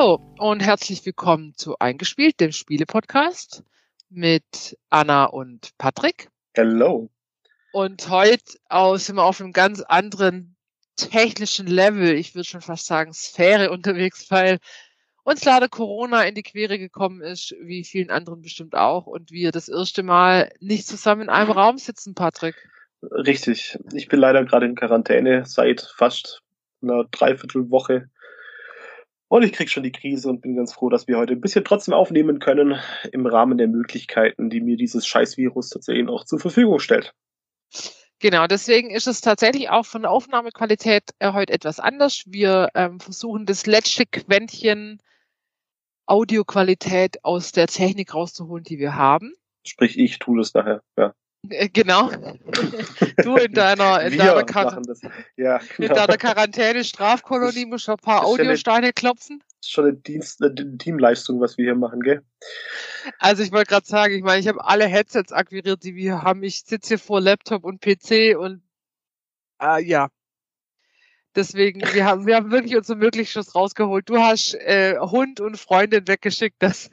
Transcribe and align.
Hallo 0.00 0.18
und 0.38 0.60
herzlich 0.60 1.04
willkommen 1.04 1.52
zu 1.56 1.78
Eingespielt, 1.78 2.40
dem 2.40 2.52
Spiele-Podcast 2.52 3.62
mit 4.08 4.78
Anna 4.88 5.26
und 5.26 5.76
Patrick. 5.76 6.30
Hello. 6.54 7.10
Und 7.72 8.08
heute 8.08 8.42
sind 8.98 9.16
wir 9.16 9.24
auf 9.24 9.42
einem 9.42 9.52
ganz 9.52 9.82
anderen 9.82 10.56
technischen 10.96 11.66
Level, 11.66 12.14
ich 12.14 12.34
würde 12.34 12.48
schon 12.48 12.62
fast 12.62 12.86
sagen 12.86 13.12
Sphäre 13.12 13.70
unterwegs, 13.70 14.30
weil 14.30 14.58
uns 15.22 15.44
leider 15.44 15.68
Corona 15.68 16.22
in 16.22 16.34
die 16.34 16.44
Quere 16.44 16.78
gekommen 16.78 17.20
ist, 17.20 17.54
wie 17.60 17.84
vielen 17.84 18.08
anderen 18.08 18.40
bestimmt 18.40 18.74
auch, 18.74 19.06
und 19.06 19.30
wir 19.30 19.52
das 19.52 19.68
erste 19.68 20.02
Mal 20.02 20.50
nicht 20.60 20.86
zusammen 20.86 21.24
in 21.24 21.28
einem 21.28 21.50
Raum 21.50 21.76
sitzen, 21.76 22.14
Patrick. 22.14 22.54
Richtig. 23.02 23.78
Ich 23.92 24.08
bin 24.08 24.20
leider 24.20 24.46
gerade 24.46 24.64
in 24.64 24.76
Quarantäne 24.76 25.44
seit 25.44 25.82
fast 25.94 26.40
einer 26.80 27.04
Dreiviertelwoche. 27.10 28.08
Und 29.30 29.44
ich 29.44 29.52
krieg 29.52 29.70
schon 29.70 29.84
die 29.84 29.92
Krise 29.92 30.28
und 30.28 30.40
bin 30.40 30.56
ganz 30.56 30.72
froh, 30.72 30.88
dass 30.88 31.06
wir 31.06 31.16
heute 31.16 31.34
ein 31.34 31.40
bisschen 31.40 31.64
trotzdem 31.64 31.94
aufnehmen 31.94 32.40
können 32.40 32.80
im 33.12 33.26
Rahmen 33.26 33.58
der 33.58 33.68
Möglichkeiten, 33.68 34.50
die 34.50 34.60
mir 34.60 34.76
dieses 34.76 35.06
Scheißvirus 35.06 35.68
tatsächlich 35.68 36.08
auch 36.08 36.24
zur 36.24 36.40
Verfügung 36.40 36.80
stellt. 36.80 37.14
Genau, 38.18 38.48
deswegen 38.48 38.90
ist 38.90 39.06
es 39.06 39.20
tatsächlich 39.20 39.70
auch 39.70 39.86
von 39.86 40.02
der 40.02 40.10
Aufnahmequalität 40.10 41.04
äh, 41.20 41.32
heute 41.32 41.52
etwas 41.52 41.78
anders. 41.78 42.24
Wir 42.26 42.70
ähm, 42.74 42.98
versuchen 42.98 43.46
das 43.46 43.66
letzte 43.66 44.04
Quäntchen 44.04 45.00
Audioqualität 46.06 47.24
aus 47.24 47.52
der 47.52 47.68
Technik 47.68 48.12
rauszuholen, 48.12 48.64
die 48.64 48.80
wir 48.80 48.96
haben. 48.96 49.32
Sprich, 49.64 49.96
ich 49.96 50.18
tue 50.18 50.38
das 50.38 50.54
nachher, 50.54 50.82
ja. 50.98 51.14
Äh, 51.48 51.68
genau. 51.68 52.10
Du 53.22 53.36
in 53.36 53.52
deiner, 53.52 54.00
in 54.02 54.16
deiner, 54.16 54.44
Quar 54.44 54.80
ja, 55.36 55.58
genau. 55.58 55.88
in 55.88 55.94
deiner 55.94 56.16
Quarantäne 56.16 56.84
Strafkolonie 56.84 57.66
musst 57.66 57.88
du 57.88 57.92
ein 57.92 57.98
paar 57.98 58.24
Audiosteine 58.24 58.86
ja 58.86 58.92
klopfen. 58.92 59.40
Das 59.40 59.66
ist 59.66 59.72
schon 59.72 59.84
eine, 59.84 59.94
Dienst, 59.94 60.42
eine 60.42 60.78
Teamleistung, 60.78 61.40
was 61.40 61.58
wir 61.58 61.66
hier 61.66 61.74
machen, 61.74 62.00
gell? 62.00 62.22
Also 63.18 63.42
ich 63.42 63.52
wollte 63.52 63.66
gerade 63.66 63.86
sagen, 63.86 64.14
ich 64.14 64.22
meine, 64.22 64.40
ich 64.40 64.48
habe 64.48 64.64
alle 64.64 64.86
Headsets 64.86 65.32
akquiriert, 65.32 65.84
die 65.84 65.94
wir 65.94 66.22
haben. 66.22 66.42
Ich 66.42 66.62
sitze 66.62 66.88
hier 66.88 66.98
vor 66.98 67.20
Laptop 67.20 67.64
und 67.64 67.80
PC 67.80 68.36
und 68.38 68.62
äh, 69.62 69.82
ja, 69.84 70.08
Deswegen, 71.36 71.80
wir 71.92 72.04
haben, 72.04 72.26
wir 72.26 72.34
haben 72.34 72.50
wirklich 72.50 72.76
unser 72.76 72.96
Möglichstes 72.96 73.54
rausgeholt. 73.54 74.08
Du 74.08 74.18
hast 74.18 74.54
äh, 74.54 74.98
Hund 74.98 75.40
und 75.40 75.56
Freundin 75.56 76.08
weggeschickt, 76.08 76.56
dass, 76.62 76.90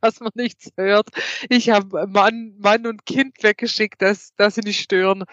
dass 0.00 0.20
man 0.20 0.32
nichts 0.34 0.72
hört. 0.76 1.08
Ich 1.48 1.70
habe 1.70 2.06
Mann, 2.08 2.54
Mann 2.58 2.86
und 2.86 3.06
Kind 3.06 3.42
weggeschickt, 3.42 4.02
dass, 4.02 4.34
dass 4.34 4.56
sie 4.56 4.62
nicht 4.62 4.80
stören. 4.80 5.24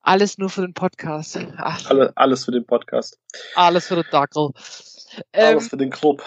Alles 0.00 0.36
nur 0.36 0.50
für 0.50 0.62
den 0.62 0.74
Podcast. 0.74 1.38
Alle, 1.56 2.12
alles 2.16 2.44
für 2.44 2.50
den 2.50 2.66
Podcast. 2.66 3.18
Alles 3.54 3.86
für 3.86 3.96
den 3.96 4.04
Dackel. 4.10 4.50
Ähm, 5.32 5.46
alles 5.46 5.68
für 5.68 5.76
den 5.76 5.90
Club. 5.90 6.22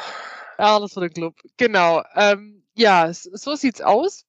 Alles 0.58 0.94
für 0.94 1.02
den 1.02 1.14
Club, 1.14 1.36
genau. 1.58 2.02
Ähm, 2.16 2.64
ja, 2.74 3.14
so 3.14 3.56
sieht's 3.56 3.82
aus. 3.82 4.26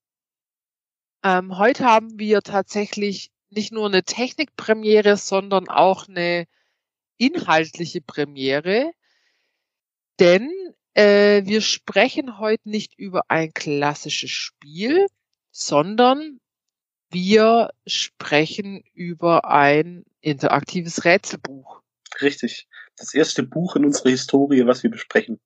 Ähm, 1.23 1.59
heute 1.59 1.85
haben 1.85 2.19
wir 2.19 2.43
tatsächlich 2.43 3.31
nicht 3.51 3.73
nur 3.73 3.87
eine 3.87 4.03
Technikpremiere, 4.03 5.17
sondern 5.17 5.69
auch 5.69 6.09
eine 6.09 6.47
inhaltliche 7.19 8.01
Premiere, 8.01 8.93
denn 10.19 10.51
äh, 10.95 11.45
wir 11.45 11.61
sprechen 11.61 12.39
heute 12.39 12.69
nicht 12.69 12.99
über 12.99 13.23
ein 13.29 13.53
klassisches 13.53 14.31
Spiel, 14.31 15.07
sondern 15.51 16.41
wir 17.11 17.71
sprechen 17.87 18.83
über 18.95 19.45
ein 19.45 20.05
interaktives 20.21 21.05
Rätselbuch. 21.05 21.83
Richtig. 22.21 22.67
Das 22.97 23.15
erste 23.15 23.43
Buch 23.43 23.77
in 23.77 23.85
unserer 23.85 24.11
Historie, 24.11 24.67
was 24.67 24.83
wir 24.83 24.91
besprechen. 24.91 25.41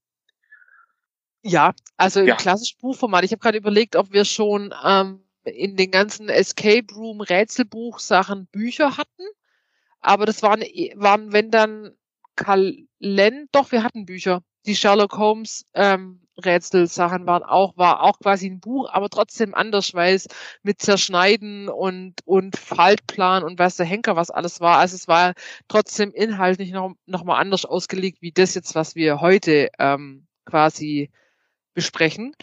Ja, 1.42 1.74
also 1.96 2.20
im 2.20 2.28
ja. 2.28 2.36
klassischen 2.36 2.78
Buchformat. 2.80 3.24
Ich 3.24 3.32
habe 3.32 3.40
gerade 3.40 3.58
überlegt, 3.58 3.96
ob 3.96 4.12
wir 4.12 4.24
schon 4.24 4.72
ähm, 4.84 5.24
in 5.44 5.76
den 5.76 5.90
ganzen 5.90 6.28
Escape 6.28 6.86
Room 6.94 7.20
Rätselbuch 7.20 7.98
Sachen 7.98 8.46
Bücher 8.46 8.96
hatten. 8.96 9.24
Aber 10.02 10.26
das 10.26 10.42
waren, 10.42 10.60
waren 10.96 11.32
wenn 11.32 11.50
dann 11.50 11.92
Kalend, 12.36 13.48
doch, 13.52 13.72
wir 13.72 13.82
hatten 13.82 14.06
Bücher. 14.06 14.42
Die 14.66 14.76
Sherlock 14.76 15.16
Holmes 15.16 15.66
ähm, 15.74 16.22
Rätselsachen 16.42 17.26
waren 17.26 17.42
auch, 17.42 17.76
war 17.76 18.02
auch 18.02 18.18
quasi 18.18 18.46
ein 18.46 18.60
Buch, 18.60 18.88
aber 18.90 19.10
trotzdem 19.10 19.54
anders, 19.54 19.92
weil 19.94 20.14
es 20.14 20.28
mit 20.62 20.80
Zerschneiden 20.80 21.68
und, 21.68 22.14
und 22.24 22.56
Faltplan 22.56 23.44
und 23.44 23.58
weiß 23.58 23.76
der 23.76 23.86
Henker, 23.86 24.16
was 24.16 24.30
alles 24.30 24.60
war. 24.60 24.78
Also 24.78 24.96
es 24.96 25.08
war 25.08 25.34
trotzdem 25.68 26.12
inhaltlich 26.12 26.72
noch, 26.72 26.94
noch 27.06 27.24
mal 27.24 27.38
anders 27.38 27.64
ausgelegt, 27.64 28.22
wie 28.22 28.32
das 28.32 28.54
jetzt, 28.54 28.74
was 28.74 28.94
wir 28.94 29.20
heute 29.20 29.68
ähm, 29.78 30.26
quasi 30.44 31.10
besprechen. 31.74 32.34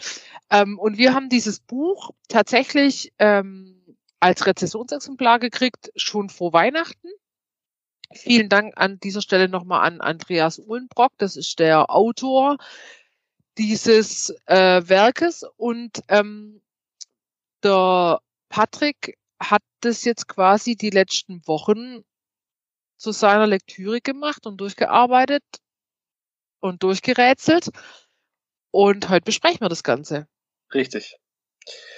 Ähm, 0.50 0.78
und 0.78 0.98
wir 0.98 1.14
haben 1.14 1.28
dieses 1.28 1.60
Buch 1.60 2.10
tatsächlich 2.28 3.12
ähm, 3.18 3.96
als 4.20 4.46
Rezessionsexemplar 4.46 5.38
gekriegt, 5.38 5.90
schon 5.96 6.28
vor 6.28 6.52
Weihnachten. 6.52 7.08
Vielen 8.12 8.48
Dank 8.48 8.74
an 8.76 8.98
dieser 8.98 9.22
Stelle 9.22 9.48
nochmal 9.48 9.86
an 9.86 10.00
Andreas 10.00 10.58
Uhlenbrock, 10.58 11.12
das 11.18 11.36
ist 11.36 11.58
der 11.58 11.90
Autor 11.90 12.56
dieses 13.56 14.34
äh, 14.46 14.82
Werkes 14.88 15.44
und 15.56 16.02
ähm, 16.08 16.60
der 17.62 18.20
Patrick 18.48 19.18
hat 19.40 19.62
das 19.80 20.04
jetzt 20.04 20.28
quasi 20.28 20.76
die 20.76 20.90
letzten 20.90 21.46
Wochen 21.46 22.04
zu 22.96 23.12
seiner 23.12 23.46
Lektüre 23.46 24.00
gemacht 24.00 24.46
und 24.46 24.60
durchgearbeitet 24.60 25.44
und 26.60 26.82
durchgerätselt. 26.82 27.70
Und 28.70 29.08
heute 29.08 29.24
besprechen 29.24 29.60
wir 29.60 29.68
das 29.68 29.82
Ganze. 29.82 30.26
Richtig. 30.74 31.16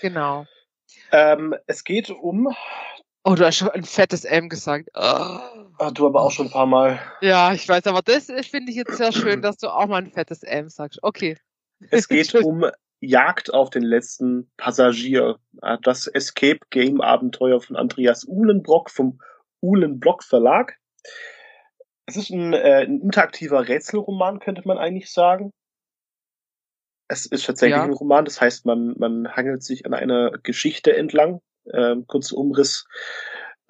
Genau. 0.00 0.46
Ähm, 1.10 1.54
es 1.66 1.84
geht 1.84 2.10
um 2.10 2.54
Oh, 3.24 3.36
du 3.36 3.46
hast 3.46 3.56
schon 3.56 3.70
ein 3.70 3.84
fettes 3.84 4.24
M 4.24 4.48
gesagt. 4.48 4.88
Oh. 4.94 5.61
Ach, 5.84 5.90
du 5.90 6.06
aber 6.06 6.22
auch 6.22 6.30
schon 6.30 6.46
ein 6.46 6.52
paar 6.52 6.66
Mal. 6.66 7.00
Ja, 7.22 7.52
ich 7.52 7.68
weiß, 7.68 7.88
aber 7.88 8.02
das 8.02 8.26
finde 8.26 8.70
ich 8.70 8.76
jetzt 8.76 8.98
sehr 8.98 9.10
schön, 9.10 9.42
dass 9.42 9.56
du 9.56 9.66
auch 9.66 9.86
mal 9.86 9.96
ein 9.96 10.12
fettes 10.12 10.44
M 10.44 10.68
sagst. 10.68 11.00
Okay. 11.02 11.36
Es 11.90 12.06
geht 12.06 12.32
um 12.36 12.64
Jagd 13.00 13.52
auf 13.52 13.70
den 13.70 13.82
letzten 13.82 14.48
Passagier. 14.56 15.40
Das 15.82 16.06
Escape 16.06 16.60
Game 16.70 17.00
Abenteuer 17.00 17.60
von 17.60 17.74
Andreas 17.74 18.24
Uhlenbrock 18.28 18.90
vom 18.90 19.20
Uhlenbrock 19.60 20.22
Verlag. 20.22 20.76
Es 22.06 22.14
ist 22.14 22.30
ein, 22.30 22.52
äh, 22.52 22.84
ein 22.84 23.00
interaktiver 23.00 23.66
Rätselroman, 23.66 24.38
könnte 24.38 24.62
man 24.64 24.78
eigentlich 24.78 25.10
sagen. 25.10 25.50
Es 27.08 27.26
ist 27.26 27.44
tatsächlich 27.44 27.76
ja. 27.76 27.82
ein 27.82 27.92
Roman, 27.92 28.24
das 28.24 28.40
heißt, 28.40 28.66
man, 28.66 28.94
man 28.98 29.34
hangelt 29.34 29.64
sich 29.64 29.84
an 29.84 29.94
einer 29.94 30.30
Geschichte 30.44 30.96
entlang 30.96 31.40
äh, 31.64 31.96
kurz 32.06 32.32
Umriss. 32.32 32.86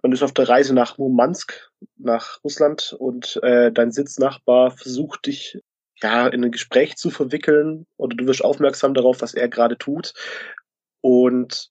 Man 0.02 0.12
ist 0.12 0.22
auf 0.22 0.32
der 0.32 0.48
Reise 0.48 0.74
nach 0.74 0.98
Murmansk, 0.98 1.70
nach 1.96 2.42
Russland, 2.42 2.94
und 2.98 3.38
äh, 3.42 3.70
dein 3.72 3.92
Sitznachbar 3.92 4.72
versucht 4.72 5.26
dich 5.26 5.60
ja 6.02 6.26
in 6.26 6.44
ein 6.44 6.50
Gespräch 6.50 6.96
zu 6.96 7.10
verwickeln 7.10 7.86
oder 7.96 8.16
du 8.16 8.26
wirst 8.26 8.44
aufmerksam 8.44 8.94
darauf, 8.94 9.22
was 9.22 9.34
er 9.34 9.48
gerade 9.48 9.78
tut. 9.78 10.12
Und 11.00 11.70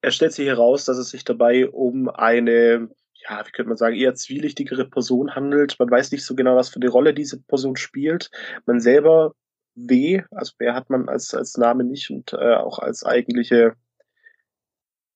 er 0.00 0.12
stellt 0.12 0.32
sich 0.32 0.46
heraus, 0.46 0.84
dass 0.84 0.96
es 0.96 1.10
sich 1.10 1.24
dabei 1.24 1.68
um 1.68 2.08
eine, 2.08 2.88
ja, 3.28 3.44
wie 3.46 3.50
könnte 3.50 3.68
man 3.68 3.76
sagen, 3.76 3.96
eher 3.96 4.14
zwielichtigere 4.14 4.88
Person 4.88 5.34
handelt. 5.34 5.76
Man 5.78 5.90
weiß 5.90 6.12
nicht 6.12 6.24
so 6.24 6.34
genau, 6.34 6.56
was 6.56 6.70
für 6.70 6.80
eine 6.80 6.88
Rolle 6.88 7.12
diese 7.14 7.42
Person 7.42 7.76
spielt. 7.76 8.30
Man 8.66 8.80
selber 8.80 9.34
W, 9.74 10.22
also 10.30 10.52
wer 10.58 10.74
hat 10.74 10.90
man 10.90 11.08
als, 11.08 11.34
als 11.34 11.56
Name 11.56 11.84
nicht 11.84 12.10
und 12.10 12.32
äh, 12.32 12.54
auch 12.54 12.78
als 12.78 13.04
eigentliche 13.04 13.74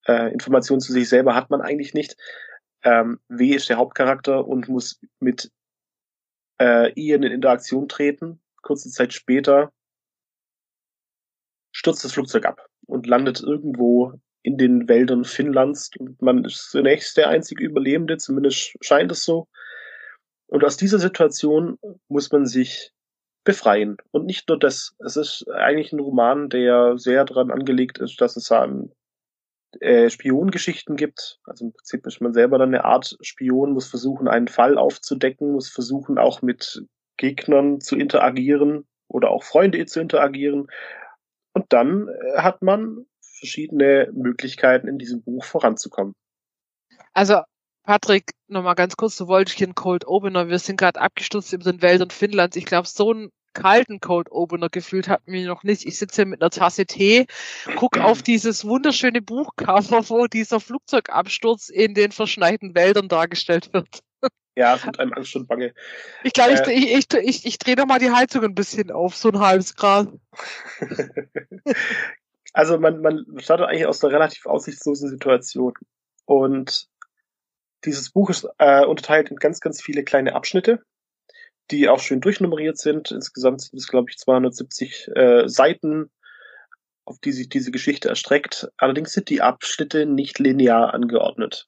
äh, 0.07 0.33
Informationen 0.33 0.81
zu 0.81 0.93
sich 0.93 1.09
selber 1.09 1.35
hat 1.35 1.51
man 1.51 1.61
eigentlich 1.61 1.95
nicht. 1.95 2.17
Ähm, 2.83 3.21
w 3.29 3.55
ist 3.55 3.69
der 3.69 3.79
Hauptcharakter 3.79 4.47
und 4.47 4.69
muss 4.69 5.01
mit 5.21 5.51
äh, 6.61 6.93
Ian 7.01 7.23
in 7.23 7.33
Interaktion 7.33 7.89
treten. 7.89 8.41
Kurze 8.63 8.91
Zeit 8.91 9.13
später 9.13 9.73
stürzt 11.73 12.05
das 12.05 12.13
Flugzeug 12.13 12.47
ab 12.47 12.67
und 12.87 13.07
landet 13.07 13.41
irgendwo 13.41 14.13
in 14.43 14.59
den 14.59 14.89
Wäldern 14.89 15.25
Finnlands. 15.25 15.91
Und 15.99 16.21
man 16.23 16.45
ist 16.45 16.71
zunächst 16.71 17.17
der 17.17 17.29
einzige 17.29 17.65
Überlebende, 17.65 18.19
zumindest 18.19 18.75
scheint 18.81 19.11
es 19.11 19.25
so. 19.25 19.49
Und 20.47 20.65
aus 20.65 20.77
dieser 20.77 20.99
Situation 20.99 21.79
muss 22.09 22.31
man 22.31 22.47
sich 22.47 22.93
befreien. 23.45 23.97
Und 24.11 24.27
nicht 24.27 24.49
nur 24.49 24.59
das. 24.59 24.95
Es 25.05 25.17
ist 25.17 25.49
eigentlich 25.51 25.93
ein 25.93 26.01
Roman, 26.01 26.49
der 26.49 26.99
sehr 26.99 27.25
daran 27.25 27.51
angelegt 27.51 27.99
ist, 27.99 28.21
dass 28.21 28.37
es 28.37 28.53
ein 28.53 28.93
äh, 29.83 30.11
Spiongeschichten 30.11 30.97
gibt. 30.97 31.41
Also 31.45 31.67
im 31.67 31.73
Prinzip 31.73 32.07
ist 32.07 32.21
man 32.21 32.33
selber 32.33 32.59
dann 32.59 32.75
eine 32.75 32.85
Art 32.85 33.17
Spion, 33.21 33.73
muss 33.73 33.89
versuchen, 33.89 34.29
einen 34.29 34.49
Fall 34.49 34.79
aufzudecken, 34.79 35.53
muss 35.53 35.69
versuchen, 35.69 36.19
auch 36.19 36.43
mit 36.43 36.85
Gegnern 37.17 37.81
zu 37.81 37.97
interagieren 37.97 38.87
oder 39.09 39.31
auch 39.31 39.45
Freunde 39.45 39.85
zu 39.87 40.01
interagieren. 40.01 40.69
Und 41.53 41.67
dann 41.73 42.09
äh, 42.09 42.39
hat 42.39 42.63
man 42.63 43.07
verschiedene 43.21 44.11
Möglichkeiten, 44.13 44.89
in 44.89 44.99
diesem 44.99 45.23
Buch 45.23 45.45
voranzukommen. 45.45 46.15
Also, 47.13 47.41
Patrick, 47.85 48.33
nochmal 48.49 48.75
ganz 48.75 48.97
kurz, 48.97 49.19
hier 49.19 49.67
einen 49.67 49.75
Cold 49.75 50.07
Opener. 50.07 50.49
Wir 50.49 50.59
sind 50.59 50.79
gerade 50.79 51.01
abgestürzt 51.01 51.53
in 51.53 51.61
den 51.61 51.83
Wäldern 51.83 52.11
Finnlands. 52.11 52.57
Ich 52.57 52.65
glaube, 52.65 52.89
so 52.89 53.13
ein 53.13 53.31
kalten 53.55 54.01
Cold 54.01 54.31
Opener 54.31 54.69
gefühlt 54.69 55.09
hat 55.09 55.27
mir 55.27 55.47
noch 55.47 55.63
nicht. 55.63 55.87
Ich 55.87 55.99
sitze 55.99 56.25
mit 56.27 56.43
einer 56.43 56.51
Tasse 56.51 56.87
Tee, 56.87 57.27
guck 57.77 57.99
auf 57.99 58.23
dieses 58.23 58.65
wunderschöne 58.65 59.23
Buchcover, 59.23 60.09
wo 60.11 60.27
dieser 60.27 60.61
Flugzeugabsturz 60.61 61.69
in 61.69 61.95
den 61.95 62.13
verschneiten 62.13 62.75
Wäldern 62.75 63.09
dargestellt 63.09 63.73
wird. 63.73 64.03
Ja, 64.57 64.77
es 64.77 64.87
wird 64.87 65.01
einem 65.01 65.13
Angst 65.15 65.35
und 65.35 65.49
Bange. 65.49 65.75
Ich 66.23 66.33
glaube, 66.33 66.53
äh, 66.53 66.73
ich, 66.73 66.95
ich, 66.95 67.15
ich, 67.15 67.47
ich, 67.47 67.59
drehe 67.59 67.75
noch 67.75 67.87
mal 67.87 67.99
die 67.99 68.13
Heizung 68.13 68.45
ein 68.45 68.55
bisschen 68.55 68.93
auf, 68.93 69.17
so 69.17 69.31
ein 69.31 69.41
halbes 69.41 69.75
Grad. 69.75 70.09
also 72.53 72.79
man, 72.79 73.01
man 73.01 73.27
startet 73.39 73.67
eigentlich 73.67 73.87
aus 73.87 74.05
einer 74.05 74.15
relativ 74.15 74.47
aussichtslosen 74.47 75.09
Situation. 75.09 75.75
Und 76.25 76.89
dieses 77.85 78.11
Buch 78.11 78.31
ist 78.31 78.47
äh, 78.59 78.85
unterteilt 78.85 79.31
in 79.31 79.37
ganz, 79.37 79.61
ganz 79.61 79.83
viele 79.83 80.05
kleine 80.05 80.35
Abschnitte, 80.35 80.85
die 81.71 81.89
auch 81.89 82.01
schön 82.01 82.21
durchnummeriert 82.21 82.79
sind. 82.79 83.11
Insgesamt 83.11 83.63
sind 83.63 83.79
es, 83.79 83.89
glaube 83.89 84.11
ich, 84.11 84.19
270 84.19 85.11
äh, 85.15 85.49
Seiten, 85.49 86.11
auf 87.05 87.19
die 87.19 87.33
sich 87.33 87.49
diese 87.49 87.71
Geschichte 87.71 88.09
erstreckt. 88.09 88.71
Allerdings 88.77 89.13
sind 89.13 89.29
die 89.29 89.43
Abschnitte 89.43 90.07
nicht 90.07 90.39
linear 90.39 90.95
angeordnet. 90.95 91.67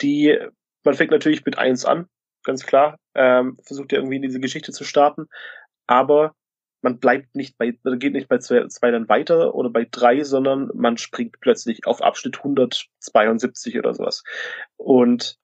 Die, 0.00 0.38
man 0.82 0.94
fängt 0.94 1.10
natürlich 1.10 1.44
mit 1.44 1.58
eins 1.58 1.84
an, 1.84 2.08
ganz 2.42 2.64
klar, 2.64 2.98
ähm, 3.14 3.58
versucht 3.62 3.92
ja 3.92 3.98
irgendwie 3.98 4.16
in 4.16 4.22
diese 4.22 4.40
Geschichte 4.40 4.72
zu 4.72 4.84
starten, 4.84 5.28
aber 5.86 6.34
man 6.82 6.98
bleibt 6.98 7.34
nicht 7.34 7.56
bei, 7.56 7.78
man 7.82 7.98
geht 7.98 8.12
nicht 8.12 8.28
bei 8.28 8.38
zwei, 8.38 8.66
zwei 8.68 8.90
dann 8.90 9.08
weiter 9.08 9.54
oder 9.54 9.70
bei 9.70 9.86
drei, 9.90 10.22
sondern 10.22 10.70
man 10.74 10.98
springt 10.98 11.40
plötzlich 11.40 11.86
auf 11.86 12.02
Abschnitt 12.02 12.38
172 12.38 13.78
oder 13.78 13.94
sowas. 13.94 14.22
Und 14.76 15.38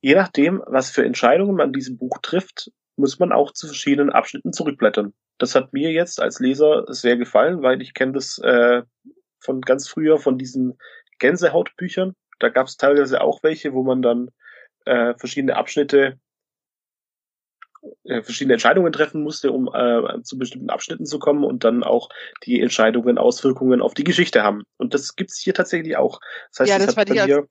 je 0.00 0.14
nachdem, 0.14 0.62
was 0.66 0.90
für 0.90 1.04
Entscheidungen 1.04 1.56
man 1.56 1.72
diesem 1.72 1.98
Buch 1.98 2.18
trifft, 2.22 2.70
muss 2.96 3.18
man 3.18 3.32
auch 3.32 3.52
zu 3.52 3.66
verschiedenen 3.66 4.10
Abschnitten 4.10 4.52
zurückblättern. 4.52 5.12
Das 5.38 5.54
hat 5.54 5.72
mir 5.72 5.90
jetzt 5.90 6.20
als 6.20 6.40
Leser 6.40 6.84
sehr 6.88 7.16
gefallen, 7.16 7.62
weil 7.62 7.82
ich 7.82 7.94
kenne 7.94 8.12
das 8.12 8.38
äh, 8.38 8.82
von 9.40 9.60
ganz 9.60 9.88
früher 9.88 10.18
von 10.18 10.38
diesen 10.38 10.78
Gänsehautbüchern. 11.18 12.14
Da 12.38 12.48
gab 12.48 12.66
es 12.66 12.76
teilweise 12.76 13.20
auch 13.20 13.42
welche, 13.42 13.72
wo 13.72 13.82
man 13.82 14.02
dann 14.02 14.30
äh, 14.84 15.14
verschiedene 15.16 15.56
Abschnitte 15.56 16.18
äh, 18.04 18.22
verschiedene 18.22 18.54
Entscheidungen 18.54 18.92
treffen 18.92 19.22
musste, 19.22 19.52
um 19.52 19.68
äh, 19.72 20.22
zu 20.22 20.38
bestimmten 20.38 20.70
Abschnitten 20.70 21.06
zu 21.06 21.18
kommen 21.18 21.44
und 21.44 21.64
dann 21.64 21.82
auch 21.82 22.08
die 22.44 22.60
Entscheidungen 22.60 23.18
Auswirkungen 23.18 23.82
auf 23.82 23.94
die 23.94 24.04
Geschichte 24.04 24.42
haben. 24.42 24.62
Und 24.78 24.94
das 24.94 25.16
gibt's 25.16 25.38
hier 25.38 25.54
tatsächlich 25.54 25.96
auch. 25.96 26.20
Das 26.50 26.60
heißt, 26.60 26.70
ja, 26.70 26.78
das, 26.78 26.86
das 26.86 26.96
hat 26.96 27.08
bei 27.08 27.14
mir, 27.14 27.46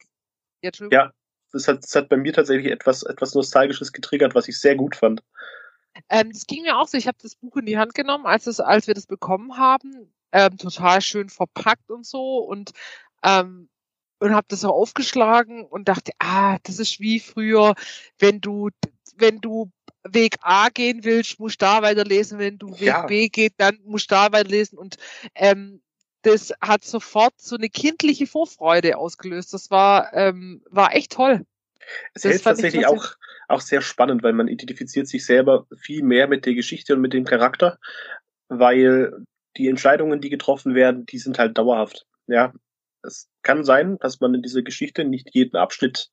ja, 0.61 0.71
ja, 0.91 1.11
das 1.53 1.67
hat, 1.67 1.83
das 1.83 1.95
hat 1.95 2.09
bei 2.09 2.17
mir 2.17 2.33
tatsächlich 2.33 2.71
etwas, 2.71 3.03
etwas 3.03 3.33
Nostalgisches 3.35 3.93
getriggert, 3.93 4.35
was 4.35 4.47
ich 4.47 4.59
sehr 4.59 4.75
gut 4.75 4.95
fand. 4.95 5.23
Ähm, 6.09 6.31
das 6.31 6.45
ging 6.47 6.63
mir 6.63 6.77
auch 6.77 6.87
so. 6.87 6.97
Ich 6.97 7.07
habe 7.07 7.17
das 7.21 7.35
Buch 7.35 7.55
in 7.57 7.65
die 7.65 7.77
Hand 7.77 7.93
genommen, 7.93 8.25
als, 8.25 8.47
es, 8.47 8.59
als 8.59 8.87
wir 8.87 8.93
das 8.93 9.05
bekommen 9.05 9.57
haben. 9.57 10.11
Ähm, 10.31 10.57
total 10.57 11.01
schön 11.01 11.29
verpackt 11.29 11.91
und 11.91 12.05
so. 12.05 12.39
Und 12.39 12.71
ähm, 13.23 13.69
und 14.19 14.33
habe 14.33 14.47
das 14.47 14.63
auch 14.63 14.71
aufgeschlagen 14.71 15.65
und 15.65 15.89
dachte, 15.89 16.13
ah, 16.19 16.57
das 16.63 16.79
ist 16.79 17.01
wie 17.01 17.19
früher, 17.19 17.75
wenn 18.19 18.39
du 18.39 18.69
wenn 19.17 19.39
du 19.39 19.69
Weg 20.05 20.37
A 20.41 20.69
gehen 20.69 21.03
willst, 21.03 21.39
musst 21.39 21.61
du 21.61 21.65
da 21.65 21.81
weiterlesen. 21.81 22.39
Wenn 22.39 22.57
du 22.57 22.71
Weg 22.79 22.87
ja. 22.87 23.05
B 23.05 23.29
geht, 23.29 23.53
dann 23.57 23.79
musst 23.85 24.09
du 24.11 24.15
da 24.15 24.31
weiterlesen. 24.31 24.77
Und 24.77 24.95
ähm, 25.35 25.81
das 26.23 26.53
hat 26.61 26.83
sofort 26.83 27.33
so 27.37 27.55
eine 27.55 27.69
kindliche 27.69 28.27
Vorfreude 28.27 28.97
ausgelöst. 28.97 29.53
Das 29.53 29.69
war, 29.69 30.13
ähm, 30.13 30.63
war 30.69 30.95
echt 30.95 31.11
toll. 31.11 31.45
Es 32.13 32.23
hält 32.23 32.43
tatsächlich 32.43 32.87
auch, 32.87 33.15
auch 33.49 33.61
sehr 33.61 33.81
spannend, 33.81 34.23
weil 34.23 34.33
man 34.33 34.47
identifiziert 34.47 35.07
sich 35.07 35.25
selber 35.25 35.67
viel 35.77 36.01
mehr 36.01 36.27
mit 36.27 36.45
der 36.45 36.55
Geschichte 36.55 36.95
und 36.95 37.01
mit 37.01 37.13
dem 37.13 37.25
Charakter, 37.25 37.77
weil 38.47 39.13
die 39.57 39.67
Entscheidungen, 39.67 40.21
die 40.21 40.29
getroffen 40.29 40.75
werden, 40.75 41.05
die 41.05 41.19
sind 41.19 41.37
halt 41.39 41.57
dauerhaft. 41.57 42.05
Ja, 42.27 42.53
es 43.03 43.29
kann 43.41 43.65
sein, 43.65 43.97
dass 43.99 44.21
man 44.21 44.33
in 44.33 44.41
dieser 44.41 44.61
Geschichte 44.61 45.03
nicht 45.03 45.29
jeden 45.33 45.57
Abschnitt 45.57 46.09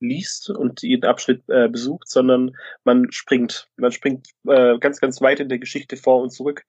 liest 0.00 0.50
und 0.50 0.82
jeden 0.82 1.04
Abschnitt 1.04 1.42
äh, 1.48 1.68
besucht, 1.68 2.08
sondern 2.08 2.56
man 2.82 3.12
springt. 3.12 3.68
Man 3.76 3.92
springt 3.92 4.28
äh, 4.48 4.78
ganz, 4.78 5.00
ganz 5.00 5.20
weit 5.20 5.40
in 5.40 5.50
der 5.50 5.58
Geschichte 5.58 5.96
vor 5.96 6.22
und 6.22 6.30
zurück 6.30 6.64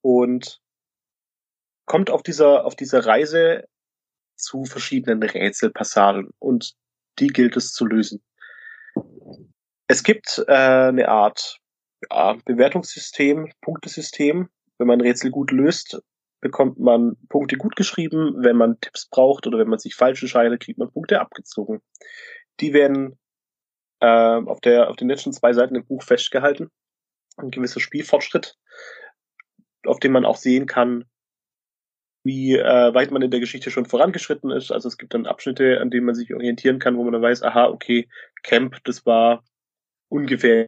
und 0.00 0.60
kommt 1.86 2.10
auf 2.10 2.22
dieser, 2.22 2.64
auf 2.64 2.76
dieser 2.76 3.06
Reise 3.06 3.64
zu 4.36 4.64
verschiedenen 4.64 5.22
Rätselpassagen 5.22 6.30
und 6.38 6.74
die 7.18 7.28
gilt 7.28 7.56
es 7.56 7.72
zu 7.72 7.86
lösen. 7.86 8.22
Es 9.86 10.02
gibt 10.02 10.44
äh, 10.46 10.52
eine 10.52 11.08
Art 11.08 11.58
ja, 12.10 12.36
Bewertungssystem, 12.44 13.52
Punktesystem. 13.62 14.48
Wenn 14.78 14.86
man 14.86 15.00
Rätsel 15.00 15.30
gut 15.30 15.52
löst, 15.52 16.02
bekommt 16.40 16.78
man 16.78 17.16
Punkte 17.28 17.56
gut 17.56 17.76
geschrieben. 17.76 18.34
Wenn 18.38 18.56
man 18.56 18.78
Tipps 18.80 19.08
braucht 19.08 19.46
oder 19.46 19.58
wenn 19.58 19.68
man 19.68 19.78
sich 19.78 19.94
falsch 19.94 20.22
entscheidet, 20.22 20.62
kriegt 20.62 20.78
man 20.78 20.92
Punkte 20.92 21.20
abgezogen. 21.20 21.80
Die 22.60 22.74
werden 22.74 23.18
äh, 24.00 24.06
auf, 24.06 24.60
der, 24.60 24.90
auf 24.90 24.96
den 24.96 25.08
letzten 25.08 25.32
zwei 25.32 25.52
Seiten 25.52 25.76
im 25.76 25.86
Buch 25.86 26.02
festgehalten. 26.02 26.70
Ein 27.36 27.50
gewisser 27.50 27.80
Spielfortschritt, 27.80 28.56
auf 29.86 30.00
dem 30.00 30.12
man 30.12 30.24
auch 30.24 30.36
sehen 30.36 30.66
kann, 30.66 31.04
wie 32.26 32.56
äh, 32.56 32.94
weit 32.94 33.10
man 33.10 33.22
in 33.22 33.30
der 33.30 33.40
Geschichte 33.40 33.70
schon 33.70 33.86
vorangeschritten 33.86 34.50
ist. 34.50 34.72
Also 34.72 34.88
es 34.88 34.98
gibt 34.98 35.14
dann 35.14 35.26
Abschnitte, 35.26 35.80
an 35.80 35.90
denen 35.90 36.06
man 36.06 36.14
sich 36.14 36.34
orientieren 36.34 36.78
kann, 36.78 36.96
wo 36.96 37.04
man 37.04 37.12
dann 37.12 37.22
weiß, 37.22 37.42
aha, 37.42 37.66
okay, 37.68 38.08
Camp, 38.42 38.76
das 38.84 39.06
war 39.06 39.44
ungefähr 40.08 40.66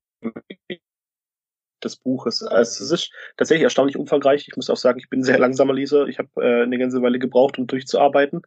des 1.82 1.96
Buches. 1.96 2.42
Also 2.42 2.84
es 2.84 2.90
ist 2.90 3.12
tatsächlich 3.36 3.64
erstaunlich 3.64 3.96
umfangreich. 3.96 4.46
Ich 4.48 4.56
muss 4.56 4.70
auch 4.70 4.76
sagen, 4.76 4.98
ich 4.98 5.08
bin 5.08 5.20
ein 5.20 5.24
sehr 5.24 5.38
langsamer 5.38 5.74
Leser. 5.74 6.06
Ich 6.06 6.18
habe 6.18 6.28
äh, 6.36 6.62
eine 6.62 6.78
ganze 6.78 7.02
Weile 7.02 7.18
gebraucht, 7.18 7.58
um 7.58 7.66
durchzuarbeiten. 7.66 8.42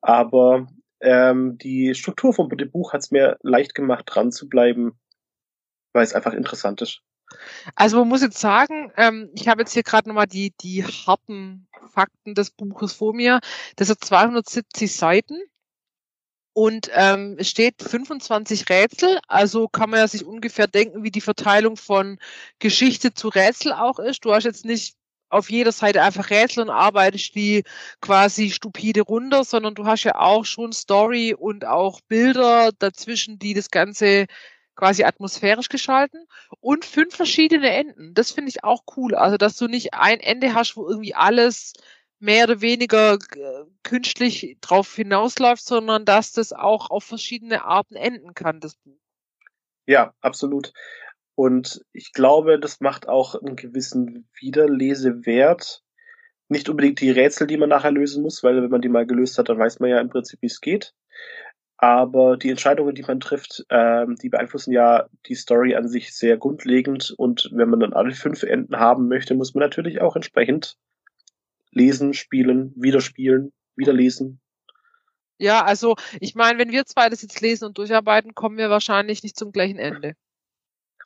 Aber 0.00 0.66
ähm, 1.00 1.58
die 1.58 1.94
Struktur 1.94 2.32
vom 2.32 2.48
Buch 2.48 2.92
hat 2.92 3.00
es 3.00 3.10
mir 3.10 3.38
leicht 3.42 3.74
gemacht, 3.74 4.04
dran 4.06 4.32
zu 4.32 4.48
bleiben, 4.48 4.98
weil 5.92 6.04
es 6.04 6.14
einfach 6.14 6.34
interessant 6.34 6.82
ist. 6.82 7.02
Also 7.74 7.98
man 7.98 8.08
muss 8.08 8.22
jetzt 8.22 8.38
sagen, 8.38 8.92
ähm, 8.96 9.30
ich 9.34 9.48
habe 9.48 9.62
jetzt 9.62 9.72
hier 9.72 9.82
gerade 9.82 10.08
nochmal 10.08 10.26
die, 10.26 10.52
die 10.60 10.84
harten 10.84 11.68
Fakten 11.92 12.34
des 12.34 12.50
Buches 12.50 12.92
vor 12.92 13.14
mir. 13.14 13.40
Das 13.76 13.88
sind 13.88 14.04
270 14.04 14.94
Seiten 14.94 15.40
und 16.52 16.90
ähm, 16.94 17.36
es 17.38 17.48
steht 17.48 17.82
25 17.82 18.68
Rätsel. 18.68 19.18
Also 19.28 19.68
kann 19.68 19.90
man 19.90 20.00
ja 20.00 20.08
sich 20.08 20.24
ungefähr 20.24 20.66
denken, 20.66 21.02
wie 21.02 21.10
die 21.10 21.20
Verteilung 21.20 21.76
von 21.76 22.18
Geschichte 22.58 23.14
zu 23.14 23.28
Rätsel 23.28 23.72
auch 23.72 23.98
ist. 23.98 24.24
Du 24.24 24.32
hast 24.32 24.44
jetzt 24.44 24.64
nicht 24.64 24.96
auf 25.30 25.48
jeder 25.48 25.72
Seite 25.72 26.02
einfach 26.02 26.30
Rätsel 26.30 26.64
und 26.64 26.70
arbeitest 26.70 27.34
die 27.36 27.62
quasi 28.00 28.50
stupide 28.50 29.02
runter, 29.02 29.44
sondern 29.44 29.74
du 29.76 29.86
hast 29.86 30.02
ja 30.02 30.16
auch 30.16 30.44
schon 30.44 30.72
Story 30.72 31.34
und 31.38 31.64
auch 31.64 32.00
Bilder 32.02 32.70
dazwischen, 32.78 33.38
die 33.38 33.54
das 33.54 33.70
Ganze 33.70 34.26
quasi 34.80 35.04
atmosphärisch 35.04 35.68
geschalten 35.68 36.26
und 36.60 36.86
fünf 36.86 37.14
verschiedene 37.14 37.70
Enden. 37.70 38.14
Das 38.14 38.30
finde 38.30 38.48
ich 38.48 38.64
auch 38.64 38.82
cool. 38.96 39.14
Also, 39.14 39.36
dass 39.36 39.58
du 39.58 39.66
nicht 39.66 39.92
ein 39.92 40.20
Ende 40.20 40.54
hast, 40.54 40.74
wo 40.74 40.88
irgendwie 40.88 41.14
alles 41.14 41.74
mehr 42.18 42.44
oder 42.44 42.62
weniger 42.62 43.14
äh, 43.14 43.64
künstlich 43.82 44.56
drauf 44.62 44.94
hinausläuft, 44.94 45.62
sondern 45.62 46.06
dass 46.06 46.32
das 46.32 46.54
auch 46.54 46.88
auf 46.90 47.04
verschiedene 47.04 47.64
Arten 47.64 47.94
enden 47.94 48.32
kann, 48.32 48.60
das 48.60 48.76
Buch. 48.76 48.98
Ja, 49.86 50.14
absolut. 50.22 50.72
Und 51.34 51.84
ich 51.92 52.12
glaube, 52.12 52.58
das 52.58 52.80
macht 52.80 53.06
auch 53.06 53.34
einen 53.34 53.56
gewissen 53.56 54.30
Wiederlesewert. 54.38 55.82
Nicht 56.48 56.70
unbedingt 56.70 57.00
die 57.02 57.10
Rätsel, 57.10 57.46
die 57.46 57.58
man 57.58 57.68
nachher 57.68 57.92
lösen 57.92 58.22
muss, 58.22 58.42
weil 58.42 58.62
wenn 58.62 58.70
man 58.70 58.80
die 58.80 58.88
mal 58.88 59.06
gelöst 59.06 59.36
hat, 59.36 59.50
dann 59.50 59.58
weiß 59.58 59.78
man 59.80 59.90
ja 59.90 60.00
im 60.00 60.08
Prinzip, 60.08 60.40
wie 60.40 60.46
es 60.46 60.62
geht. 60.62 60.94
Aber 61.82 62.36
die 62.36 62.50
Entscheidungen, 62.50 62.94
die 62.94 63.02
man 63.02 63.20
trifft, 63.20 63.64
ähm, 63.70 64.14
die 64.16 64.28
beeinflussen 64.28 64.70
ja 64.70 65.08
die 65.24 65.34
Story 65.34 65.74
an 65.74 65.88
sich 65.88 66.14
sehr 66.14 66.36
grundlegend. 66.36 67.14
Und 67.16 67.48
wenn 67.54 67.70
man 67.70 67.80
dann 67.80 67.94
alle 67.94 68.12
fünf 68.12 68.42
Enden 68.42 68.76
haben 68.76 69.08
möchte, 69.08 69.34
muss 69.34 69.54
man 69.54 69.62
natürlich 69.62 70.02
auch 70.02 70.14
entsprechend 70.14 70.76
lesen, 71.70 72.12
spielen, 72.12 72.74
wieder 72.76 73.00
spielen, 73.00 73.54
wieder 73.76 73.94
lesen. 73.94 74.42
Ja, 75.38 75.64
also 75.64 75.96
ich 76.20 76.34
meine, 76.34 76.58
wenn 76.58 76.70
wir 76.70 76.84
zwei 76.84 77.08
das 77.08 77.22
jetzt 77.22 77.40
lesen 77.40 77.64
und 77.64 77.78
durcharbeiten, 77.78 78.34
kommen 78.34 78.58
wir 78.58 78.68
wahrscheinlich 78.68 79.22
nicht 79.22 79.38
zum 79.38 79.50
gleichen 79.50 79.78
Ende. 79.78 80.16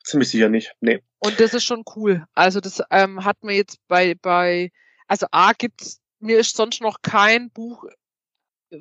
Ziemlich 0.03 0.29
sicher 0.29 0.49
nicht, 0.49 0.75
nee. 0.81 1.01
Und 1.21 1.39
das 1.39 1.55
ist 1.55 1.63
schon 1.63 1.85
cool. 1.95 2.27
Also 2.35 2.59
das 2.59 2.83
ähm, 2.91 3.25
hat 3.25 3.45
mir 3.45 3.55
jetzt 3.55 3.79
bei, 3.87 4.17
bei, 4.21 4.73
also 5.07 5.27
A 5.31 5.53
gibt's, 5.53 6.01
mir 6.19 6.41
ist 6.41 6.57
sonst 6.57 6.81
noch 6.81 7.01
kein 7.01 7.51
Buch 7.51 7.85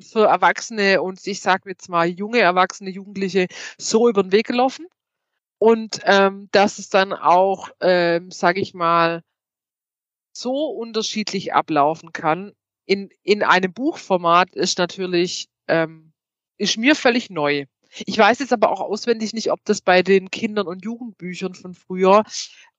für 0.00 0.26
Erwachsene 0.26 1.02
und 1.02 1.24
ich 1.26 1.40
sage 1.40 1.70
jetzt 1.70 1.88
mal 1.88 2.08
junge 2.08 2.40
Erwachsene, 2.40 2.90
Jugendliche 2.90 3.46
so 3.78 4.08
über 4.08 4.22
den 4.22 4.32
Weg 4.32 4.46
gelaufen. 4.46 4.86
Und 5.58 6.00
ähm, 6.04 6.48
dass 6.52 6.78
es 6.78 6.90
dann 6.90 7.12
auch, 7.12 7.70
ähm, 7.80 8.30
sage 8.30 8.60
ich 8.60 8.74
mal, 8.74 9.22
so 10.32 10.66
unterschiedlich 10.66 11.54
ablaufen 11.54 12.12
kann 12.12 12.52
in, 12.86 13.10
in 13.22 13.42
einem 13.42 13.72
Buchformat 13.72 14.54
ist 14.54 14.78
natürlich, 14.78 15.48
ähm, 15.68 16.12
ist 16.56 16.76
mir 16.76 16.94
völlig 16.94 17.30
neu. 17.30 17.66
Ich 18.06 18.18
weiß 18.18 18.40
jetzt 18.40 18.52
aber 18.52 18.70
auch 18.70 18.80
auswendig 18.80 19.32
nicht, 19.32 19.50
ob 19.50 19.64
das 19.64 19.80
bei 19.80 20.02
den 20.02 20.30
Kindern- 20.30 20.66
und 20.66 20.84
Jugendbüchern 20.84 21.54
von 21.54 21.74
früher, 21.74 22.24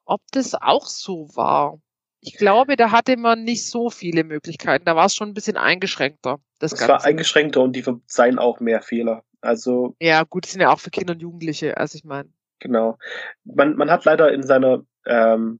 ob 0.05 0.21
das 0.31 0.53
auch 0.55 0.85
so 0.85 1.29
war. 1.35 1.79
Ich 2.19 2.37
glaube, 2.37 2.75
da 2.75 2.91
hatte 2.91 3.17
man 3.17 3.43
nicht 3.43 3.67
so 3.67 3.89
viele 3.89 4.23
Möglichkeiten. 4.23 4.85
Da 4.85 4.95
war 4.95 5.05
es 5.05 5.15
schon 5.15 5.29
ein 5.29 5.33
bisschen 5.33 5.57
eingeschränkter. 5.57 6.39
Das 6.59 6.71
Ganze. 6.71 6.87
war 6.87 7.03
eingeschränkter 7.03 7.61
und 7.61 7.75
die 7.75 7.83
verzeihen 7.83 8.39
auch 8.39 8.59
mehr 8.59 8.81
Fehler. 8.81 9.23
Also. 9.41 9.95
Ja, 9.99 10.23
gut, 10.23 10.45
sind 10.45 10.61
ja 10.61 10.71
auch 10.71 10.79
für 10.79 10.89
Kinder 10.89 11.13
und 11.13 11.21
Jugendliche, 11.21 11.77
also 11.77 11.97
ich 11.97 12.03
meine. 12.03 12.29
Genau. 12.59 12.97
Man, 13.43 13.75
man 13.75 13.91
hat 13.91 14.05
leider 14.05 14.31
in 14.31 14.43
seiner 14.43 14.83
ähm, 15.05 15.59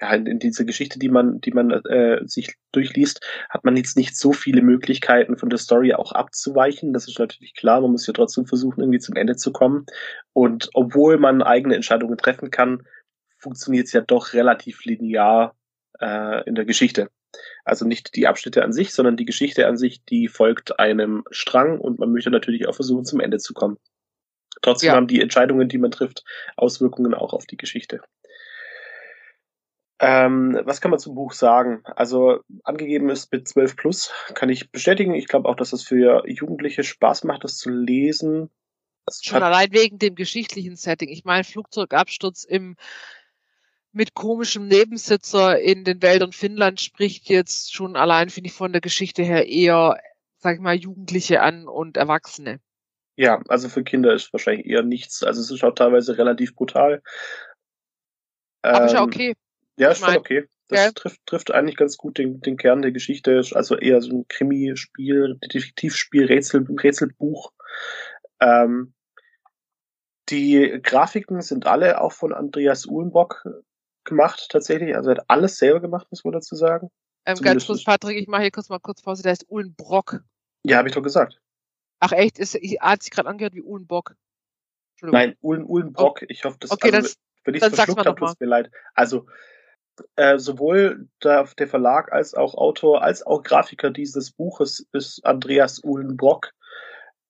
ja, 0.00 0.12
in, 0.14 0.26
in 0.26 0.38
diese 0.38 0.64
Geschichte, 0.64 0.98
die 0.98 1.08
man, 1.08 1.40
die 1.40 1.52
man 1.52 1.70
äh, 1.70 2.20
sich 2.26 2.54
durchliest, 2.72 3.24
hat 3.48 3.64
man 3.64 3.76
jetzt 3.76 3.96
nicht 3.96 4.16
so 4.16 4.32
viele 4.32 4.62
Möglichkeiten 4.62 5.36
von 5.36 5.48
der 5.48 5.58
Story 5.58 5.94
auch 5.94 6.12
abzuweichen. 6.12 6.92
Das 6.92 7.08
ist 7.08 7.18
natürlich 7.18 7.54
klar. 7.54 7.80
Man 7.80 7.92
muss 7.92 8.06
ja 8.06 8.12
trotzdem 8.12 8.46
versuchen, 8.46 8.80
irgendwie 8.80 8.98
zum 8.98 9.16
Ende 9.16 9.36
zu 9.36 9.52
kommen. 9.52 9.86
Und 10.32 10.68
obwohl 10.74 11.18
man 11.18 11.42
eigene 11.42 11.74
Entscheidungen 11.74 12.18
treffen 12.18 12.50
kann, 12.50 12.82
funktioniert 13.38 13.86
es 13.86 13.92
ja 13.92 14.02
doch 14.02 14.34
relativ 14.34 14.84
linear 14.84 15.54
äh, 16.00 16.46
in 16.46 16.54
der 16.54 16.66
Geschichte. 16.66 17.08
Also 17.64 17.86
nicht 17.86 18.14
die 18.16 18.26
Abschnitte 18.26 18.62
an 18.62 18.72
sich, 18.72 18.92
sondern 18.92 19.16
die 19.16 19.24
Geschichte 19.24 19.66
an 19.66 19.76
sich, 19.76 20.04
die 20.04 20.28
folgt 20.28 20.78
einem 20.78 21.24
Strang 21.30 21.78
und 21.80 21.98
man 21.98 22.12
möchte 22.12 22.30
natürlich 22.30 22.68
auch 22.68 22.74
versuchen, 22.74 23.04
zum 23.04 23.20
Ende 23.20 23.38
zu 23.38 23.54
kommen. 23.54 23.78
Trotzdem 24.62 24.88
ja. 24.88 24.94
haben 24.94 25.06
die 25.06 25.20
Entscheidungen, 25.20 25.68
die 25.68 25.78
man 25.78 25.90
trifft, 25.90 26.24
Auswirkungen 26.56 27.14
auch 27.14 27.32
auf 27.32 27.46
die 27.46 27.56
Geschichte. 27.56 28.00
Ähm, 29.98 30.60
was 30.64 30.80
kann 30.80 30.90
man 30.90 31.00
zum 31.00 31.14
Buch 31.14 31.32
sagen? 31.32 31.82
Also 31.84 32.40
angegeben 32.64 33.08
ist 33.08 33.32
mit 33.32 33.48
12 33.48 33.76
plus, 33.76 34.12
kann 34.34 34.50
ich 34.50 34.70
bestätigen. 34.70 35.14
Ich 35.14 35.26
glaube 35.26 35.48
auch, 35.48 35.56
dass 35.56 35.72
es 35.72 35.82
für 35.82 36.28
Jugendliche 36.28 36.84
Spaß 36.84 37.24
macht, 37.24 37.44
das 37.44 37.56
zu 37.56 37.70
lesen. 37.70 38.50
Das 39.06 39.20
Schon 39.22 39.42
allein 39.42 39.72
wegen 39.72 39.98
dem 39.98 40.14
geschichtlichen 40.14 40.76
Setting. 40.76 41.08
Ich 41.08 41.24
meine, 41.24 41.44
Flugzeugabsturz 41.44 42.44
im 42.44 42.76
mit 43.96 44.14
komischem 44.14 44.68
Nebensitzer 44.68 45.58
in 45.58 45.82
den 45.82 46.02
Wäldern 46.02 46.32
Finnland 46.32 46.80
spricht 46.80 47.30
jetzt 47.30 47.74
schon 47.74 47.96
allein, 47.96 48.28
finde 48.28 48.48
ich, 48.48 48.52
von 48.52 48.72
der 48.72 48.82
Geschichte 48.82 49.22
her 49.22 49.48
eher, 49.48 49.98
sag 50.36 50.56
ich 50.56 50.60
mal, 50.60 50.76
Jugendliche 50.76 51.40
an 51.40 51.66
und 51.66 51.96
Erwachsene. 51.96 52.60
Ja, 53.16 53.42
also 53.48 53.70
für 53.70 53.82
Kinder 53.82 54.12
ist 54.12 54.32
wahrscheinlich 54.34 54.66
eher 54.66 54.82
nichts. 54.82 55.22
Also 55.22 55.40
es 55.40 55.50
ist 55.50 55.64
auch 55.64 55.74
teilweise 55.74 56.18
relativ 56.18 56.54
brutal. 56.54 57.02
Aber 58.60 58.80
ähm, 58.80 58.86
ist 58.86 58.92
ja 58.92 58.98
ähm, 58.98 59.06
okay. 59.06 59.34
Ja, 59.78 59.90
ist 59.90 60.00
ich 60.00 60.04
schon 60.04 60.16
okay. 60.16 60.48
Das 60.68 60.84
ja. 60.84 60.92
trifft, 60.92 61.24
trifft 61.24 61.50
eigentlich 61.52 61.76
ganz 61.76 61.96
gut 61.96 62.18
den, 62.18 62.40
den 62.40 62.58
Kern 62.58 62.82
der 62.82 62.92
Geschichte. 62.92 63.42
Also 63.52 63.78
eher 63.78 64.02
so 64.02 64.10
ein 64.10 64.28
Krimi-Spiel, 64.28 65.38
Detektivspiel, 65.42 66.26
Rätsel, 66.26 66.66
Rätselbuch. 66.68 67.52
Ähm, 68.40 68.92
die 70.28 70.80
Grafiken 70.82 71.40
sind 71.40 71.66
alle 71.66 72.00
auch 72.02 72.12
von 72.12 72.34
Andreas 72.34 72.84
Uhlenbock 72.84 73.46
gemacht, 74.06 74.46
tatsächlich. 74.50 74.96
Also 74.96 75.10
er 75.10 75.16
hat 75.16 75.24
alles 75.28 75.58
selber 75.58 75.80
gemacht, 75.80 76.06
muss 76.10 76.24
man 76.24 76.32
dazu 76.32 76.54
sagen. 76.56 76.90
Ähm, 77.26 77.36
ganz 77.38 77.66
kurz, 77.66 77.84
Patrick, 77.84 78.16
ich 78.16 78.28
mache 78.28 78.42
hier 78.42 78.50
kurz 78.50 78.68
mal 78.68 78.78
kurz 78.78 79.02
Pause, 79.02 79.22
der 79.22 79.32
heißt 79.32 79.46
Uhlenbrock. 79.50 80.20
Ja, 80.64 80.78
habe 80.78 80.88
ich 80.88 80.94
doch 80.94 81.02
gesagt. 81.02 81.40
Ach 82.00 82.12
echt? 82.12 82.38
Ist, 82.38 82.54
hat 82.54 83.02
sich 83.02 83.10
gerade 83.10 83.28
angehört 83.28 83.54
wie 83.54 83.62
Uhlenbock. 83.62 84.16
Nein, 85.02 85.36
Uhlen, 85.42 85.64
Uhlenbrock. 85.64 86.20
Oh. 86.22 86.26
Ich 86.28 86.44
hoffe, 86.44 86.56
das 86.60 86.70
okay, 86.70 86.92
also, 86.92 87.14
wenn 87.44 87.54
ich 87.54 87.62
es 87.62 87.74
verschluckt 87.74 88.06
habe, 88.06 88.18
tut 88.18 88.30
es 88.30 88.40
mir 88.40 88.46
leid. 88.46 88.70
Also 88.94 89.26
äh, 90.16 90.38
sowohl 90.38 91.08
der, 91.22 91.48
der, 91.58 91.68
Verlag 91.68 92.12
als 92.12 92.34
auch 92.34 92.54
Autor 92.54 93.02
als 93.02 93.24
auch 93.24 93.42
Grafiker 93.42 93.90
dieses 93.90 94.30
Buches 94.30 94.86
ist 94.92 95.24
Andreas 95.24 95.82
Uhlenbrock 95.82 96.52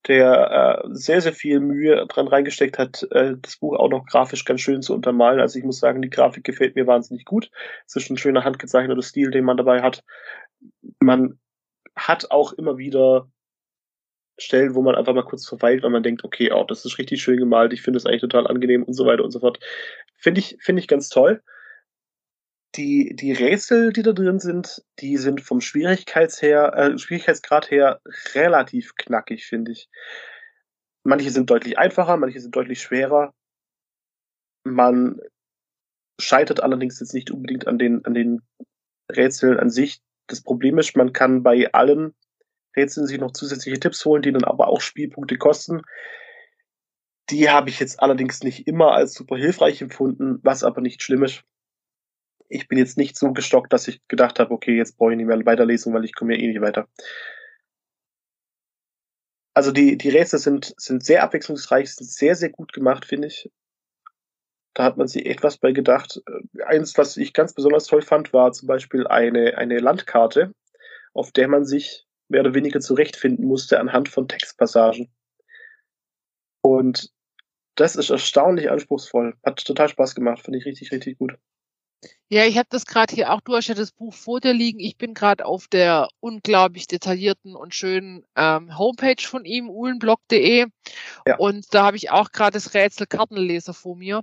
der 0.08 0.84
äh, 0.84 0.88
sehr, 0.92 1.20
sehr 1.20 1.32
viel 1.32 1.60
Mühe 1.60 2.06
dran 2.06 2.28
reingesteckt 2.28 2.78
hat, 2.78 3.06
äh, 3.10 3.34
das 3.40 3.56
Buch 3.56 3.76
auch 3.76 3.88
noch 3.88 4.06
grafisch 4.06 4.44
ganz 4.44 4.60
schön 4.60 4.82
zu 4.82 4.94
untermalen. 4.94 5.40
Also 5.40 5.58
ich 5.58 5.64
muss 5.64 5.80
sagen, 5.80 6.02
die 6.02 6.10
Grafik 6.10 6.44
gefällt 6.44 6.76
mir 6.76 6.86
wahnsinnig 6.86 7.25
gut. 7.25 7.50
Es 7.86 7.96
ist 7.96 8.10
ein 8.10 8.16
schöner 8.16 8.44
handgezeichneter 8.44 9.02
Stil, 9.02 9.30
den 9.30 9.44
man 9.44 9.56
dabei 9.56 9.82
hat. 9.82 10.04
Man 11.00 11.38
hat 11.96 12.30
auch 12.30 12.52
immer 12.52 12.78
wieder 12.78 13.28
Stellen, 14.38 14.75
wo 14.75 14.82
man 14.82 14.94
einfach 14.94 15.14
mal 15.14 15.25
kurz 15.25 15.46
verweilt, 15.46 15.82
weil 15.82 15.90
man 15.90 16.02
denkt, 16.02 16.22
okay, 16.22 16.52
oh, 16.52 16.64
das 16.64 16.84
ist 16.84 16.98
richtig 16.98 17.22
schön 17.22 17.38
gemalt, 17.38 17.72
ich 17.72 17.80
finde 17.80 17.96
es 17.96 18.04
eigentlich 18.04 18.20
total 18.20 18.46
angenehm 18.46 18.82
und 18.82 18.92
so 18.92 19.06
weiter 19.06 19.25
und 19.25 19.30
so 19.30 19.40
fort. 19.40 19.58
Finde 20.14 20.40
ich, 20.40 20.58
finde 20.60 20.80
ich 20.80 20.88
ganz 20.88 21.08
toll 21.08 21.42
die, 22.76 23.14
die 23.14 23.33
Rätsel, 23.33 23.92
die 23.92 24.02
da 24.02 24.12
drin 24.12 24.38
sind, 24.38 24.85
die 25.00 25.16
sind 25.16 25.40
vom 25.40 25.61
Schwierigkeits 25.61 26.42
her, 26.42 26.75
äh, 26.76 26.99
Schwierigkeitsgrad 26.99 27.71
her 27.71 28.00
relativ 28.35 28.95
knackig, 28.97 29.47
finde 29.47 29.73
ich. 29.73 29.88
Manche 31.02 31.30
sind 31.30 31.50
deutlich 31.50 31.78
einfacher, 31.78 32.16
manche 32.16 32.40
sind 32.40 32.54
deutlich 32.54 32.83
schwerer. 32.83 33.35
Man 34.64 35.21
scheitert 36.21 36.62
allerdings 36.62 37.00
jetzt 37.00 37.14
nicht 37.14 37.30
unbedingt 37.30 37.66
an 37.66 37.78
den, 37.78 38.04
an 38.04 38.14
den 38.14 38.42
Rätseln 39.11 39.59
an 39.59 39.71
sich. 39.71 40.00
Das 40.26 40.42
Problem 40.42 40.78
ist, 40.78 40.97
man 40.97 41.12
kann 41.12 41.42
bei 41.42 41.73
allen 41.73 42.14
Rätseln 42.76 43.06
sich 43.06 43.18
noch 43.18 43.33
zusätzliche 43.33 43.78
Tipps 43.78 44.04
holen, 44.04 44.23
die 44.23 44.33
dann 44.33 44.45
aber 44.45 44.68
auch 44.68 44.80
Spielpunkte 44.80 45.38
kosten. 45.38 45.83
Die 47.30 47.49
habe 47.49 47.71
ich 47.71 47.80
jetzt 47.80 48.00
allerdings 48.00 48.42
nicht 48.42 48.66
immer 48.66 48.92
als 48.92 49.14
super 49.14 49.37
hilfreich 49.37 49.80
empfunden, 49.80 50.40
was 50.42 50.64
aber 50.64 50.80
nicht 50.80 51.02
schlimm 51.02 51.23
ist 51.23 51.45
ich 52.48 52.68
bin 52.68 52.78
jetzt 52.78 52.96
nicht 52.96 53.16
so 53.16 53.32
gestockt, 53.32 53.72
dass 53.72 53.88
ich 53.88 54.06
gedacht 54.08 54.38
habe, 54.38 54.52
okay, 54.52 54.76
jetzt 54.76 54.96
brauche 54.96 55.12
ich 55.12 55.16
nicht 55.16 55.26
mehr 55.26 55.44
weiterlesen, 55.46 55.92
weil 55.94 56.04
ich 56.04 56.14
komme 56.14 56.34
ja 56.34 56.42
eh 56.42 56.48
nicht 56.48 56.60
weiter. 56.60 56.88
Also 59.54 59.72
die, 59.72 59.96
die 59.96 60.10
Rätsel 60.10 60.38
sind, 60.38 60.74
sind 60.76 61.02
sehr 61.02 61.22
abwechslungsreich, 61.22 61.94
sind 61.94 62.10
sehr, 62.10 62.34
sehr 62.34 62.50
gut 62.50 62.72
gemacht, 62.72 63.06
finde 63.06 63.28
ich. 63.28 63.50
Da 64.74 64.84
hat 64.84 64.98
man 64.98 65.08
sich 65.08 65.24
echt 65.24 65.42
was 65.42 65.56
bei 65.56 65.72
gedacht. 65.72 66.22
Eins, 66.66 66.98
was 66.98 67.16
ich 67.16 67.32
ganz 67.32 67.54
besonders 67.54 67.86
toll 67.86 68.02
fand, 68.02 68.34
war 68.34 68.52
zum 68.52 68.68
Beispiel 68.68 69.06
eine, 69.06 69.56
eine 69.56 69.78
Landkarte, 69.78 70.52
auf 71.14 71.32
der 71.32 71.48
man 71.48 71.64
sich 71.64 72.06
mehr 72.28 72.42
oder 72.42 72.52
weniger 72.52 72.80
zurechtfinden 72.80 73.46
musste 73.46 73.80
anhand 73.80 74.10
von 74.10 74.28
Textpassagen. 74.28 75.10
Und 76.60 77.10
das 77.76 77.96
ist 77.96 78.10
erstaunlich 78.10 78.70
anspruchsvoll. 78.70 79.36
Hat 79.42 79.64
total 79.64 79.88
Spaß 79.88 80.14
gemacht, 80.14 80.42
finde 80.42 80.58
ich 80.58 80.66
richtig, 80.66 80.92
richtig 80.92 81.16
gut. 81.16 81.38
Ja, 82.28 82.44
ich 82.44 82.58
habe 82.58 82.68
das 82.70 82.86
gerade 82.86 83.14
hier 83.14 83.32
auch, 83.32 83.40
du 83.40 83.54
hast 83.54 83.68
ja 83.68 83.74
das 83.74 83.92
Buch 83.92 84.12
vor 84.12 84.40
dir 84.40 84.52
liegen. 84.52 84.80
Ich 84.80 84.96
bin 84.96 85.14
gerade 85.14 85.46
auf 85.46 85.68
der 85.68 86.08
unglaublich 86.18 86.88
detaillierten 86.88 87.54
und 87.54 87.74
schönen 87.74 88.24
ähm, 88.34 88.76
Homepage 88.76 89.22
von 89.22 89.44
ihm, 89.44 89.70
uhlenblog.de. 89.70 90.66
Ja. 91.26 91.36
Und 91.36 91.72
da 91.72 91.84
habe 91.84 91.96
ich 91.96 92.10
auch 92.10 92.32
gerade 92.32 92.52
das 92.52 92.74
Rätsel 92.74 93.06
Kartenleser 93.06 93.74
vor 93.74 93.96
mir. 93.96 94.22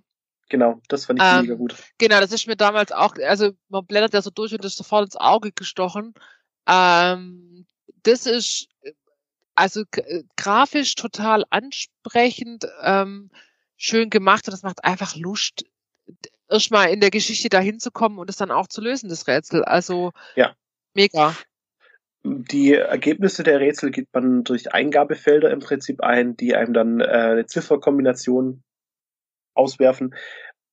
Genau, 0.50 0.82
das 0.90 1.06
fand 1.06 1.22
ich 1.22 1.26
ähm, 1.26 1.42
mega 1.42 1.56
gut. 1.56 1.76
Genau, 1.98 2.20
das 2.20 2.34
ist 2.34 2.46
mir 2.46 2.58
damals 2.58 2.92
auch, 2.92 3.16
also 3.26 3.52
man 3.70 3.86
blättert 3.86 4.14
ja 4.14 4.22
so 4.22 4.30
durch 4.30 4.54
und 4.54 4.66
ist 4.66 4.78
sofort 4.78 5.06
ins 5.06 5.16
Auge 5.16 5.52
gestochen. 5.54 6.14
Ähm, 6.68 7.66
das 8.04 8.26
ist 8.26 8.68
also 9.56 9.84
äh, 9.96 10.24
grafisch 10.36 10.96
total 10.96 11.46
ansprechend, 11.50 12.68
ähm, 12.82 13.30
schön 13.78 14.10
gemacht 14.10 14.48
und 14.48 14.52
das 14.52 14.64
macht 14.64 14.84
einfach 14.84 15.16
Lust, 15.16 15.66
erstmal 16.50 16.90
in 16.90 17.00
der 17.00 17.12
Geschichte 17.12 17.50
dahin 17.50 17.80
zu 17.80 17.92
kommen 17.92 18.20
und 18.20 18.30
es 18.30 18.38
dann 18.38 18.52
auch 18.52 18.68
zu 18.68 18.82
lösen, 18.82 19.10
das 19.10 19.28
Rätsel. 19.28 19.64
Also 19.64 20.12
ja. 20.36 20.54
mega. 20.94 21.36
Die 22.26 22.74
Ergebnisse 22.74 23.44
der 23.44 23.60
Rätsel 23.60 23.92
gibt 23.92 24.14
man 24.14 24.44
durch 24.44 24.74
Eingabefelder 24.74 25.52
im 25.52 25.60
Prinzip 25.60 26.02
ein, 26.02 26.38
die 26.38 26.56
einem 26.56 26.74
dann 26.74 27.02
äh, 27.02 27.04
eine 27.04 27.46
Zifferkombination 27.46 28.64
auswerfen, 29.56 30.16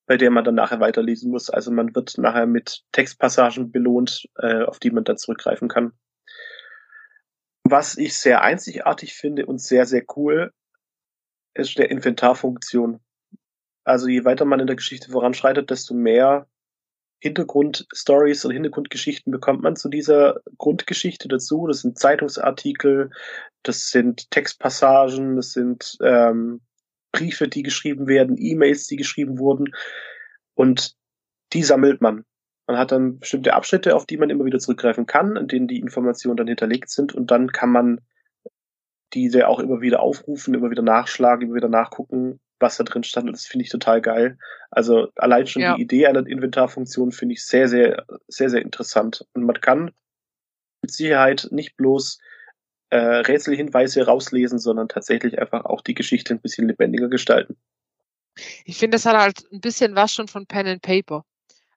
bei 0.06 0.16
der 0.16 0.30
man 0.30 0.44
dann 0.44 0.54
nachher 0.54 0.80
weiterlesen 0.80 1.30
muss. 1.30 1.50
Also 1.50 1.72
man 1.72 1.94
wird 1.94 2.18
nachher 2.18 2.46
mit 2.46 2.82
Textpassagen 2.92 3.72
belohnt, 3.72 4.28
äh, 4.36 4.62
auf 4.62 4.78
die 4.78 4.90
man 4.90 5.04
dann 5.04 5.18
zurückgreifen 5.18 5.68
kann. 5.68 5.92
Was 7.64 7.96
ich 7.96 8.16
sehr 8.16 8.42
einzigartig 8.42 9.14
finde 9.14 9.46
und 9.46 9.60
sehr, 9.60 9.86
sehr 9.86 10.04
cool, 10.16 10.52
ist 11.54 11.78
der 11.78 11.90
Inventarfunktion. 11.90 13.00
Also 13.84 14.08
je 14.08 14.24
weiter 14.24 14.44
man 14.44 14.60
in 14.60 14.66
der 14.66 14.76
Geschichte 14.76 15.10
voranschreitet, 15.10 15.70
desto 15.70 15.94
mehr 15.94 16.46
Hintergrundstories 17.20 18.44
und 18.44 18.52
Hintergrundgeschichten 18.52 19.30
bekommt 19.30 19.62
man 19.62 19.76
zu 19.76 19.88
dieser 19.88 20.40
Grundgeschichte 20.56 21.28
dazu. 21.28 21.66
Das 21.66 21.80
sind 21.80 21.98
Zeitungsartikel, 21.98 23.10
das 23.62 23.90
sind 23.90 24.30
Textpassagen, 24.30 25.36
das 25.36 25.52
sind 25.52 25.98
ähm, 26.02 26.60
Briefe, 27.12 27.48
die 27.48 27.62
geschrieben 27.62 28.06
werden, 28.06 28.36
E-Mails, 28.38 28.86
die 28.86 28.96
geschrieben 28.96 29.38
wurden. 29.38 29.74
Und 30.54 30.94
die 31.52 31.62
sammelt 31.62 32.00
man. 32.00 32.24
Man 32.66 32.78
hat 32.78 32.92
dann 32.92 33.18
bestimmte 33.18 33.52
Abschnitte, 33.52 33.96
auf 33.96 34.06
die 34.06 34.16
man 34.16 34.30
immer 34.30 34.44
wieder 34.44 34.58
zurückgreifen 34.58 35.04
kann, 35.04 35.36
in 35.36 35.48
denen 35.48 35.68
die 35.68 35.80
Informationen 35.80 36.36
dann 36.36 36.46
hinterlegt 36.46 36.88
sind. 36.88 37.12
Und 37.14 37.30
dann 37.30 37.52
kann 37.52 37.70
man 37.70 38.00
diese 39.12 39.48
auch 39.48 39.58
immer 39.58 39.80
wieder 39.80 40.00
aufrufen, 40.00 40.54
immer 40.54 40.70
wieder 40.70 40.82
nachschlagen, 40.82 41.48
immer 41.48 41.56
wieder 41.56 41.68
nachgucken, 41.68 42.40
was 42.60 42.76
da 42.76 42.84
drin 42.84 43.02
stand. 43.02 43.26
Und 43.26 43.32
das 43.32 43.46
finde 43.46 43.64
ich 43.64 43.70
total 43.70 44.00
geil. 44.00 44.38
Also 44.70 45.08
allein 45.16 45.46
schon 45.46 45.62
ja. 45.62 45.74
die 45.74 45.82
Idee 45.82 46.06
einer 46.06 46.26
Inventarfunktion 46.26 47.12
finde 47.12 47.34
ich 47.34 47.44
sehr, 47.44 47.68
sehr, 47.68 48.04
sehr, 48.28 48.50
sehr 48.50 48.62
interessant. 48.62 49.26
Und 49.32 49.44
man 49.44 49.60
kann 49.60 49.90
mit 50.82 50.92
Sicherheit 50.92 51.48
nicht 51.50 51.76
bloß 51.76 52.20
äh, 52.90 52.96
Rätselhinweise 52.96 54.04
rauslesen, 54.04 54.58
sondern 54.58 54.88
tatsächlich 54.88 55.38
einfach 55.38 55.64
auch 55.64 55.80
die 55.80 55.94
Geschichte 55.94 56.34
ein 56.34 56.40
bisschen 56.40 56.68
lebendiger 56.68 57.08
gestalten. 57.08 57.56
Ich 58.64 58.78
finde, 58.78 58.96
das 58.96 59.06
hat 59.06 59.16
halt 59.16 59.44
ein 59.52 59.60
bisschen 59.60 59.94
was 59.94 60.12
schon 60.12 60.28
von 60.28 60.46
Pen 60.46 60.66
and 60.66 60.82
Paper. 60.82 61.24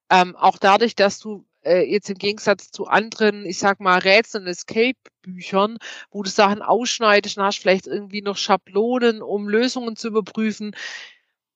ähm, 0.09 0.35
auch 0.35 0.57
dadurch, 0.57 0.95
dass 0.95 1.19
du 1.19 1.45
äh, 1.63 1.83
jetzt 1.89 2.09
im 2.09 2.17
Gegensatz 2.17 2.71
zu 2.71 2.87
anderen, 2.87 3.45
ich 3.45 3.57
sag 3.57 3.79
mal, 3.79 3.99
Rätsel- 3.99 4.41
und 4.41 4.47
Escape-Büchern, 4.47 5.77
wo 6.11 6.23
du 6.23 6.29
Sachen 6.29 6.61
ausschneidest 6.61 7.37
und 7.37 7.43
hast 7.43 7.59
vielleicht 7.59 7.87
irgendwie 7.87 8.21
noch 8.21 8.37
Schablonen, 8.37 9.21
um 9.21 9.47
Lösungen 9.47 9.95
zu 9.95 10.09
überprüfen. 10.09 10.75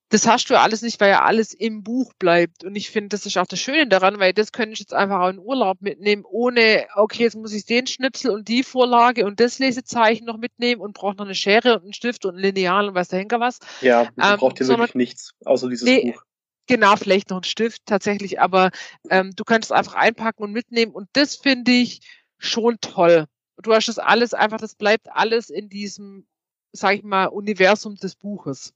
Das 0.10 0.26
hast 0.26 0.50
du 0.50 0.54
ja 0.54 0.62
alles 0.62 0.84
nicht, 0.84 1.02
weil 1.02 1.10
ja 1.10 1.24
alles 1.24 1.54
im 1.54 1.84
Buch 1.84 2.14
bleibt. 2.18 2.64
Und 2.64 2.78
ich 2.78 2.90
finde, 2.90 3.10
das 3.10 3.26
ist 3.26 3.38
auch 3.38 3.46
das 3.46 3.60
Schöne 3.60 3.88
daran, 3.88 4.20
weil 4.20 4.32
das 4.32 4.54
könnte 4.54 4.72
ich 4.72 4.80
jetzt 4.80 4.94
einfach 4.94 5.20
auch 5.20 5.30
in 5.30 5.40
Urlaub 5.40 5.82
mitnehmen, 5.82 6.24
ohne, 6.26 6.88
okay, 6.96 7.24
jetzt 7.24 7.36
muss 7.36 7.52
ich 7.52 7.66
den 7.66 7.88
Schnipsel 7.88 8.32
und 8.32 8.48
die 8.48 8.64
Vorlage 8.64 9.26
und 9.26 9.42
das 9.42 9.60
Lesezeichen 9.60 10.24
noch 10.24 10.38
mitnehmen 10.38 10.80
und 10.80 10.94
brauche 10.94 11.18
noch 11.18 11.26
eine 11.26 11.36
Schere 11.36 11.76
und 11.76 11.84
einen 11.84 11.94
Stift 11.94 12.26
und 12.26 12.36
ein 12.36 12.42
Lineal 12.42 12.88
und 12.88 12.96
was 12.96 13.10
dahinter 13.10 13.42
was. 13.42 13.60
Ja, 13.82 14.04
ähm, 14.18 14.38
braucht 14.38 14.62
ihr 14.62 14.68
wirklich 14.70 14.96
nichts, 14.96 15.34
außer 15.44 15.68
dieses 15.68 15.86
nee, 15.86 16.14
Buch. 16.14 16.24
Genau, 16.68 16.96
vielleicht 16.98 17.30
noch 17.30 17.38
ein 17.38 17.44
Stift 17.44 17.86
tatsächlich, 17.86 18.42
aber 18.42 18.72
ähm, 19.10 19.34
du 19.36 19.46
könntest 19.46 19.72
einfach 19.72 19.96
einpacken 19.96 20.44
und 20.44 20.52
mitnehmen 20.52 20.92
und 20.92 21.08
das 21.14 21.38
finde 21.38 21.72
ich 21.72 22.02
schon 22.38 22.78
toll. 22.82 23.26
Du 23.58 23.74
hast 23.74 23.88
das 23.88 24.00
alles 24.00 24.34
einfach, 24.34 24.58
das 24.58 24.76
bleibt 24.76 25.10
alles 25.10 25.50
in 25.50 25.70
diesem, 25.70 26.28
sag 26.74 26.96
ich 26.96 27.04
mal, 27.04 27.28
Universum 27.28 27.96
des 27.96 28.16
Buches. 28.16 28.74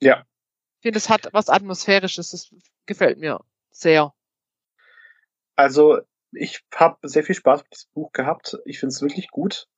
Ja. 0.00 0.24
Ich 0.78 0.82
finde, 0.82 0.98
es 0.98 1.10
hat 1.10 1.28
was 1.32 1.48
Atmosphärisches, 1.48 2.30
das 2.30 2.50
gefällt 2.86 3.18
mir 3.18 3.40
sehr. 3.70 4.14
Also, 5.56 6.00
ich 6.32 6.64
habe 6.74 7.08
sehr 7.08 7.22
viel 7.22 7.34
Spaß 7.34 7.62
mit 7.64 7.74
diesem 7.74 7.90
Buch 7.92 8.12
gehabt. 8.12 8.58
Ich 8.64 8.78
finde 8.80 8.94
es 8.94 9.02
wirklich 9.02 9.28
gut. 9.28 9.68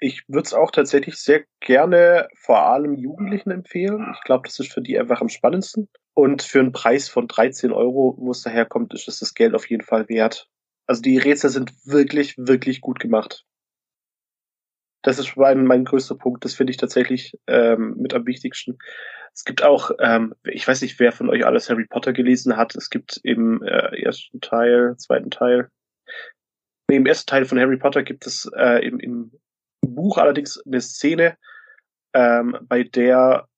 Ich 0.00 0.28
würde 0.28 0.46
es 0.46 0.54
auch 0.54 0.70
tatsächlich 0.70 1.16
sehr 1.16 1.44
gerne 1.60 2.28
vor 2.36 2.64
allem 2.64 2.94
Jugendlichen 2.94 3.50
empfehlen. 3.50 4.12
Ich 4.14 4.22
glaube, 4.24 4.48
das 4.48 4.58
ist 4.58 4.72
für 4.72 4.82
die 4.82 4.98
einfach 4.98 5.20
am 5.20 5.28
spannendsten. 5.28 5.88
Und 6.14 6.42
für 6.42 6.60
einen 6.60 6.72
Preis 6.72 7.08
von 7.08 7.26
13 7.26 7.72
Euro, 7.72 8.14
wo 8.18 8.30
es 8.30 8.42
daherkommt, 8.42 8.94
ist 8.94 9.08
es 9.08 9.18
das 9.18 9.34
Geld 9.34 9.54
auf 9.54 9.68
jeden 9.68 9.82
Fall 9.82 10.08
wert. 10.08 10.48
Also 10.86 11.02
die 11.02 11.18
Rätsel 11.18 11.50
sind 11.50 11.72
wirklich, 11.84 12.36
wirklich 12.38 12.80
gut 12.80 13.00
gemacht. 13.00 13.44
Das 15.02 15.18
ist 15.18 15.36
mein, 15.36 15.66
mein 15.66 15.84
größter 15.84 16.14
Punkt. 16.14 16.44
Das 16.44 16.54
finde 16.54 16.70
ich 16.70 16.76
tatsächlich 16.76 17.38
ähm, 17.46 17.96
mit 17.98 18.14
am 18.14 18.26
wichtigsten. 18.26 18.78
Es 19.34 19.44
gibt 19.44 19.62
auch, 19.62 19.90
ähm, 19.98 20.34
ich 20.44 20.66
weiß 20.66 20.82
nicht, 20.82 21.00
wer 21.00 21.10
von 21.10 21.28
euch 21.28 21.44
alles 21.44 21.68
Harry 21.68 21.86
Potter 21.86 22.12
gelesen 22.12 22.56
hat. 22.56 22.76
Es 22.76 22.88
gibt 22.88 23.20
im 23.24 23.62
äh, 23.62 24.00
ersten 24.00 24.40
Teil, 24.40 24.94
zweiten 24.96 25.30
Teil, 25.30 25.68
nee, 26.88 26.96
im 26.96 27.06
ersten 27.06 27.28
Teil 27.28 27.44
von 27.44 27.58
Harry 27.58 27.76
Potter 27.76 28.02
gibt 28.02 28.26
es 28.26 28.50
äh, 28.56 28.86
im, 28.86 29.00
im 29.00 29.32
Buch 29.82 30.18
allerdings 30.18 30.60
eine 30.66 30.80
Szene, 30.80 31.36
ähm, 32.14 32.56
bei 32.62 32.84
der 32.84 33.48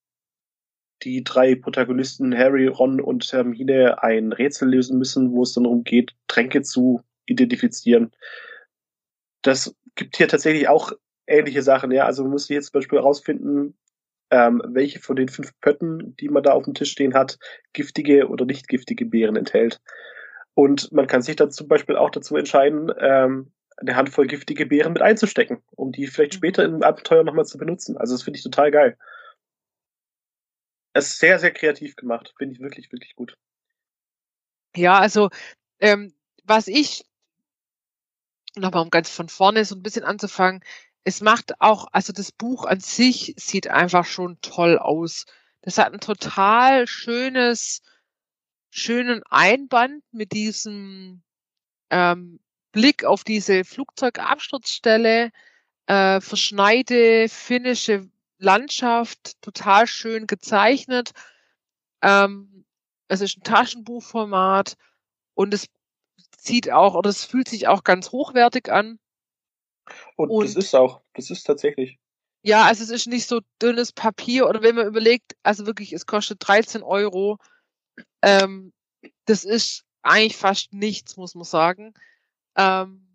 die 1.02 1.22
drei 1.24 1.54
Protagonisten 1.54 2.36
Harry, 2.36 2.66
Ron 2.66 3.00
und 3.00 3.30
Hermine 3.32 4.02
ein 4.02 4.32
Rätsel 4.32 4.70
lösen 4.70 4.98
müssen, 4.98 5.32
wo 5.32 5.42
es 5.42 5.52
dann 5.52 5.64
darum 5.64 5.84
geht, 5.84 6.12
Tränke 6.28 6.62
zu 6.62 7.02
identifizieren. 7.26 8.12
Das 9.42 9.74
gibt 9.94 10.16
hier 10.16 10.28
tatsächlich 10.28 10.68
auch 10.68 10.92
ähnliche 11.26 11.62
Sachen, 11.62 11.90
ja. 11.90 12.06
Also 12.06 12.22
man 12.22 12.32
muss 12.32 12.48
jetzt 12.48 12.72
zum 12.72 12.80
Beispiel 12.80 12.98
herausfinden, 12.98 13.76
ähm, 14.30 14.62
welche 14.66 15.00
von 15.00 15.16
den 15.16 15.28
fünf 15.28 15.52
Pötten, 15.60 16.16
die 16.16 16.28
man 16.28 16.42
da 16.42 16.52
auf 16.52 16.64
dem 16.64 16.74
Tisch 16.74 16.90
stehen 16.90 17.14
hat, 17.14 17.38
giftige 17.72 18.28
oder 18.28 18.44
nicht 18.44 18.68
giftige 18.68 19.06
Beeren 19.06 19.36
enthält. 19.36 19.80
Und 20.54 20.90
man 20.92 21.06
kann 21.06 21.22
sich 21.22 21.36
dann 21.36 21.50
zum 21.50 21.68
Beispiel 21.68 21.96
auch 21.96 22.10
dazu 22.10 22.36
entscheiden, 22.36 22.90
ähm, 22.98 23.52
eine 23.76 23.94
Handvoll 23.94 24.26
giftige 24.26 24.66
Beeren 24.66 24.94
mit 24.94 25.02
einzustecken, 25.02 25.58
um 25.76 25.92
die 25.92 26.06
vielleicht 26.06 26.34
später 26.34 26.64
im 26.64 26.82
Abenteuer 26.82 27.24
nochmal 27.24 27.44
zu 27.44 27.58
benutzen. 27.58 27.96
Also 27.98 28.14
das 28.14 28.22
finde 28.22 28.38
ich 28.38 28.42
total 28.42 28.70
geil. 28.70 28.96
Es 30.96 31.08
ist 31.08 31.18
sehr, 31.18 31.38
sehr 31.38 31.52
kreativ 31.52 31.94
gemacht. 31.94 32.32
Finde 32.38 32.54
ich 32.54 32.60
wirklich, 32.60 32.90
wirklich 32.90 33.14
gut. 33.16 33.36
Ja, 34.74 34.98
also 34.98 35.28
ähm, 35.78 36.14
was 36.44 36.68
ich 36.68 37.04
nochmal 38.54 38.82
um 38.82 38.88
ganz 38.88 39.10
von 39.10 39.28
vorne 39.28 39.66
so 39.66 39.74
ein 39.74 39.82
bisschen 39.82 40.04
anzufangen, 40.04 40.64
es 41.04 41.20
macht 41.20 41.60
auch, 41.60 41.88
also 41.92 42.14
das 42.14 42.32
Buch 42.32 42.64
an 42.64 42.80
sich 42.80 43.34
sieht 43.36 43.68
einfach 43.68 44.06
schon 44.06 44.40
toll 44.40 44.78
aus. 44.78 45.26
Das 45.60 45.76
hat 45.76 45.92
ein 45.92 46.00
total 46.00 46.86
schönes, 46.86 47.82
schönen 48.70 49.22
Einband 49.28 50.02
mit 50.12 50.32
diesem 50.32 51.22
ähm, 51.90 52.40
Blick 52.72 53.04
auf 53.04 53.22
diese 53.22 53.64
Flugzeugabsturzstelle, 53.64 55.30
äh, 55.88 56.20
verschneite 56.22 57.28
finnische 57.28 58.08
Landschaft, 58.38 59.40
total 59.40 59.86
schön 59.86 60.26
gezeichnet. 60.26 61.12
Ähm, 62.02 62.64
es 63.08 63.20
ist 63.20 63.38
ein 63.38 63.42
Taschenbuchformat 63.42 64.76
und 65.34 65.54
es 65.54 65.68
sieht 66.38 66.70
auch, 66.70 66.94
oder 66.94 67.10
es 67.10 67.24
fühlt 67.24 67.48
sich 67.48 67.68
auch 67.68 67.84
ganz 67.84 68.12
hochwertig 68.12 68.70
an. 68.70 68.98
Und, 70.16 70.30
und 70.30 70.44
das 70.44 70.56
ist 70.56 70.74
auch, 70.74 71.02
das 71.14 71.30
ist 71.30 71.44
tatsächlich. 71.44 71.98
Ja, 72.42 72.64
also 72.64 72.84
es 72.84 72.90
ist 72.90 73.06
nicht 73.06 73.26
so 73.26 73.40
dünnes 73.60 73.92
Papier 73.92 74.48
oder 74.48 74.62
wenn 74.62 74.76
man 74.76 74.86
überlegt, 74.86 75.36
also 75.42 75.66
wirklich, 75.66 75.92
es 75.92 76.06
kostet 76.06 76.46
13 76.46 76.82
Euro. 76.82 77.38
Ähm, 78.22 78.72
das 79.24 79.44
ist 79.44 79.84
eigentlich 80.02 80.36
fast 80.36 80.72
nichts, 80.72 81.16
muss 81.16 81.34
man 81.34 81.44
sagen. 81.44 81.94
Ähm, 82.56 83.05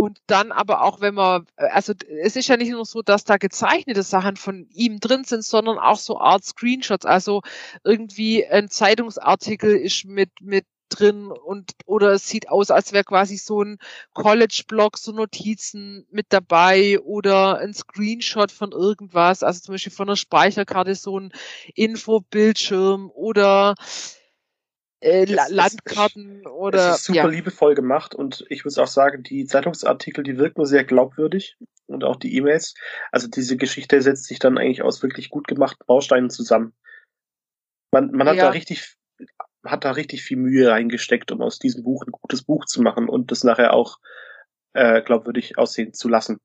und 0.00 0.18
dann 0.26 0.50
aber 0.50 0.82
auch, 0.82 1.02
wenn 1.02 1.14
man, 1.14 1.44
äh, 1.56 1.66
also 1.66 1.92
es 2.22 2.34
ist 2.34 2.48
ja 2.48 2.56
nicht 2.56 2.70
nur 2.70 2.86
so, 2.86 3.02
dass 3.02 3.24
da 3.24 3.36
gezeichnete 3.36 4.02
Sachen 4.02 4.36
von 4.36 4.66
ihm 4.72 4.98
drin 4.98 5.24
sind, 5.24 5.44
sondern 5.44 5.78
auch 5.78 5.98
so 5.98 6.18
Art 6.18 6.42
Screenshots. 6.42 7.04
Also 7.04 7.42
irgendwie 7.84 8.46
ein 8.46 8.70
Zeitungsartikel 8.70 9.76
ist 9.76 10.06
mit, 10.06 10.30
mit 10.40 10.64
drin 10.88 11.26
und 11.30 11.72
oder 11.84 12.12
es 12.12 12.26
sieht 12.26 12.48
aus, 12.48 12.70
als 12.70 12.94
wäre 12.94 13.04
quasi 13.04 13.36
so 13.36 13.62
ein 13.62 13.78
College-Blog, 14.14 14.96
so 14.96 15.12
Notizen 15.12 16.06
mit 16.10 16.26
dabei 16.30 16.98
oder 17.00 17.58
ein 17.58 17.74
Screenshot 17.74 18.50
von 18.52 18.72
irgendwas, 18.72 19.42
also 19.42 19.60
zum 19.60 19.74
Beispiel 19.74 19.92
von 19.92 20.08
einer 20.08 20.16
Speicherkarte 20.16 20.94
so 20.94 21.20
ein 21.20 21.30
Infobildschirm 21.74 23.10
oder 23.14 23.74
äh, 25.00 25.24
es, 25.24 25.50
Landkarten 25.50 26.40
es, 26.40 26.46
oder. 26.46 26.90
Es 26.90 26.98
ist 26.98 27.04
super 27.06 27.18
ja. 27.18 27.26
liebevoll 27.26 27.74
gemacht 27.74 28.14
und 28.14 28.44
ich 28.48 28.64
muss 28.64 28.78
auch 28.78 28.86
sagen, 28.86 29.22
die 29.22 29.46
Zeitungsartikel, 29.46 30.24
die 30.24 30.38
wirken 30.38 30.64
sehr 30.64 30.84
glaubwürdig 30.84 31.56
und 31.86 32.04
auch 32.04 32.16
die 32.16 32.34
E-Mails. 32.36 32.74
Also 33.10 33.28
diese 33.28 33.56
Geschichte 33.56 34.00
setzt 34.02 34.26
sich 34.26 34.38
dann 34.38 34.58
eigentlich 34.58 34.82
aus 34.82 35.02
wirklich 35.02 35.30
gut 35.30 35.48
gemachten 35.48 35.84
Bausteinen 35.86 36.30
zusammen. 36.30 36.74
Man, 37.92 38.10
man 38.12 38.28
hat 38.28 38.36
ja. 38.36 38.44
da 38.44 38.50
richtig, 38.50 38.96
hat 39.64 39.84
da 39.84 39.92
richtig 39.92 40.22
viel 40.22 40.36
Mühe 40.36 40.70
reingesteckt, 40.70 41.32
um 41.32 41.42
aus 41.42 41.58
diesem 41.58 41.82
Buch 41.82 42.04
ein 42.06 42.12
gutes 42.12 42.42
Buch 42.42 42.66
zu 42.66 42.82
machen 42.82 43.08
und 43.08 43.30
das 43.30 43.42
nachher 43.42 43.74
auch 43.74 43.98
äh, 44.74 45.02
glaubwürdig 45.02 45.58
aussehen 45.58 45.92
zu 45.92 46.08
lassen. 46.08 46.38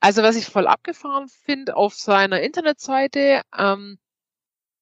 Also 0.00 0.22
was 0.22 0.36
ich 0.36 0.46
voll 0.46 0.66
abgefahren 0.66 1.28
finde 1.28 1.76
auf 1.76 1.94
seiner 1.94 2.40
Internetseite, 2.40 3.42
ähm, 3.56 3.98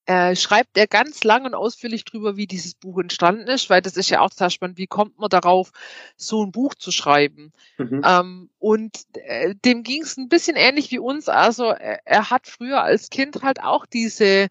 äh, 0.09 0.35
schreibt 0.37 0.79
er 0.79 0.87
ganz 0.87 1.23
lang 1.23 1.45
und 1.45 1.55
ausführlich 1.55 2.03
drüber, 2.07 2.39
wie 2.39 2.47
dieses 2.47 2.75
Buch 2.75 2.99
entstanden 2.99 3.47
ist, 3.47 3.69
weil 3.69 3.83
das 3.83 3.99
ist 3.99 4.09
ja 4.09 4.23
auch 4.23 4.31
total 4.31 4.49
spannend, 4.49 4.79
wie 4.79 4.87
kommt 4.87 5.19
man 5.19 5.29
darauf, 5.29 5.71
so 6.17 6.43
ein 6.43 6.51
Buch 6.51 6.75
zu 6.75 6.91
schreiben. 6.91 7.53
Mhm. 7.77 8.03
Ähm, 8.03 8.51
und 8.59 9.05
äh, 9.13 9.55
dem 9.67 9.83
ging 9.83 10.01
es 10.01 10.17
ein 10.17 10.31
bisschen 10.31 10.57
ähnlich 10.57 10.91
wie 10.91 10.99
uns. 10.99 11.29
Also 11.29 11.65
er, 11.65 12.01
er, 12.07 12.31
hat 12.31 12.47
früher 12.47 12.83
als 12.83 13.11
Kind 13.11 13.43
halt 13.43 13.63
auch 13.63 13.85
diese 13.85 14.49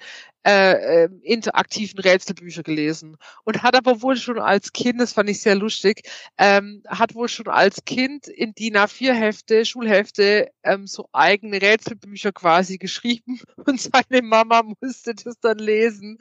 äh, 0.47 1.03
äh, 1.03 1.09
interaktiven 1.23 1.99
Rätselbücher 1.99 2.63
gelesen 2.63 3.17
und 3.43 3.63
hat 3.63 3.75
aber 3.75 4.01
wohl 4.01 4.15
schon 4.15 4.39
als 4.39 4.71
Kind, 4.71 5.01
das 5.01 5.11
fand 5.11 5.29
ich 5.29 5.41
sehr 5.41 5.55
lustig, 5.55 6.09
ähm, 6.37 6.83
hat 6.87 7.15
wohl 7.15 7.27
schon 7.27 7.49
als 7.49 7.83
Kind 7.83 8.29
in 8.29 8.53
DIN 8.53 8.77
A4-Hefte, 8.77 9.65
Schulhefte, 9.65 10.49
ähm, 10.63 10.87
so 10.87 11.09
eigene 11.11 11.61
Rätselbücher 11.61 12.31
quasi 12.31 12.77
geschrieben 12.77 13.41
und 13.65 13.81
seine 13.81 14.21
Mama 14.21 14.63
musste 14.63 15.15
das 15.15 15.37
dann 15.41 15.57
lesen. 15.57 16.17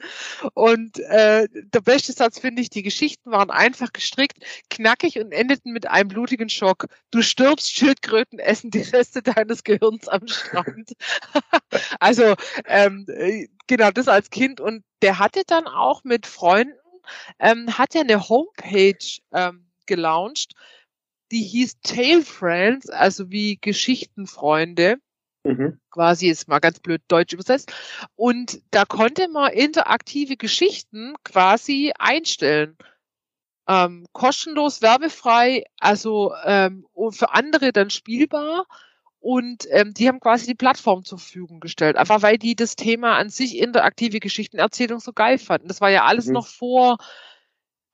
Und 0.53 0.99
äh, 0.99 1.47
der 1.53 1.81
beste 1.81 2.11
Satz 2.11 2.37
finde 2.37 2.61
ich, 2.61 2.69
die 2.69 2.83
Geschichten 2.83 3.31
waren 3.31 3.49
einfach 3.49 3.93
gestrickt, 3.93 4.43
knackig 4.69 5.19
und 5.19 5.31
endeten 5.31 5.71
mit 5.71 5.87
einem 5.87 6.09
blutigen 6.09 6.49
Schock. 6.49 6.87
Du 7.11 7.21
stirbst, 7.21 7.71
Schildkröten 7.71 8.39
essen 8.39 8.71
die 8.71 8.81
Reste 8.81 9.21
deines 9.21 9.63
Gehirns 9.63 10.09
am 10.09 10.27
Strand. 10.27 10.91
also 12.01 12.35
ähm, 12.65 13.05
äh, 13.07 13.47
genau, 13.67 13.91
das 13.91 14.07
als 14.07 14.29
Kind. 14.29 14.59
Und 14.59 14.83
der 15.01 15.19
hatte 15.19 15.43
dann 15.45 15.67
auch 15.67 16.03
mit 16.03 16.25
Freunden, 16.25 16.73
ähm, 17.39 17.77
hat 17.77 17.95
er 17.95 18.01
eine 18.01 18.29
Homepage 18.29 18.97
ähm, 19.31 19.67
gelauncht, 19.85 20.53
die 21.31 21.43
hieß 21.43 21.81
Tale 21.81 22.23
Friends, 22.23 22.89
also 22.89 23.29
wie 23.29 23.57
Geschichtenfreunde. 23.57 24.97
Mhm. 25.43 25.79
Quasi 25.91 26.27
jetzt 26.27 26.47
mal 26.47 26.59
ganz 26.59 26.79
blöd 26.79 27.01
deutsch 27.07 27.33
übersetzt. 27.33 27.73
Und 28.15 28.61
da 28.71 28.85
konnte 28.85 29.27
man 29.29 29.51
interaktive 29.51 30.37
Geschichten 30.37 31.15
quasi 31.23 31.93
einstellen. 31.97 32.77
Ähm, 33.67 34.05
kostenlos, 34.13 34.81
werbefrei, 34.81 35.65
also 35.79 36.33
ähm, 36.45 36.85
für 37.09 37.33
andere 37.33 37.73
dann 37.73 37.89
spielbar. 37.89 38.65
Und 39.27 39.67
ähm, 39.71 39.93
die 39.93 40.07
haben 40.07 40.21
quasi 40.21 40.45
die 40.45 40.55
Plattform 40.55 41.03
zur 41.03 41.17
Verfügung 41.17 41.59
gestellt, 41.59 41.97
einfach 41.97 42.21
weil 42.21 42.37
die 42.37 42.55
das 42.55 42.77
Thema 42.77 43.17
an 43.17 43.29
sich 43.29 43.57
interaktive 43.57 44.21
Geschichtenerzählung 44.21 45.01
so 45.01 45.11
geil 45.11 45.37
fanden. 45.37 45.67
Das 45.67 45.81
war 45.81 45.89
ja 45.89 46.05
alles 46.05 46.27
mhm. 46.27 46.33
noch 46.35 46.47
vor 46.47 46.95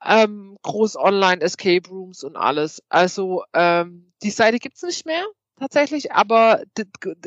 ähm, 0.05 0.59
groß 0.61 0.95
online 0.95 1.41
Escape 1.41 1.89
Rooms 1.89 2.23
und 2.23 2.35
alles. 2.35 2.83
Also 2.87 3.45
ähm, 3.51 4.13
die 4.21 4.29
Seite 4.29 4.59
gibt's 4.59 4.83
nicht 4.83 5.07
mehr 5.07 5.25
tatsächlich, 5.59 6.11
aber 6.11 6.61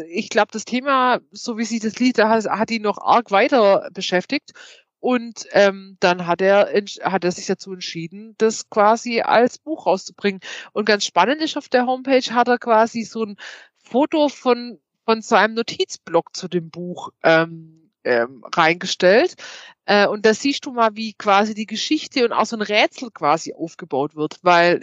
ich 0.06 0.28
glaube, 0.28 0.52
das 0.52 0.64
Thema, 0.64 1.18
so 1.32 1.58
wie 1.58 1.64
sie 1.64 1.80
das 1.80 1.98
Lied, 1.98 2.16
hat, 2.18 2.44
hat 2.44 2.70
ihn 2.70 2.82
noch 2.82 2.98
arg 2.98 3.32
weiter 3.32 3.88
beschäftigt. 3.92 4.52
Und 5.00 5.46
ähm, 5.50 5.96
dann 5.98 6.28
hat 6.28 6.40
er, 6.40 6.72
hat 7.02 7.24
er 7.24 7.32
sich 7.32 7.46
dazu 7.46 7.72
entschieden, 7.72 8.36
das 8.38 8.70
quasi 8.70 9.20
als 9.22 9.58
Buch 9.58 9.86
rauszubringen. 9.86 10.40
Und 10.72 10.84
ganz 10.84 11.04
spannend 11.04 11.42
ist, 11.42 11.56
auf 11.56 11.68
der 11.68 11.86
Homepage 11.86 12.32
hat 12.32 12.46
er 12.48 12.58
quasi 12.58 13.02
so 13.02 13.24
ein 13.24 13.36
Foto 13.86 14.28
von, 14.28 14.78
von 15.04 15.22
seinem 15.22 15.54
Notizblock 15.54 16.34
zu 16.34 16.48
dem 16.48 16.70
Buch 16.70 17.10
ähm, 17.22 17.90
ähm, 18.04 18.44
reingestellt. 18.54 19.36
Äh, 19.84 20.06
und 20.08 20.26
da 20.26 20.34
siehst 20.34 20.66
du 20.66 20.72
mal, 20.72 20.96
wie 20.96 21.14
quasi 21.14 21.54
die 21.54 21.66
Geschichte 21.66 22.24
und 22.24 22.32
auch 22.32 22.46
so 22.46 22.56
ein 22.56 22.62
Rätsel 22.62 23.10
quasi 23.10 23.54
aufgebaut 23.54 24.16
wird, 24.16 24.38
weil 24.42 24.82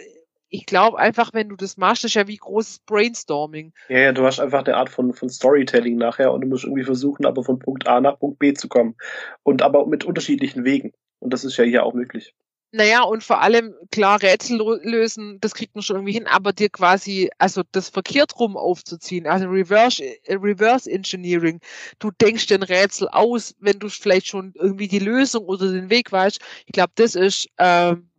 ich 0.49 0.65
glaube 0.67 0.99
einfach, 0.99 1.33
wenn 1.33 1.49
du 1.49 1.55
das 1.55 1.77
machst, 1.77 2.05
ist 2.05 2.13
ja 2.13 2.27
wie 2.27 2.37
großes 2.37 2.79
Brainstorming. 2.85 3.73
Ja, 3.89 3.97
ja, 3.97 4.11
du 4.11 4.23
hast 4.23 4.39
einfach 4.39 4.63
eine 4.63 4.77
Art 4.77 4.89
von, 4.89 5.13
von 5.13 5.27
Storytelling 5.27 5.97
nachher 5.97 6.31
und 6.31 6.41
du 6.41 6.47
musst 6.47 6.63
irgendwie 6.63 6.83
versuchen, 6.83 7.25
aber 7.25 7.43
von 7.43 7.57
Punkt 7.57 7.87
A 7.87 7.99
nach 7.99 8.19
Punkt 8.19 8.37
B 8.39 8.53
zu 8.53 8.69
kommen. 8.69 8.95
Und 9.41 9.63
aber 9.63 9.87
mit 9.87 10.05
unterschiedlichen 10.05 10.63
Wegen. 10.63 10.93
Und 11.19 11.33
das 11.33 11.43
ist 11.43 11.57
ja 11.57 11.63
hier 11.63 11.83
auch 11.83 11.93
möglich. 11.93 12.35
Naja, 12.75 13.03
und 13.03 13.23
vor 13.23 13.39
allem, 13.39 13.75
klar, 13.91 14.19
Rätsel 14.23 14.57
lösen, 14.81 15.39
das 15.41 15.53
kriegt 15.53 15.75
man 15.75 15.83
schon 15.83 15.97
irgendwie 15.97 16.13
hin, 16.13 16.25
aber 16.25 16.53
dir 16.53 16.69
quasi, 16.69 17.29
also 17.37 17.61
das 17.71 17.89
verkehrt 17.89 18.39
rum 18.39 18.57
aufzuziehen, 18.57 19.27
also 19.27 19.45
Reverse, 19.47 20.03
äh, 20.03 20.33
Reverse 20.41 20.89
Engineering. 20.89 21.59
Du 21.99 22.09
denkst 22.09 22.47
dir 22.47 22.55
ein 22.55 22.63
Rätsel 22.63 23.07
aus, 23.09 23.53
wenn 23.59 23.77
du 23.77 23.89
vielleicht 23.89 24.25
schon 24.25 24.53
irgendwie 24.55 24.87
die 24.87 24.97
Lösung 24.97 25.45
oder 25.45 25.71
den 25.71 25.91
Weg 25.91 26.11
weißt. 26.11 26.39
Ich 26.65 26.71
glaube, 26.73 26.91
das 26.95 27.13
ist, 27.13 27.47
ähm, 27.59 28.09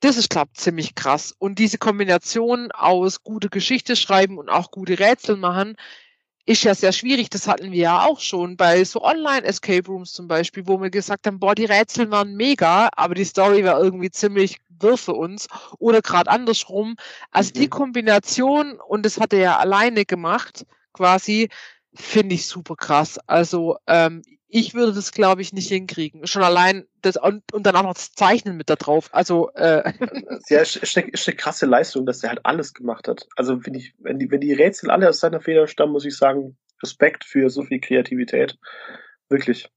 das 0.00 0.16
ist, 0.16 0.30
glaube 0.30 0.52
ziemlich 0.54 0.94
krass. 0.94 1.34
Und 1.38 1.58
diese 1.58 1.78
Kombination 1.78 2.72
aus 2.72 3.22
gute 3.24 3.50
Geschichte 3.50 3.96
schreiben 3.96 4.38
und 4.38 4.48
auch 4.50 4.70
gute 4.70 4.98
Rätsel 4.98 5.36
machen, 5.36 5.76
ist 6.50 6.64
ja 6.64 6.74
sehr 6.74 6.90
schwierig. 6.90 7.30
Das 7.30 7.46
hatten 7.46 7.70
wir 7.70 7.78
ja 7.78 8.04
auch 8.04 8.18
schon 8.18 8.56
bei 8.56 8.82
so 8.82 9.02
Online-Escape 9.02 9.86
Rooms 9.86 10.12
zum 10.12 10.26
Beispiel, 10.26 10.66
wo 10.66 10.82
wir 10.82 10.90
gesagt 10.90 11.28
haben, 11.28 11.38
boah, 11.38 11.54
die 11.54 11.64
Rätsel 11.64 12.10
waren 12.10 12.34
mega, 12.34 12.88
aber 12.96 13.14
die 13.14 13.24
Story 13.24 13.64
war 13.64 13.80
irgendwie 13.80 14.10
ziemlich 14.10 14.56
wirr 14.68 14.96
für 14.96 15.12
uns. 15.12 15.46
Oder 15.78 16.02
gerade 16.02 16.28
andersrum. 16.28 16.96
Also 17.30 17.52
mhm. 17.54 17.60
die 17.60 17.68
Kombination, 17.68 18.80
und 18.80 19.06
das 19.06 19.20
hat 19.20 19.32
er 19.32 19.38
ja 19.38 19.58
alleine 19.58 20.04
gemacht, 20.04 20.66
quasi, 20.92 21.50
finde 21.94 22.34
ich 22.34 22.48
super 22.48 22.74
krass. 22.74 23.20
Also 23.28 23.76
ähm, 23.86 24.22
ich 24.52 24.74
würde 24.74 24.92
das, 24.92 25.12
glaube 25.12 25.42
ich, 25.42 25.52
nicht 25.52 25.68
hinkriegen. 25.68 26.26
Schon 26.26 26.42
allein 26.42 26.86
das 27.02 27.16
und, 27.16 27.52
und 27.52 27.64
dann 27.64 27.76
auch 27.76 27.84
noch 27.84 27.94
das 27.94 28.12
Zeichnen 28.12 28.56
mit 28.56 28.68
da 28.68 28.76
drauf. 28.76 29.08
Also 29.12 29.50
äh. 29.54 29.92
ja, 30.48 30.60
ist, 30.60 30.76
ist, 30.76 30.98
eine, 30.98 31.08
ist 31.08 31.28
eine 31.28 31.36
krasse 31.36 31.66
Leistung, 31.66 32.04
dass 32.04 32.22
er 32.22 32.30
halt 32.30 32.44
alles 32.44 32.74
gemacht 32.74 33.08
hat. 33.08 33.26
Also 33.36 33.60
finde 33.60 33.78
ich, 33.78 33.94
wenn 33.98 34.18
die, 34.18 34.30
wenn 34.30 34.40
die 34.40 34.52
Rätsel 34.52 34.90
alle 34.90 35.08
aus 35.08 35.20
seiner 35.20 35.40
Feder 35.40 35.66
stammen, 35.66 35.92
muss 35.92 36.04
ich 36.04 36.16
sagen, 36.16 36.56
Respekt 36.82 37.24
für 37.24 37.48
so 37.48 37.62
viel 37.62 37.80
Kreativität. 37.80 38.58
Wirklich. 39.28 39.68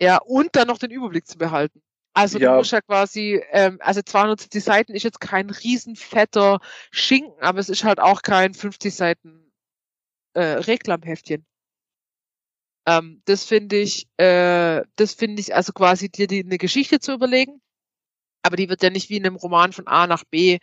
Ja, 0.00 0.18
und 0.18 0.54
dann 0.56 0.68
noch 0.68 0.78
den 0.78 0.90
Überblick 0.90 1.26
zu 1.26 1.38
behalten. 1.38 1.82
Also 2.14 2.38
ja. 2.38 2.50
du 2.50 2.58
musst 2.58 2.72
ja 2.72 2.80
quasi, 2.80 3.42
ähm, 3.52 3.78
also 3.80 4.02
270 4.02 4.64
Seiten 4.64 4.94
ist 4.94 5.04
jetzt 5.04 5.20
kein 5.20 5.50
riesenfetter 5.50 6.58
Schinken, 6.90 7.40
aber 7.40 7.60
es 7.60 7.68
ist 7.68 7.84
halt 7.84 8.00
auch 8.00 8.22
kein 8.22 8.54
50 8.54 8.92
Seiten 8.94 9.52
äh, 10.34 10.40
Reklamheftchen. 10.40 11.46
Ähm, 12.88 13.20
das 13.26 13.44
finde 13.44 13.76
ich, 13.76 14.08
äh, 14.16 14.82
das 14.96 15.12
finde 15.12 15.40
ich, 15.42 15.54
also 15.54 15.74
quasi 15.74 16.08
dir 16.08 16.26
die, 16.26 16.42
eine 16.42 16.56
Geschichte 16.56 17.00
zu 17.00 17.12
überlegen, 17.12 17.60
aber 18.42 18.56
die 18.56 18.70
wird 18.70 18.82
ja 18.82 18.88
nicht 18.88 19.10
wie 19.10 19.18
in 19.18 19.26
einem 19.26 19.36
Roman 19.36 19.72
von 19.72 19.86
A 19.86 20.06
nach 20.06 20.24
B, 20.24 20.58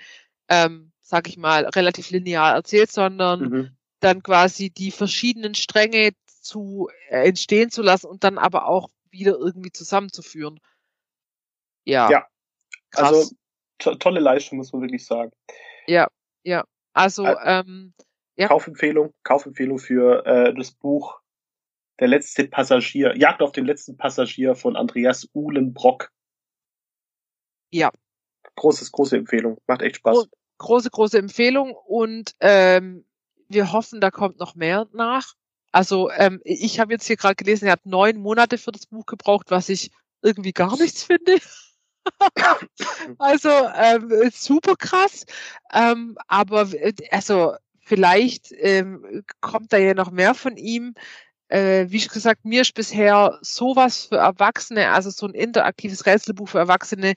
ähm, 0.49 0.91
sag 1.01 1.27
ich 1.27 1.37
mal, 1.37 1.65
relativ 1.65 2.09
linear 2.09 2.55
erzählt, 2.55 2.91
sondern 2.91 3.39
mhm. 3.41 3.77
dann 3.99 4.23
quasi 4.23 4.71
die 4.71 4.89
verschiedenen 4.89 5.53
Stränge 5.53 6.13
zu 6.25 6.89
äh, 7.09 7.27
entstehen 7.27 7.69
zu 7.69 7.83
lassen 7.83 8.07
und 8.07 8.23
dann 8.23 8.39
aber 8.39 8.65
auch 8.67 8.89
wieder 9.11 9.37
irgendwie 9.37 9.71
zusammenzuführen. 9.71 10.59
Ja. 11.83 12.09
Ja. 12.09 12.25
Krass. 12.89 13.03
Also 13.03 13.35
to 13.77 13.95
tolle 13.95 14.19
Leistung, 14.19 14.57
muss 14.57 14.73
man 14.73 14.81
wirklich 14.81 15.05
sagen. 15.05 15.31
Ja, 15.85 16.07
ja. 16.41 16.63
Also, 16.93 17.23
also 17.23 17.39
ähm, 17.43 17.93
ja. 18.35 18.47
Kaufempfehlung, 18.47 19.13
Kaufempfehlung 19.21 19.77
für 19.77 20.25
äh, 20.25 20.55
das 20.55 20.71
Buch 20.71 21.21
der 21.99 22.07
letzte 22.07 22.47
Passagier, 22.47 23.17
Jagd 23.17 23.41
auf 23.41 23.51
den 23.51 23.65
letzten 23.65 23.97
Passagier 23.97 24.55
von 24.55 24.75
Andreas 24.75 25.29
Uhlenbrock. 25.33 26.11
Ja. 27.71 27.91
Großes, 28.55 28.91
große 28.91 29.17
Empfehlung. 29.17 29.57
Macht 29.67 29.81
echt 29.81 29.97
Spaß. 29.97 30.27
große, 30.57 30.89
große 30.89 31.17
Empfehlung 31.17 31.73
und 31.73 32.35
ähm, 32.39 33.05
wir 33.47 33.71
hoffen, 33.71 34.01
da 34.01 34.11
kommt 34.11 34.39
noch 34.39 34.55
mehr 34.55 34.87
nach. 34.93 35.33
Also 35.71 36.09
ähm, 36.11 36.41
ich 36.43 36.79
habe 36.79 36.93
jetzt 36.93 37.05
hier 37.05 37.17
gerade 37.17 37.35
gelesen, 37.35 37.65
er 37.65 37.73
hat 37.73 37.85
neun 37.85 38.17
Monate 38.17 38.57
für 38.57 38.71
das 38.71 38.85
Buch 38.85 39.05
gebraucht, 39.05 39.47
was 39.49 39.69
ich 39.69 39.91
irgendwie 40.21 40.53
gar 40.53 40.77
nichts 40.77 41.03
finde. 41.03 41.37
also 43.17 43.49
ähm, 43.49 44.31
super 44.31 44.75
krass. 44.75 45.25
Ähm, 45.73 46.17
aber 46.27 46.69
also 47.11 47.55
vielleicht 47.81 48.51
ähm, 48.51 49.23
kommt 49.41 49.73
da 49.73 49.77
ja 49.77 49.93
noch 49.93 50.11
mehr 50.11 50.33
von 50.33 50.57
ihm 50.57 50.95
äh, 51.47 51.85
wie 51.89 51.99
gesagt, 51.99 52.45
mir 52.45 52.61
ist 52.61 52.73
bisher 52.73 53.37
sowas 53.41 54.05
für 54.05 54.17
Erwachsene, 54.17 54.91
also 54.91 55.09
so 55.09 55.27
ein 55.27 55.33
interaktives 55.33 56.05
Rätselbuch 56.05 56.49
für 56.49 56.59
Erwachsene, 56.59 57.13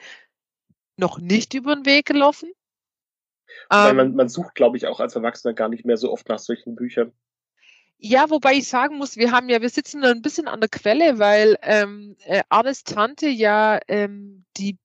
noch 0.97 1.19
nicht 1.19 1.55
über 1.55 1.75
den 1.75 1.87
Weg 1.87 2.07
gelaufen. 2.07 2.51
Weil 3.69 3.91
ähm, 3.91 3.97
man, 3.97 4.15
man 4.15 4.29
sucht, 4.29 4.55
glaube 4.55 4.77
ich, 4.77 4.87
auch 4.87 5.01
als 5.01 5.17
Erwachsener 5.17 5.55
gar 5.55 5.69
nicht 5.69 5.85
mehr 5.85 5.97
so 5.97 6.13
oft 6.13 6.29
nach 6.29 6.39
solchen 6.39 6.75
Büchern. 6.75 7.13
Ja, 8.01 8.31
wobei 8.31 8.55
ich 8.55 8.69
sagen 8.69 8.97
muss, 8.97 9.17
wir 9.17 9.33
haben 9.33 9.49
ja, 9.49 9.61
wir 9.61 9.71
sitzen 9.71 10.05
ein 10.05 10.23
bisschen 10.23 10.47
an 10.47 10.61
der 10.61 10.69
Quelle, 10.69 11.19
weil 11.19 11.57
ähm, 11.63 12.17
äh, 12.25 12.43
Arnes 12.49 12.85
Tante 12.85 13.29
ja 13.29 13.81
ähm, 13.89 14.45
die 14.57 14.79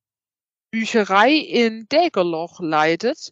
Bücherei 0.71 1.34
in 1.34 1.88
Dägerloch 1.89 2.60
leitet 2.60 3.32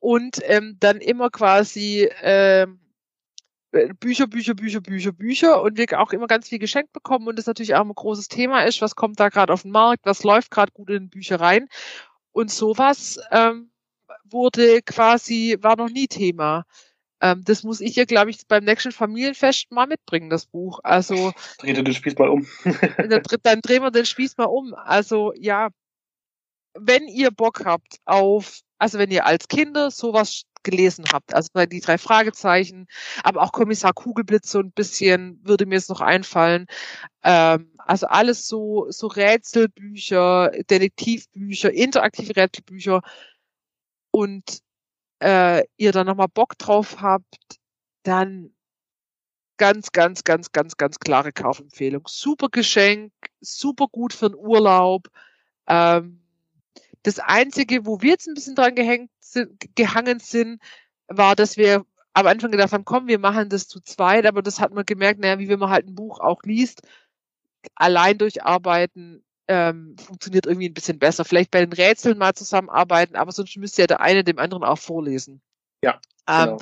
und 0.00 0.40
ähm, 0.42 0.76
dann 0.80 0.96
immer 0.96 1.30
quasi 1.30 2.10
ähm, 2.22 2.80
Bücher, 3.98 4.26
Bücher, 4.26 4.54
Bücher, 4.54 4.80
Bücher, 4.80 5.12
Bücher 5.12 5.62
und 5.62 5.76
wir 5.76 6.00
auch 6.00 6.12
immer 6.12 6.26
ganz 6.26 6.48
viel 6.48 6.58
geschenkt 6.58 6.92
bekommen 6.92 7.26
und 7.26 7.38
das 7.38 7.46
natürlich 7.46 7.74
auch 7.74 7.84
ein 7.84 7.94
großes 7.94 8.28
Thema 8.28 8.64
ist, 8.64 8.80
was 8.80 8.94
kommt 8.94 9.18
da 9.18 9.28
gerade 9.28 9.52
auf 9.52 9.62
den 9.62 9.72
Markt, 9.72 10.06
was 10.06 10.22
läuft 10.22 10.50
gerade 10.50 10.72
gut 10.72 10.90
in 10.90 11.10
Büchereien 11.10 11.68
und 12.32 12.50
sowas 12.50 13.18
ähm, 13.30 13.70
wurde 14.24 14.82
quasi, 14.82 15.56
war 15.60 15.76
noch 15.76 15.90
nie 15.90 16.06
Thema. 16.06 16.64
Ähm, 17.20 17.42
das 17.44 17.62
muss 17.62 17.80
ich 17.80 17.96
ja, 17.96 18.04
glaube 18.04 18.30
ich, 18.30 18.46
beim 18.46 18.64
nächsten 18.64 18.92
Familienfest 18.92 19.70
mal 19.70 19.86
mitbringen, 19.86 20.30
das 20.30 20.46
Buch. 20.46 20.80
Also. 20.82 21.32
Dreht 21.58 21.76
ihr 21.76 21.84
den 21.84 21.94
Spieß 21.94 22.18
mal 22.18 22.28
um. 22.28 22.46
dann, 22.98 23.22
dann 23.42 23.60
drehen 23.60 23.82
wir 23.82 23.90
den 23.90 24.06
Spieß 24.06 24.36
mal 24.36 24.44
um. 24.44 24.74
Also, 24.74 25.32
ja. 25.36 25.70
Wenn 26.76 27.06
ihr 27.06 27.30
Bock 27.30 27.64
habt 27.64 27.98
auf, 28.04 28.60
also 28.78 28.98
wenn 28.98 29.10
ihr 29.10 29.24
als 29.26 29.46
Kinder 29.46 29.92
sowas 29.92 30.42
gelesen 30.64 31.04
habt. 31.12 31.34
Also 31.34 31.48
bei 31.52 31.66
die 31.66 31.80
drei 31.80 31.98
Fragezeichen, 31.98 32.86
aber 33.22 33.42
auch 33.42 33.52
Kommissar 33.52 33.92
Kugelblitz 33.92 34.50
so 34.50 34.58
ein 34.60 34.72
bisschen 34.72 35.40
würde 35.44 35.66
mir 35.66 35.76
es 35.76 35.88
noch 35.88 36.00
einfallen. 36.00 36.66
Ähm, 37.22 37.70
also 37.78 38.06
alles 38.06 38.46
so, 38.48 38.86
so 38.90 39.06
Rätselbücher, 39.06 40.50
Detektivbücher, 40.70 41.72
interaktive 41.72 42.34
Rätselbücher 42.36 43.02
und 44.10 44.60
äh, 45.20 45.64
ihr 45.76 45.92
dann 45.92 46.06
nochmal 46.06 46.28
Bock 46.28 46.58
drauf 46.58 47.00
habt, 47.00 47.60
dann 48.02 48.54
ganz, 49.56 49.92
ganz, 49.92 50.24
ganz, 50.24 50.52
ganz, 50.52 50.76
ganz 50.76 50.98
klare 50.98 51.32
Kaufempfehlung. 51.32 52.04
Super 52.08 52.48
Geschenk, 52.50 53.12
super 53.40 53.86
gut 53.88 54.12
für 54.12 54.30
den 54.30 54.36
Urlaub. 54.36 55.08
Ähm, 55.66 56.23
das 57.04 57.20
Einzige, 57.20 57.86
wo 57.86 58.00
wir 58.02 58.10
jetzt 58.10 58.26
ein 58.26 58.34
bisschen 58.34 58.56
dran 58.56 58.74
gehängt 58.74 59.10
sind, 59.20 59.58
gehangen 59.76 60.18
sind, 60.18 60.60
war, 61.06 61.36
dass 61.36 61.56
wir 61.56 61.84
am 62.14 62.26
Anfang 62.26 62.50
gedacht 62.50 62.72
haben, 62.72 62.84
komm, 62.84 63.06
wir 63.06 63.18
machen 63.18 63.48
das 63.48 63.68
zu 63.68 63.80
zweit, 63.80 64.26
aber 64.26 64.42
das 64.42 64.58
hat 64.58 64.72
man 64.72 64.84
gemerkt, 64.84 65.20
naja, 65.20 65.38
wie 65.38 65.48
wenn 65.48 65.58
man 65.58 65.70
halt 65.70 65.86
ein 65.86 65.94
Buch 65.94 66.20
auch 66.20 66.42
liest, 66.44 66.82
allein 67.74 68.18
durcharbeiten 68.18 69.24
ähm, 69.46 69.96
funktioniert 69.98 70.46
irgendwie 70.46 70.68
ein 70.68 70.74
bisschen 70.74 70.98
besser. 70.98 71.24
Vielleicht 71.24 71.50
bei 71.50 71.60
den 71.60 71.72
Rätseln 71.72 72.16
mal 72.16 72.34
zusammenarbeiten, 72.34 73.16
aber 73.16 73.32
sonst 73.32 73.56
müsste 73.58 73.82
ja 73.82 73.86
der 73.86 74.00
eine 74.00 74.24
dem 74.24 74.38
anderen 74.38 74.64
auch 74.64 74.78
vorlesen. 74.78 75.42
Ja. 75.82 76.00
Ähm, 76.26 76.44
genau. 76.44 76.58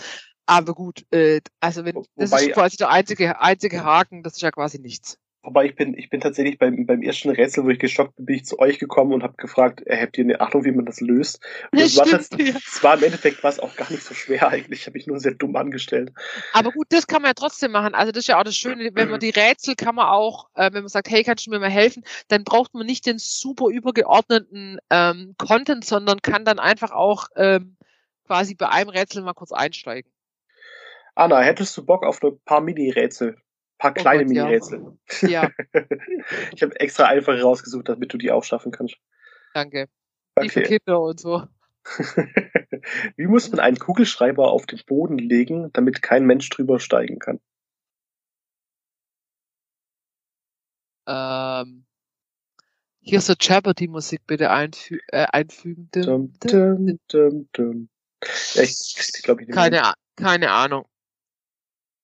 Aber 0.46 0.74
gut, 0.74 1.07
äh, 1.12 1.40
also 1.61 1.85
wenn 1.85 1.94
Wobei, 1.94 2.09
das 2.16 2.42
ist 2.42 2.52
quasi 2.52 2.76
der 2.76 2.90
einzige, 2.90 3.40
einzige 3.40 3.85
Haken, 3.85 4.24
das 4.24 4.35
ist 4.35 4.42
ja 4.42 4.50
quasi 4.50 4.81
nichts. 4.81 5.18
Wobei 5.44 5.64
ich 5.64 5.74
bin, 5.74 5.98
ich 5.98 6.09
bin 6.09 6.20
tatsächlich 6.20 6.57
beim, 6.57 6.87
beim 6.87 7.02
ersten 7.02 7.31
Rätsel, 7.31 7.64
wo 7.64 7.70
ich 7.70 7.81
geschockt 7.81 8.14
bin, 8.14 8.26
bin 8.26 8.37
ich 8.37 8.44
zu 8.44 8.61
euch 8.61 8.78
gekommen 8.78 9.12
und 9.12 9.24
habe 9.24 9.35
gefragt, 9.37 9.83
äh, 9.87 10.00
habt 10.00 10.16
ihr 10.16 10.22
eine 10.22 10.40
Ahnung, 10.40 10.64
wie 10.64 10.70
man 10.70 10.87
das 10.87 11.00
löst? 11.00 11.44
Und 11.72 11.81
das, 11.81 11.96
war, 11.98 12.07
das, 12.07 12.28
das 12.28 12.83
war 12.83 12.96
im 12.96 13.02
Endeffekt 13.02 13.42
was 13.42 13.59
auch 13.59 13.74
gar 13.74 13.90
nicht 13.90 14.05
so 14.05 14.14
schwer 14.14 14.48
eigentlich. 14.48 14.87
Habe 14.87 14.98
ich 14.98 15.09
nur 15.09 15.18
sehr 15.18 15.35
dumm 15.35 15.57
angestellt. 15.57 16.12
Aber 16.52 16.70
gut, 16.70 16.87
das 16.90 17.09
kann 17.09 17.22
man 17.22 17.31
ja 17.31 17.35
trotzdem 17.35 17.72
machen. 17.72 17.92
Also 17.94 18.12
das 18.12 18.20
ist 18.20 18.28
ja 18.28 18.38
auch 18.38 18.44
das 18.44 18.55
Schöne, 18.55 18.90
wenn 18.94 19.11
man 19.11 19.18
die 19.18 19.31
Rätsel 19.31 19.74
kann 19.74 19.96
man 19.96 20.07
auch, 20.07 20.48
äh, 20.55 20.72
wenn 20.72 20.85
man 20.85 20.88
sagt, 20.88 21.11
hey, 21.11 21.24
kannst 21.24 21.46
du 21.46 21.50
mir 21.50 21.59
mal 21.59 21.70
helfen, 21.70 22.05
dann 22.28 22.44
braucht 22.44 22.72
man 22.74 22.87
nicht 22.87 23.05
den 23.07 23.18
super 23.18 23.66
übergeordneten 23.66 24.78
ähm, 24.90 25.35
Content, 25.38 25.85
sondern 25.85 26.22
kann 26.22 26.44
dann 26.44 26.61
einfach 26.61 26.92
auch 26.92 27.26
ähm, 27.35 27.76
quasi 28.28 28.55
bei 28.55 28.68
einem 28.68 28.90
Rätsel 28.90 29.22
mal 29.22 29.35
kurz 29.35 29.50
einsteigen. 29.50 30.11
Anna, 31.16 31.40
hättest 31.40 31.76
du 31.76 31.85
Bock 31.85 32.05
auf 32.05 32.22
ein 32.22 32.38
paar 32.44 32.61
Mini-Rätsel? 32.61 33.37
Paar 33.82 33.90
oh 33.90 34.00
kleine 34.00 34.24
Mini-Rätsel. 34.24 34.96
Ja. 35.22 35.50
ich 36.54 36.62
habe 36.62 36.78
extra 36.78 37.06
einfache 37.06 37.42
rausgesucht, 37.42 37.88
damit 37.88 38.12
du 38.12 38.18
die 38.18 38.30
auch 38.30 38.44
schaffen 38.44 38.70
kannst. 38.70 38.96
Danke. 39.54 39.88
Okay. 40.36 40.46
Die 40.46 40.50
für 40.50 40.62
Kinder 40.62 41.00
und 41.00 41.18
so. 41.18 41.46
Wie 43.16 43.26
muss 43.26 43.50
man 43.50 43.58
einen 43.58 43.78
Kugelschreiber 43.78 44.52
auf 44.52 44.66
den 44.66 44.80
Boden 44.86 45.18
legen, 45.18 45.70
damit 45.72 46.00
kein 46.00 46.24
Mensch 46.26 46.48
drüber 46.48 46.78
steigen 46.78 47.18
kann? 47.18 47.40
Ähm, 51.08 51.84
hier 53.00 53.18
ist 53.18 53.26
so 53.26 53.34
Jeopardy-Musik 53.38 54.20
bitte 54.28 54.50
einfü 54.50 55.00
äh, 55.08 55.26
einfügen. 55.32 55.88
Dum, 55.90 56.32
dum, 56.38 57.48
dum. 57.52 57.88
Ja, 58.54 58.62
ich, 58.62 58.94
ich 58.96 59.22
glaube, 59.24 59.42
ich 59.42 59.50
keine, 59.50 59.94
keine 60.14 60.52
Ahnung. 60.52 60.86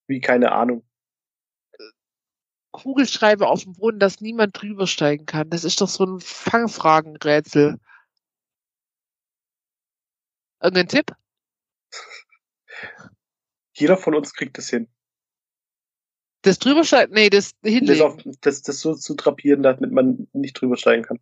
Wie 0.08 0.20
keine 0.20 0.50
Ahnung. 0.50 0.87
Kugelschreiber 2.70 3.48
auf 3.48 3.64
dem 3.64 3.74
Boden, 3.74 3.98
dass 3.98 4.20
niemand 4.20 4.60
drüber 4.60 4.86
steigen 4.86 5.26
kann. 5.26 5.50
Das 5.50 5.64
ist 5.64 5.80
doch 5.80 5.88
so 5.88 6.04
ein 6.04 6.20
Fangfragenrätsel. 6.20 7.78
Irgendein 10.60 10.88
Tipp? 10.88 11.12
Jeder 13.72 13.96
von 13.96 14.14
uns 14.14 14.34
kriegt 14.34 14.58
das 14.58 14.68
hin. 14.68 14.88
Das 16.42 16.58
drübersteigen? 16.58 17.14
Nee, 17.14 17.30
das 17.30 17.52
hinlegen. 17.62 17.86
Das, 17.86 18.00
auf, 18.00 18.22
das, 18.40 18.62
das 18.62 18.80
so 18.80 18.94
zu 18.94 19.14
drapieren, 19.14 19.62
damit 19.62 19.90
man 19.92 20.28
nicht 20.32 20.60
drüber 20.60 20.76
steigen 20.76 21.02
kann. 21.02 21.20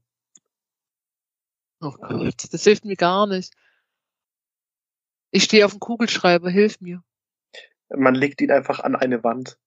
Oh 1.80 1.92
Gott, 1.92 2.52
das 2.52 2.64
hilft 2.64 2.84
mir 2.84 2.96
gar 2.96 3.26
nicht. 3.26 3.54
Ich 5.30 5.44
stehe 5.44 5.64
auf 5.64 5.72
dem 5.72 5.80
Kugelschreiber, 5.80 6.48
hilf 6.50 6.80
mir. 6.80 7.02
Man 7.88 8.14
legt 8.14 8.40
ihn 8.40 8.50
einfach 8.50 8.80
an 8.80 8.96
eine 8.96 9.22
Wand. 9.22 9.58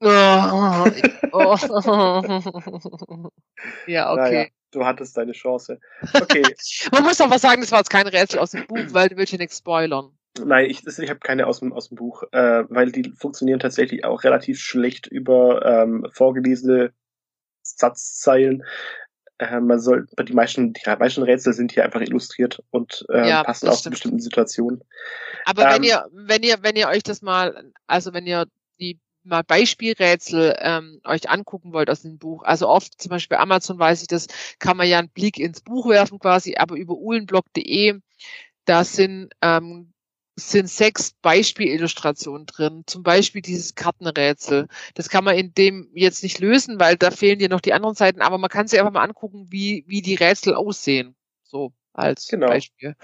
Oh, 0.00 0.86
oh. 1.32 1.56
ja, 3.86 4.12
okay. 4.12 4.32
Naja, 4.32 4.46
du 4.70 4.84
hattest 4.84 5.16
deine 5.16 5.32
Chance. 5.32 5.80
Okay. 6.14 6.42
Man 6.92 7.02
muss 7.02 7.20
aber 7.20 7.38
sagen, 7.38 7.60
das 7.60 7.72
war 7.72 7.78
jetzt 7.80 7.90
kein 7.90 8.06
Rätsel 8.06 8.38
aus 8.38 8.52
dem 8.52 8.66
Buch, 8.66 8.78
weil 8.90 9.08
du 9.08 9.16
willst 9.16 9.32
ja 9.32 9.38
nichts 9.38 9.58
spoilern. 9.58 10.12
Nein, 10.44 10.70
ich, 10.70 10.86
ich 10.86 11.10
habe 11.10 11.18
keine 11.18 11.46
aus 11.48 11.58
dem, 11.60 11.72
aus 11.72 11.88
dem 11.88 11.96
Buch, 11.96 12.22
äh, 12.30 12.64
weil 12.68 12.92
die 12.92 13.10
funktionieren 13.10 13.58
tatsächlich 13.58 14.04
auch 14.04 14.22
relativ 14.22 14.60
schlecht 14.60 15.08
über 15.08 15.64
ähm, 15.64 16.06
vorgelesene 16.12 16.92
Satzzeilen. 17.62 18.62
Äh, 19.38 19.60
man 19.60 19.80
soll, 19.80 20.06
die 20.20 20.32
meisten, 20.34 20.74
die 20.74 20.80
meisten 20.98 21.22
Rätsel 21.24 21.54
sind 21.54 21.72
hier 21.72 21.84
einfach 21.84 22.00
illustriert 22.00 22.62
und 22.70 23.04
äh, 23.08 23.28
ja, 23.28 23.42
passen 23.42 23.68
auch 23.68 23.80
zu 23.80 23.90
bestimmten 23.90 24.20
Situationen. 24.20 24.84
Aber 25.44 25.64
ähm, 25.64 25.74
wenn 25.74 25.82
ihr, 25.82 26.06
wenn 26.12 26.42
ihr, 26.42 26.62
wenn 26.62 26.76
ihr 26.76 26.88
euch 26.88 27.02
das 27.02 27.20
mal, 27.20 27.72
also 27.88 28.12
wenn 28.12 28.26
ihr 28.26 28.46
mal 29.28 29.44
Beispielrätsel 29.44 30.56
ähm, 30.60 31.00
euch 31.04 31.30
angucken 31.30 31.72
wollt 31.72 31.90
aus 31.90 32.02
dem 32.02 32.18
Buch, 32.18 32.42
also 32.42 32.68
oft 32.68 33.00
zum 33.00 33.10
Beispiel 33.10 33.36
bei 33.36 33.42
Amazon 33.42 33.78
weiß 33.78 34.02
ich 34.02 34.08
das, 34.08 34.26
kann 34.58 34.76
man 34.76 34.88
ja 34.88 34.98
einen 34.98 35.10
Blick 35.10 35.38
ins 35.38 35.60
Buch 35.60 35.88
werfen 35.88 36.18
quasi, 36.18 36.56
aber 36.56 36.76
über 36.76 36.94
uhlenblog.de, 36.94 38.00
da 38.64 38.84
sind 38.84 39.32
ähm, 39.42 39.92
sind 40.38 40.68
sechs 40.68 41.12
Beispielillustrationen 41.20 42.46
drin. 42.46 42.84
Zum 42.86 43.02
Beispiel 43.02 43.42
dieses 43.42 43.74
Kartenrätsel. 43.74 44.68
Das 44.94 45.08
kann 45.08 45.24
man 45.24 45.36
in 45.36 45.52
dem 45.54 45.90
jetzt 45.94 46.22
nicht 46.22 46.38
lösen, 46.38 46.78
weil 46.78 46.96
da 46.96 47.10
fehlen 47.10 47.38
dir 47.38 47.48
noch 47.48 47.60
die 47.60 47.72
anderen 47.72 47.94
Seiten, 47.94 48.20
aber 48.20 48.38
man 48.38 48.50
kann 48.50 48.68
sich 48.68 48.78
einfach 48.78 48.92
mal 48.92 49.02
angucken, 49.02 49.48
wie, 49.50 49.84
wie 49.88 50.00
die 50.00 50.14
Rätsel 50.14 50.54
aussehen. 50.54 51.16
So 51.42 51.72
als 51.92 52.28
genau. 52.28 52.46
Beispiel. 52.46 52.94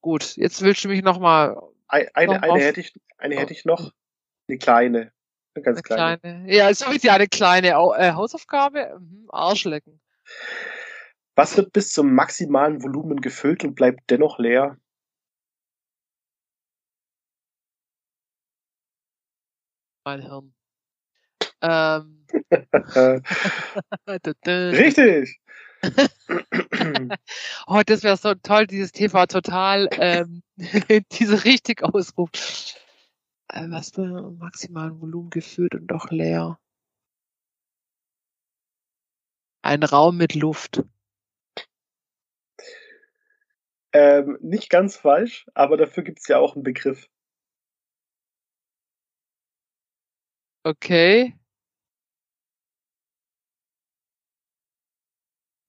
Gut, 0.00 0.36
jetzt 0.36 0.62
willst 0.62 0.84
du 0.84 0.88
mich 0.88 1.02
nochmal. 1.02 1.56
Eine, 1.88 2.14
eine, 2.14 2.42
eine 2.42 2.60
hätte 2.60 2.80
ich, 2.80 2.92
eine 3.18 3.36
hätte 3.36 3.52
ich 3.52 3.64
noch. 3.64 3.92
Eine 4.48 4.58
kleine. 4.58 5.12
Eine 5.54 5.64
ganz 5.64 5.82
kleine. 5.82 6.18
kleine. 6.18 6.52
Ja, 6.52 6.72
so 6.74 6.90
ja 6.92 7.14
eine 7.14 7.26
kleine 7.26 7.68
äh, 7.68 8.12
Hausaufgabe. 8.12 8.98
Mhm, 8.98 9.26
Arschlecken. 9.30 10.00
Was 11.34 11.56
wird 11.56 11.72
bis 11.72 11.92
zum 11.92 12.14
maximalen 12.14 12.82
Volumen 12.82 13.20
gefüllt 13.20 13.64
und 13.64 13.74
bleibt 13.74 14.10
dennoch 14.10 14.38
leer? 14.38 14.76
Mein 20.04 20.22
Hirn. 20.22 20.54
Ähm. 21.62 22.26
Richtig! 24.46 25.40
oh, 27.66 27.80
das 27.86 28.02
wäre 28.02 28.16
so 28.16 28.34
toll, 28.34 28.66
dieses 28.66 28.92
TV 28.92 29.26
total, 29.26 29.88
ähm, 29.92 30.42
diese 31.12 31.44
richtig 31.44 31.82
Ausruf. 31.82 32.30
Was 33.52 33.90
für 33.90 34.30
maximalen 34.30 35.00
Volumen 35.00 35.30
gefüllt 35.30 35.74
und 35.74 35.88
doch 35.88 36.10
leer. 36.10 36.58
Ein 39.62 39.82
Raum 39.82 40.16
mit 40.16 40.34
Luft. 40.34 40.84
Ähm, 43.92 44.38
nicht 44.40 44.70
ganz 44.70 44.96
falsch, 44.96 45.46
aber 45.54 45.76
dafür 45.76 46.04
gibt 46.04 46.20
es 46.20 46.28
ja 46.28 46.38
auch 46.38 46.54
einen 46.54 46.62
Begriff. 46.62 47.08
Okay. 50.64 51.36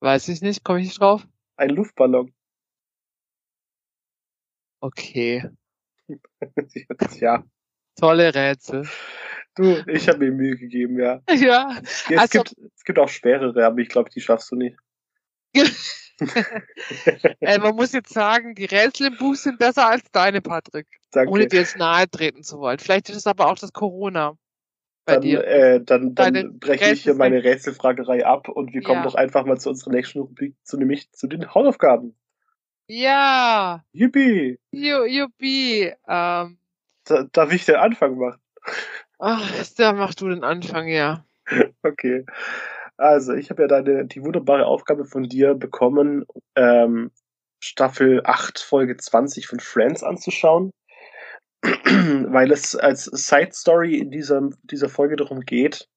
Weiß 0.02 0.28
ich 0.28 0.42
nicht, 0.42 0.64
komme 0.64 0.82
ich 0.82 0.88
nicht 0.88 1.02
drauf? 1.02 1.28
Ein 1.56 1.70
Luftballon. 1.70 2.34
Okay. 4.82 5.50
ja. 7.20 7.44
Tolle 8.02 8.34
Rätsel. 8.34 8.88
Du, 9.56 9.84
ich 9.88 10.08
habe 10.08 10.20
mir 10.20 10.32
Mühe 10.32 10.56
gegeben, 10.58 11.00
ja. 11.04 11.22
Ja. 11.34 11.78
es, 11.84 12.06
also, 12.18 12.44
gibt, 12.44 12.56
es 12.76 12.84
gibt 12.84 13.00
auch 13.00 13.10
schwerere, 13.10 13.66
aber 13.66 13.80
ich 13.80 13.90
glaube, 13.90 14.10
die 14.10 14.22
schaffst 14.22 14.52
du 14.52 14.56
nicht. 14.56 14.78
äh, 17.42 17.60
man 17.60 17.76
muss 17.76 17.92
jetzt 17.92 18.14
sagen, 18.14 18.56
die 18.56 18.66
Rätsel 18.66 19.08
im 19.08 19.18
Buch 19.18 19.36
sind 19.36 19.60
besser 19.60 19.88
als 19.88 20.04
deine, 20.12 20.42
Patrick. 20.42 20.88
Danke. 21.12 21.32
Ohne 21.32 21.48
dir 21.48 21.60
jetzt 21.60 21.78
nahe 21.78 22.10
treten 22.10 22.44
zu 22.44 22.60
wollen. 22.60 22.80
Vielleicht 22.80 23.10
ist 23.10 23.18
es 23.18 23.28
aber 23.28 23.48
auch 23.48 23.58
das 23.58 23.74
Corona. 23.74 24.38
Bei 25.06 25.14
dann, 25.14 25.22
dir. 25.22 25.46
Äh, 25.46 25.84
dann, 25.84 26.16
dann 26.16 26.60
breche 26.60 26.94
ich 26.94 27.04
hier 27.04 27.16
meine 27.16 27.44
Rätselfragerei 27.44 28.26
ab 28.26 28.48
und 28.48 28.74
wir 28.74 28.82
kommen 28.82 29.00
ja. 29.00 29.04
doch 29.04 29.16
einfach 29.16 29.46
mal 29.46 29.60
zu 29.60 29.70
unserer 29.70 29.92
nächsten 29.92 30.20
Rubrik, 30.20 30.56
zu 30.64 30.78
nämlich 30.78 31.12
zu 31.12 31.28
den 31.28 31.54
Hausaufgaben. 31.54 32.16
Ja. 32.88 33.84
Yippie. 33.92 34.60
Juppie. 34.72 35.94
Ähm, 36.08 36.58
da, 37.06 37.24
darf 37.32 37.52
ich 37.54 37.66
den 37.66 37.76
Anfang 37.76 38.18
machen? 38.18 38.42
Ach, 39.20 39.66
da 39.78 39.94
machst 39.94 40.22
du 40.22 40.30
den 40.30 40.44
Anfang, 40.44 40.88
ja. 40.88 41.26
Okay. 41.84 42.26
Also, 42.98 43.34
ich 43.34 43.50
habe 43.50 43.64
ja 43.64 43.68
deine, 43.68 44.06
die 44.06 44.24
wunderbare 44.24 44.66
Aufgabe 44.66 45.06
von 45.06 45.24
dir 45.24 45.56
bekommen, 45.56 46.26
ähm, 46.56 47.12
Staffel 47.64 48.22
8, 48.24 48.60
Folge 48.60 48.98
20 48.98 49.48
von 49.48 49.60
Friends 49.60 50.04
anzuschauen. 50.04 50.72
Weil 51.64 52.52
es 52.52 52.76
als 52.76 53.06
Side 53.06 53.52
Story 53.54 53.98
in 53.98 54.12
dieser, 54.12 54.50
dieser 54.64 54.90
Folge 54.90 55.16
darum 55.16 55.42
geht, 55.42 55.88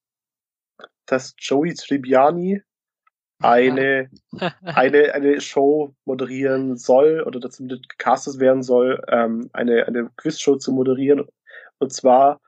dass 1.06 1.34
Joey 1.38 1.74
Tribbiani 1.74 2.62
eine, 3.40 4.10
eine, 4.62 5.14
eine 5.14 5.40
Show 5.40 5.94
moderieren 6.04 6.76
soll 6.76 7.22
oder 7.26 7.40
dazu 7.40 7.66
gecastet 7.66 8.38
werden 8.38 8.62
soll, 8.62 9.02
ähm, 9.08 9.50
eine, 9.52 9.86
eine 9.86 10.10
Quizshow 10.16 10.56
zu 10.56 10.72
moderieren. 10.72 11.26
Und 11.78 11.92
zwar 11.92 12.40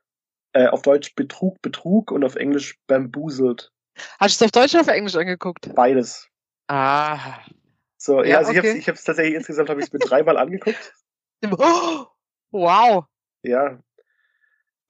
äh, 0.53 0.67
auf 0.69 0.83
Deutsch 0.83 1.15
Betrug, 1.15 1.61
Betrug 1.63 2.11
und 2.11 2.25
auf 2.25 2.37
Englisch 2.37 2.79
Bamboozled. 2.87 3.71
Hast 4.19 4.41
du 4.41 4.45
es 4.45 4.49
auf 4.49 4.53
Deutsch 4.53 4.75
oder 4.75 4.83
auf 4.83 4.89
Englisch 4.89 5.17
angeguckt? 5.17 5.75
Beides. 5.75 6.29
Ah. 6.69 7.41
So, 7.97 8.23
ja, 8.23 8.29
ja 8.29 8.39
also 8.39 8.51
okay. 8.51 8.79
ich 8.79 8.89
habe 8.89 8.97
es 8.97 9.05
tatsächlich 9.05 9.35
insgesamt 9.35 9.69
habe 9.69 9.81
ich 9.81 9.87
es 9.87 9.93
mir 9.93 9.99
dreimal 9.99 10.37
angeguckt. 10.37 10.95
Oh, 11.51 12.07
wow. 12.51 13.05
Ja. 13.43 13.79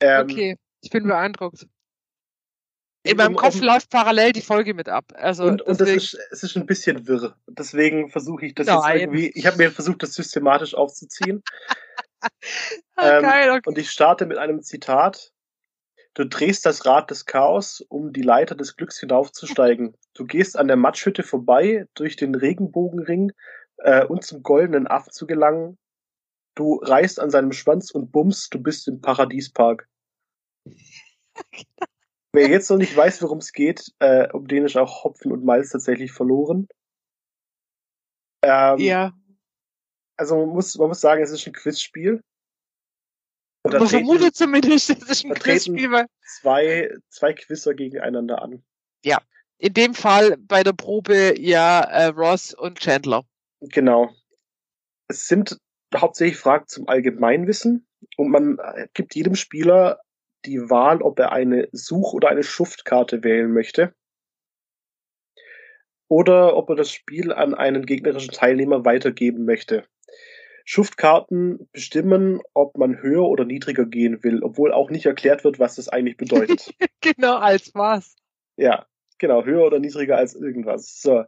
Ähm, 0.00 0.22
okay, 0.22 0.56
ich 0.82 0.90
bin 0.90 1.06
beeindruckt. 1.06 1.66
In 3.11 3.16
meinem 3.16 3.37
Kopf 3.37 3.61
läuft 3.61 3.90
parallel 3.90 4.33
die 4.33 4.40
Folge 4.40 4.75
mit 4.75 4.88
ab. 4.88 5.12
Also 5.14 5.45
und, 5.45 5.62
und 5.62 5.81
das 5.81 5.88
ist, 5.88 6.19
es 6.31 6.42
ist 6.42 6.57
ein 6.57 6.66
bisschen 6.66 7.07
wirr. 7.07 7.37
Deswegen 7.47 8.11
versuche 8.11 8.47
ich 8.47 8.55
das 8.55 8.66
Nein. 8.66 8.77
jetzt 8.77 9.01
irgendwie. 9.03 9.31
Ich 9.35 9.47
habe 9.47 9.59
mir 9.59 9.71
versucht, 9.71 10.03
das 10.03 10.14
systematisch 10.14 10.75
aufzuziehen. 10.75 11.42
ah, 12.97 13.19
ähm, 13.19 13.23
geil, 13.23 13.51
okay. 13.51 13.61
Und 13.66 13.79
ich 13.79 13.90
starte 13.90 14.27
mit 14.27 14.38
einem 14.38 14.62
Zitat. 14.62 15.33
Du 16.14 16.25
drehst 16.25 16.64
das 16.64 16.87
Rad 16.87 17.11
des 17.11 17.27
Chaos, 17.27 17.85
um 17.88 18.12
die 18.12 18.23
Leiter 18.23 18.55
des 18.55 18.77
Glücks 18.77 18.99
hinaufzusteigen. 18.99 19.97
Du 20.14 20.25
gehst 20.25 20.59
an 20.59 20.66
der 20.66 20.77
Matschhütte 20.77 21.23
vorbei, 21.23 21.87
durch 21.95 22.16
den 22.16 22.35
Regenbogenring 22.35 23.33
äh, 23.79 24.05
und 24.05 24.25
zum 24.25 24.42
goldenen 24.42 24.87
Affen 24.87 25.12
zu 25.12 25.27
gelangen. 25.27 25.77
Du 26.55 26.77
reißt 26.77 27.21
an 27.21 27.31
seinem 27.31 27.53
Schwanz 27.53 27.90
und 27.90 28.12
bummst, 28.12 28.55
du 28.55 28.62
bist 28.62 28.88
im 28.88 29.03
Paradiespark. 29.03 29.87
Wer 32.37 32.51
jetzt 32.51 32.68
noch 32.68 32.77
nicht 32.77 32.94
weiß, 32.94 33.22
worum 33.22 33.38
es 33.38 33.55
geht, 33.55 33.94
äh, 33.99 34.31
um 34.31 34.46
den 34.46 34.66
ist 34.66 34.77
auch 34.77 35.05
Hopfen 35.05 35.33
und 35.33 35.42
Malz 35.42 35.70
tatsächlich 35.70 36.12
verloren. 36.12 36.68
Ähm, 38.42 38.79
ja. 38.79 39.14
Also 40.18 40.37
man 40.37 40.51
muss, 40.51 40.77
man 40.77 40.88
muss 40.88 41.01
sagen, 41.01 41.22
es 41.22 41.31
ist 41.31 41.46
ein 41.46 41.55
Quizspiel. 41.55 42.22
Und 43.62 43.72
man 43.72 43.88
vermutet 43.88 44.37
zumindest, 44.37 44.90
es 44.90 45.09
ist 45.09 45.25
ein 45.25 45.33
Quizspiel. 45.33 45.90
Weil 45.90 46.09
zwei, 46.27 46.90
zwei 47.09 47.33
Quizzer 47.33 47.72
gegeneinander 47.72 48.42
an. 48.42 48.62
Ja, 49.03 49.22
in 49.57 49.72
dem 49.72 49.94
Fall 49.94 50.37
bei 50.38 50.62
der 50.62 50.75
Probe 50.75 51.40
ja 51.40 51.81
äh, 51.81 52.09
Ross 52.09 52.53
und 52.53 52.79
Chandler. 52.79 53.25
Genau. 53.61 54.14
Es 55.09 55.27
sind 55.27 55.59
hauptsächlich 55.94 56.37
Fragen 56.37 56.66
zum 56.66 56.87
Allgemeinwissen 56.87 57.87
und 58.18 58.29
man 58.29 58.59
äh, 58.59 58.88
gibt 58.92 59.14
jedem 59.14 59.37
Spieler 59.37 60.03
die 60.46 60.70
Wahl, 60.70 61.02
ob 61.02 61.18
er 61.18 61.32
eine 61.32 61.68
Such- 61.72 62.14
oder 62.14 62.28
eine 62.28 62.42
Schuftkarte 62.42 63.24
wählen 63.24 63.52
möchte. 63.52 63.94
Oder 66.09 66.56
ob 66.56 66.70
er 66.70 66.76
das 66.76 66.92
Spiel 66.92 67.32
an 67.32 67.54
einen 67.54 67.85
gegnerischen 67.85 68.32
Teilnehmer 68.32 68.85
weitergeben 68.85 69.44
möchte. 69.44 69.85
Schuftkarten 70.64 71.68
bestimmen, 71.72 72.40
ob 72.52 72.76
man 72.76 73.00
höher 73.00 73.24
oder 73.24 73.44
niedriger 73.44 73.87
gehen 73.87 74.22
will, 74.24 74.42
obwohl 74.42 74.72
auch 74.72 74.90
nicht 74.90 75.06
erklärt 75.06 75.44
wird, 75.44 75.59
was 75.59 75.76
das 75.76 75.88
eigentlich 75.88 76.16
bedeutet. 76.16 76.74
genau, 77.00 77.37
als 77.37 77.72
was. 77.74 78.16
Ja, 78.56 78.87
genau, 79.18 79.44
höher 79.44 79.64
oder 79.64 79.78
niedriger 79.78 80.16
als 80.16 80.35
irgendwas. 80.35 81.00
So. 81.00 81.24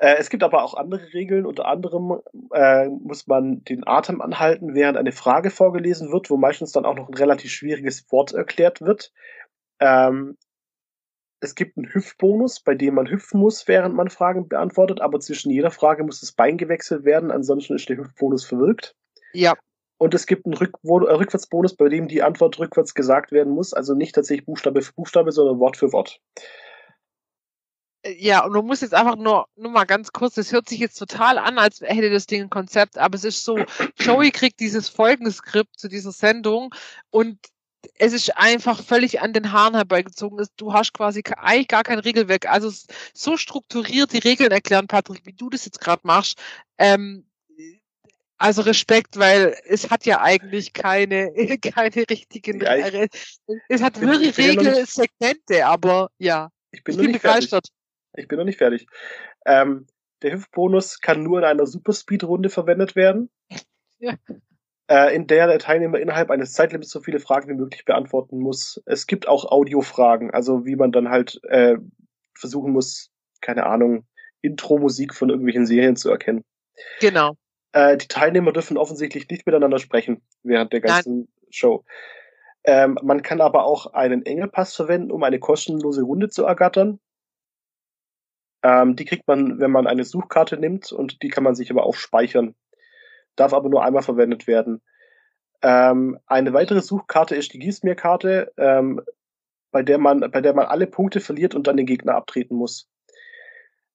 Äh, 0.00 0.16
es 0.18 0.30
gibt 0.30 0.42
aber 0.42 0.64
auch 0.64 0.74
andere 0.74 1.12
Regeln. 1.12 1.44
Unter 1.44 1.66
anderem 1.66 2.20
äh, 2.54 2.88
muss 2.88 3.26
man 3.26 3.62
den 3.64 3.86
Atem 3.86 4.22
anhalten, 4.22 4.74
während 4.74 4.96
eine 4.96 5.12
Frage 5.12 5.50
vorgelesen 5.50 6.10
wird, 6.10 6.30
wo 6.30 6.38
meistens 6.38 6.72
dann 6.72 6.86
auch 6.86 6.94
noch 6.96 7.08
ein 7.08 7.14
relativ 7.14 7.50
schwieriges 7.52 8.10
Wort 8.10 8.32
erklärt 8.32 8.80
wird. 8.80 9.12
Ähm, 9.78 10.38
es 11.40 11.54
gibt 11.54 11.76
einen 11.76 11.92
Hüpfbonus, 11.92 12.60
bei 12.60 12.74
dem 12.74 12.94
man 12.94 13.10
hüpfen 13.10 13.40
muss, 13.40 13.68
während 13.68 13.94
man 13.94 14.08
Fragen 14.08 14.48
beantwortet, 14.48 15.00
aber 15.00 15.20
zwischen 15.20 15.50
jeder 15.50 15.70
Frage 15.70 16.02
muss 16.02 16.20
das 16.20 16.32
Bein 16.32 16.56
gewechselt 16.56 17.04
werden, 17.04 17.30
ansonsten 17.30 17.74
ist 17.74 17.88
der 17.88 17.98
Hüpfbonus 17.98 18.44
verwirkt. 18.44 18.94
Ja. 19.34 19.54
Und 19.98 20.14
es 20.14 20.26
gibt 20.26 20.46
einen 20.46 20.54
Rück 20.54 20.78
äh, 20.82 20.88
Rückwärtsbonus, 20.88 21.76
bei 21.76 21.90
dem 21.90 22.08
die 22.08 22.22
Antwort 22.22 22.58
rückwärts 22.58 22.94
gesagt 22.94 23.32
werden 23.32 23.52
muss, 23.52 23.74
also 23.74 23.94
nicht 23.94 24.14
tatsächlich 24.14 24.46
Buchstabe 24.46 24.80
für 24.80 24.94
Buchstabe, 24.94 25.30
sondern 25.30 25.60
Wort 25.60 25.76
für 25.76 25.92
Wort. 25.92 26.20
Äh, 28.02 28.16
ja, 28.18 28.44
und 28.44 28.52
du 28.52 28.62
musst 28.62 28.82
jetzt 28.82 28.94
einfach 28.94 29.16
nur, 29.16 29.46
nur 29.56 29.70
mal 29.70 29.84
ganz 29.84 30.12
kurz, 30.12 30.34
das 30.34 30.52
hört 30.52 30.68
sich 30.68 30.78
jetzt 30.78 30.98
total 30.98 31.38
an, 31.38 31.58
als 31.58 31.80
hätte 31.80 32.10
das 32.10 32.26
Ding 32.26 32.42
ein 32.42 32.50
Konzept, 32.50 32.98
aber 32.98 33.16
es 33.16 33.24
ist 33.24 33.44
so, 33.44 33.58
Joey 33.98 34.30
kriegt 34.30 34.60
dieses 34.60 34.88
Folgenskript 34.88 35.78
zu 35.78 35.88
dieser 35.88 36.12
Sendung 36.12 36.74
und 37.10 37.38
es 37.98 38.12
ist 38.12 38.36
einfach 38.36 38.82
völlig 38.82 39.20
an 39.20 39.32
den 39.32 39.52
Haaren 39.52 39.74
herbeigezogen. 39.74 40.46
Du 40.56 40.72
hast 40.72 40.92
quasi 40.92 41.22
eigentlich 41.36 41.68
gar 41.68 41.82
kein 41.82 41.98
Regelwerk. 41.98 42.46
Also 42.46 42.70
so 43.14 43.36
strukturiert 43.38 44.12
die 44.12 44.18
Regeln 44.18 44.50
erklären, 44.50 44.86
Patrick, 44.86 45.24
wie 45.24 45.32
du 45.32 45.48
das 45.48 45.64
jetzt 45.64 45.80
gerade 45.80 46.02
machst. 46.04 46.38
Ähm, 46.76 47.26
also 48.36 48.62
Respekt, 48.62 49.18
weil 49.18 49.54
es 49.66 49.90
hat 49.90 50.06
ja 50.06 50.20
eigentlich 50.22 50.72
keine, 50.72 51.32
keine 51.74 51.94
richtigen, 52.08 52.60
ja, 52.60 52.74
ich, 52.76 53.10
es 53.68 53.82
hat 53.82 54.00
wirre 54.00 54.36
Regelsegmente, 54.36 55.66
aber 55.66 56.10
ja, 56.18 56.50
ich 56.70 56.82
bin, 56.82 56.94
ich 56.94 57.00
bin 57.02 57.12
begeistert. 57.12 57.66
Fertig. 57.66 57.79
Ich 58.14 58.28
bin 58.28 58.38
noch 58.38 58.44
nicht 58.44 58.58
fertig. 58.58 58.86
Ähm, 59.46 59.86
der 60.22 60.32
Hüpfbonus 60.32 61.00
kann 61.00 61.22
nur 61.22 61.38
in 61.38 61.44
einer 61.44 61.66
Superspeed-Runde 61.66 62.50
verwendet 62.50 62.96
werden. 62.96 63.30
Ja 63.98 64.14
äh, 64.90 65.14
in 65.14 65.26
der 65.28 65.46
der 65.46 65.60
Teilnehmer 65.60 66.00
innerhalb 66.00 66.30
eines 66.30 66.52
Zeitlimits 66.52 66.90
so 66.90 67.00
viele 67.00 67.20
Fragen 67.20 67.48
wie 67.48 67.54
möglich 67.54 67.84
beantworten 67.84 68.40
muss. 68.40 68.82
Es 68.86 69.06
gibt 69.06 69.28
auch 69.28 69.44
Audiofragen, 69.44 70.32
also 70.32 70.66
wie 70.66 70.74
man 70.74 70.90
dann 70.90 71.10
halt 71.10 71.40
äh, 71.44 71.76
versuchen 72.36 72.72
muss, 72.72 73.10
keine 73.40 73.66
Ahnung, 73.66 74.06
Intro-Musik 74.42 75.14
von 75.14 75.30
irgendwelchen 75.30 75.64
Serien 75.64 75.94
zu 75.94 76.10
erkennen. 76.10 76.44
Genau. 76.98 77.36
Äh, 77.72 77.98
die 77.98 78.08
Teilnehmer 78.08 78.52
dürfen 78.52 78.76
offensichtlich 78.76 79.28
nicht 79.28 79.46
miteinander 79.46 79.78
sprechen 79.78 80.22
während 80.42 80.72
der 80.72 80.80
ganzen 80.80 81.18
Nein. 81.18 81.28
Show. 81.50 81.84
Ähm, 82.64 82.98
man 83.02 83.22
kann 83.22 83.40
aber 83.40 83.64
auch 83.64 83.92
einen 83.92 84.26
Engelpass 84.26 84.74
verwenden, 84.74 85.12
um 85.12 85.22
eine 85.22 85.38
kostenlose 85.38 86.02
Runde 86.02 86.30
zu 86.30 86.44
ergattern. 86.44 86.98
Ähm, 88.62 88.96
die 88.96 89.04
kriegt 89.04 89.26
man, 89.26 89.58
wenn 89.58 89.70
man 89.70 89.86
eine 89.86 90.04
Suchkarte 90.04 90.56
nimmt 90.56 90.92
und 90.92 91.22
die 91.22 91.28
kann 91.28 91.44
man 91.44 91.54
sich 91.54 91.70
aber 91.70 91.84
auch 91.84 91.94
speichern 91.94 92.54
darf 93.36 93.52
aber 93.52 93.68
nur 93.68 93.84
einmal 93.84 94.02
verwendet 94.02 94.46
werden. 94.46 94.82
Ähm, 95.62 96.18
eine 96.26 96.52
weitere 96.52 96.80
Suchkarte 96.80 97.34
ist 97.36 97.52
die 97.52 97.58
Gießmeer-Karte, 97.58 98.52
ähm, 98.56 99.02
bei 99.72 99.82
der 99.82 99.98
man, 99.98 100.20
bei 100.30 100.40
der 100.40 100.54
man 100.54 100.66
alle 100.66 100.86
Punkte 100.86 101.20
verliert 101.20 101.54
und 101.54 101.66
dann 101.66 101.76
den 101.76 101.86
Gegner 101.86 102.14
abtreten 102.14 102.56
muss. 102.56 102.88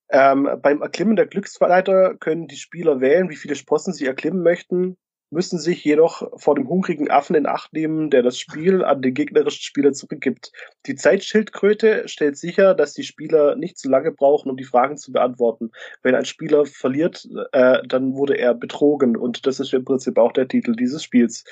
Ähm, 0.10 0.50
beim 0.62 0.82
Erklimmen 0.82 1.16
der 1.16 1.26
Glücksleiter 1.26 2.16
können 2.16 2.48
die 2.48 2.58
Spieler 2.58 3.02
wählen, 3.02 3.30
wie 3.30 3.36
viele 3.36 3.56
Sprossen 3.56 3.94
sie 3.94 4.06
erklimmen 4.06 4.44
möchten 4.44 4.98
müssen 5.36 5.60
sich 5.60 5.84
jedoch 5.84 6.32
vor 6.38 6.56
dem 6.56 6.70
hungrigen 6.70 7.12
Affen 7.12 7.36
in 7.36 7.46
Acht 7.46 7.74
nehmen, 7.74 8.10
der 8.10 8.24
das 8.24 8.40
Spiel 8.40 8.86
an 8.86 9.02
den 9.02 9.14
gegnerischen 9.14 9.62
Spieler 9.62 9.92
zurückgibt. 9.92 10.54
Die 10.86 10.96
Zeitschildkröte 10.96 12.08
stellt 12.08 12.38
sicher, 12.38 12.74
dass 12.74 12.94
die 12.94 13.04
Spieler 13.04 13.58
nicht 13.58 13.78
zu 13.78 13.90
lange 13.90 14.14
brauchen, 14.14 14.50
um 14.50 14.56
die 14.56 14.64
Fragen 14.64 14.96
zu 14.96 15.12
beantworten. 15.12 15.72
Wenn 16.02 16.16
ein 16.16 16.24
Spieler 16.24 16.66
verliert, 16.66 17.28
äh, 17.52 17.86
dann 17.86 18.14
wurde 18.14 18.38
er 18.38 18.54
betrogen 18.54 19.18
und 19.18 19.46
das 19.46 19.60
ist 19.60 19.74
im 19.74 19.84
Prinzip 19.84 20.18
auch 20.18 20.32
der 20.32 20.48
Titel 20.48 20.74
dieses 20.74 21.04
Spiels. 21.04 21.44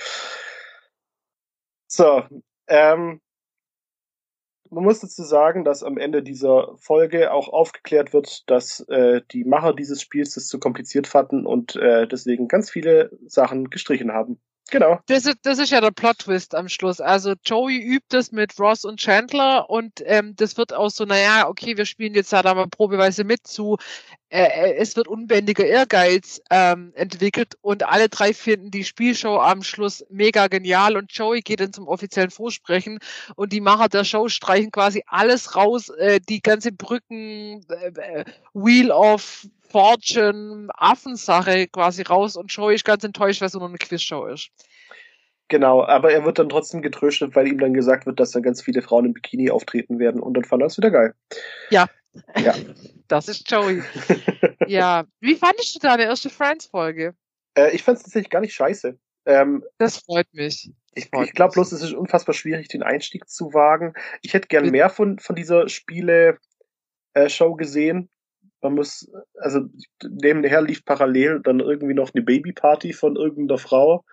So, 1.87 2.23
ähm, 2.67 3.19
man 4.73 4.83
muss 4.83 4.99
dazu 4.99 5.23
sagen, 5.23 5.63
dass 5.63 5.83
am 5.83 5.97
Ende 5.97 6.23
dieser 6.23 6.75
Folge 6.77 7.31
auch 7.31 7.47
aufgeklärt 7.49 8.13
wird, 8.13 8.49
dass 8.49 8.81
äh, 8.89 9.21
die 9.31 9.43
Macher 9.43 9.73
dieses 9.73 10.01
Spiels 10.01 10.35
das 10.35 10.47
zu 10.47 10.59
kompliziert 10.59 11.07
fanden 11.07 11.45
und 11.45 11.75
äh, 11.75 12.07
deswegen 12.07 12.47
ganz 12.47 12.69
viele 12.69 13.11
Sachen 13.27 13.69
gestrichen 13.69 14.11
haben. 14.11 14.39
Genau. 14.71 14.99
Das 15.07 15.25
ist, 15.25 15.37
das 15.43 15.59
ist 15.59 15.71
ja 15.71 15.81
der 15.81 15.91
Plot-Twist 15.91 16.55
am 16.55 16.69
Schluss. 16.69 17.01
Also 17.01 17.33
Joey 17.43 17.77
übt 17.77 18.17
es 18.17 18.31
mit 18.31 18.57
Ross 18.59 18.85
und 18.85 18.99
Chandler 18.99 19.69
und 19.69 20.01
ähm, 20.05 20.35
das 20.35 20.57
wird 20.57 20.73
auch 20.73 20.89
so, 20.89 21.05
naja, 21.05 21.47
okay, 21.47 21.77
wir 21.77 21.85
spielen 21.85 22.15
jetzt 22.15 22.33
da 22.33 22.41
mal 22.53 22.67
probeweise 22.67 23.23
mit 23.23 23.45
zu. 23.45 23.77
Äh, 24.33 24.45
äh, 24.45 24.75
es 24.77 24.95
wird 24.95 25.07
unbändiger 25.07 25.63
Ehrgeiz 25.63 26.41
ähm, 26.49 26.91
entwickelt 26.95 27.53
und 27.61 27.87
alle 27.87 28.09
drei 28.09 28.33
finden 28.33 28.71
die 28.71 28.83
Spielshow 28.83 29.37
am 29.37 29.61
Schluss 29.61 30.03
mega 30.09 30.47
genial 30.47 30.97
und 30.97 31.11
Joey 31.11 31.41
geht 31.41 31.59
dann 31.59 31.71
zum 31.71 31.87
offiziellen 31.87 32.31
Vorsprechen 32.31 32.97
und 33.35 33.53
die 33.53 33.61
Macher 33.61 33.89
der 33.89 34.03
Show 34.03 34.29
streichen 34.29 34.71
quasi 34.71 35.03
alles 35.05 35.55
raus, 35.55 35.89
äh, 35.89 36.19
die 36.19 36.41
ganze 36.41 36.71
Brücken, 36.71 37.63
äh, 37.69 38.21
äh 38.21 38.25
Wheel 38.55 38.89
of 38.89 39.45
Fortune 39.69 40.67
Affensache 40.73 41.67
quasi 41.67 42.01
raus 42.01 42.35
und 42.35 42.51
Joey 42.51 42.73
ist 42.73 42.85
ganz 42.85 43.03
enttäuscht, 43.03 43.39
weil 43.39 43.49
es 43.49 43.53
nur 43.53 43.67
eine 43.67 43.77
Quizshow 43.77 44.25
ist. 44.25 44.49
Genau, 45.47 45.83
aber 45.83 46.11
er 46.11 46.25
wird 46.25 46.39
dann 46.39 46.49
trotzdem 46.49 46.81
getröstet, 46.81 47.35
weil 47.35 47.47
ihm 47.47 47.59
dann 47.59 47.75
gesagt 47.75 48.07
wird, 48.07 48.19
dass 48.19 48.31
da 48.31 48.39
ganz 48.39 48.63
viele 48.63 48.81
Frauen 48.81 49.05
im 49.05 49.13
Bikini 49.13 49.51
auftreten 49.51 49.99
werden 49.99 50.19
und 50.19 50.33
dann 50.33 50.43
fand 50.43 50.63
er 50.63 50.67
es 50.67 50.77
wieder 50.77 50.89
geil. 50.89 51.13
Ja. 51.69 51.87
Ja. 52.37 52.55
Das 53.09 53.27
ist 53.27 53.51
Joey. 53.51 53.83
ja. 54.67 55.03
Wie 55.19 55.35
fandest 55.35 55.75
du 55.75 55.79
deine 55.79 56.03
erste 56.05 56.31
Friends-Folge? 56.31 57.13
Äh, 57.55 57.75
ich 57.75 57.83
fand 57.83 57.97
es 57.97 58.03
tatsächlich 58.03 58.31
gar 58.31 58.39
nicht 58.39 58.55
scheiße. 58.55 58.97
Ähm, 59.25 59.63
das 59.77 59.97
freut 59.97 60.25
mich. 60.31 60.71
ich, 60.95 61.09
ich 61.13 61.33
glaube 61.33 61.53
bloß, 61.53 61.73
es 61.73 61.83
ist 61.83 61.93
unfassbar 61.93 62.33
schwierig, 62.33 62.69
den 62.69 62.81
Einstieg 62.81 63.29
zu 63.29 63.53
wagen. 63.53 63.93
Ich 64.23 64.33
hätte 64.33 64.47
gern 64.47 64.71
mehr 64.71 64.89
von, 64.89 65.19
von 65.19 65.35
dieser 65.35 65.69
Spiele-Show 65.69 67.53
äh, 67.53 67.57
gesehen 67.57 68.09
man 68.63 68.75
muss, 68.75 69.11
also 69.39 69.61
nebenher 70.03 70.61
lief 70.61 70.85
parallel 70.85 71.41
dann 71.43 71.59
irgendwie 71.59 71.93
noch 71.93 72.13
eine 72.13 72.23
Babyparty 72.23 72.93
von 72.93 73.15
irgendeiner 73.15 73.59
Frau, 73.59 74.03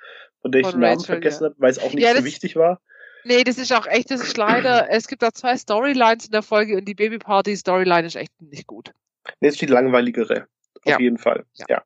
von 0.42 0.52
der 0.52 0.62
ich 0.62 0.66
von 0.66 0.80
den 0.80 0.80
Namen 0.80 1.00
Rachel, 1.00 1.14
vergessen 1.14 1.44
ja. 1.44 1.50
habe, 1.50 1.60
weil 1.60 1.70
es 1.70 1.78
auch 1.78 1.92
nicht 1.92 2.04
ja, 2.04 2.16
so 2.16 2.24
wichtig 2.24 2.56
war. 2.56 2.80
Nee, 3.24 3.44
das 3.44 3.58
ist 3.58 3.72
auch 3.72 3.86
echt, 3.86 4.10
das 4.10 4.22
ist 4.22 4.36
leider, 4.36 4.88
es 4.90 5.08
gibt 5.08 5.22
da 5.22 5.32
zwei 5.32 5.56
Storylines 5.56 6.26
in 6.26 6.32
der 6.32 6.42
Folge 6.42 6.76
und 6.76 6.86
die 6.86 6.94
Babyparty-Storyline 6.94 8.06
ist 8.06 8.16
echt 8.16 8.32
nicht 8.40 8.66
gut. 8.66 8.92
Nee, 9.40 9.48
ist 9.48 9.60
die 9.60 9.66
langweiligere. 9.66 10.46
Auf 10.84 10.92
ja. 10.92 10.98
jeden 10.98 11.18
Fall. 11.18 11.44
Ja. 11.54 11.66
ja. 11.68 11.82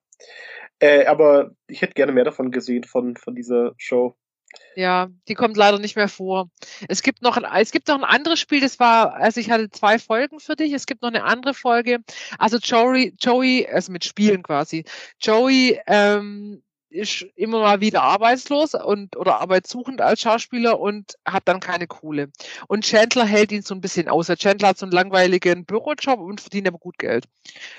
Äh, 0.78 1.06
aber 1.06 1.52
ich 1.66 1.82
hätte 1.82 1.94
gerne 1.94 2.12
mehr 2.12 2.24
davon 2.24 2.50
gesehen, 2.50 2.84
von, 2.84 3.16
von 3.16 3.34
dieser 3.34 3.72
Show. 3.76 4.16
Ja, 4.76 5.08
die 5.28 5.34
kommt 5.34 5.56
leider 5.56 5.78
nicht 5.78 5.96
mehr 5.96 6.08
vor. 6.08 6.50
Es 6.88 7.02
gibt 7.02 7.22
noch 7.22 7.36
ein, 7.36 7.62
es 7.62 7.70
gibt 7.70 7.88
noch 7.88 7.96
ein 7.96 8.04
anderes 8.04 8.40
Spiel, 8.40 8.60
das 8.60 8.78
war, 8.78 9.14
also 9.14 9.40
ich 9.40 9.50
hatte 9.50 9.70
zwei 9.70 9.98
Folgen 9.98 10.40
für 10.40 10.56
dich. 10.56 10.72
Es 10.72 10.86
gibt 10.86 11.02
noch 11.02 11.08
eine 11.08 11.24
andere 11.24 11.54
Folge. 11.54 11.98
Also 12.38 12.58
Joey, 12.58 13.14
Joey, 13.20 13.66
also 13.66 13.92
mit 13.92 14.04
Spielen 14.04 14.42
quasi. 14.42 14.84
Joey 15.20 15.80
ähm, 15.86 16.62
ist 16.94 17.26
immer 17.34 17.60
mal 17.60 17.80
wieder 17.80 18.02
arbeitslos 18.02 18.74
und 18.74 19.16
oder 19.16 19.40
arbeitssuchend 19.40 20.00
als 20.00 20.20
Schauspieler 20.20 20.78
und 20.78 21.14
hat 21.26 21.42
dann 21.46 21.60
keine 21.60 21.86
Kohle. 21.86 22.30
Und 22.68 22.84
Chandler 22.84 23.24
hält 23.26 23.50
ihn 23.50 23.62
so 23.62 23.74
ein 23.74 23.80
bisschen 23.80 24.08
aus. 24.08 24.28
Chandler 24.28 24.68
hat 24.68 24.78
so 24.78 24.86
einen 24.86 24.92
langweiligen 24.92 25.64
Bürojob 25.64 26.20
und 26.20 26.40
verdient 26.40 26.68
aber 26.68 26.78
gut 26.78 26.98
Geld. 26.98 27.24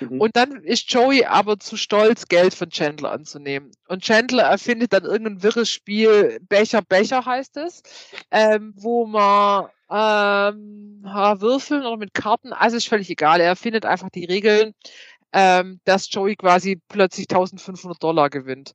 Mhm. 0.01 0.19
Und 0.19 0.35
dann 0.35 0.63
ist 0.63 0.91
Joey 0.91 1.25
aber 1.25 1.59
zu 1.59 1.77
stolz, 1.77 2.27
Geld 2.27 2.53
von 2.53 2.69
Chandler 2.69 3.11
anzunehmen. 3.11 3.71
Und 3.87 4.03
Chandler 4.03 4.43
erfindet 4.43 4.91
dann 4.91 5.05
irgendein 5.05 5.43
wirres 5.43 5.69
Spiel, 5.69 6.39
Becher, 6.49 6.81
Becher 6.81 7.25
heißt 7.25 7.57
es, 7.57 7.83
ähm, 8.31 8.73
wo 8.75 9.05
man 9.05 9.69
ähm, 9.89 11.01
würfeln 11.03 11.85
oder 11.85 11.97
mit 11.97 12.13
Karten, 12.13 12.53
also 12.53 12.75
ist 12.75 12.87
völlig 12.87 13.09
egal. 13.09 13.39
Er 13.39 13.55
findet 13.55 13.85
einfach 13.85 14.09
die 14.09 14.25
Regeln 14.25 14.73
ähm, 15.35 15.81
dass 15.83 16.09
Joey 16.09 16.37
quasi 16.37 16.81
plötzlich 16.87 17.29
1500 17.29 18.01
Dollar 18.01 18.29
gewinnt. 18.29 18.73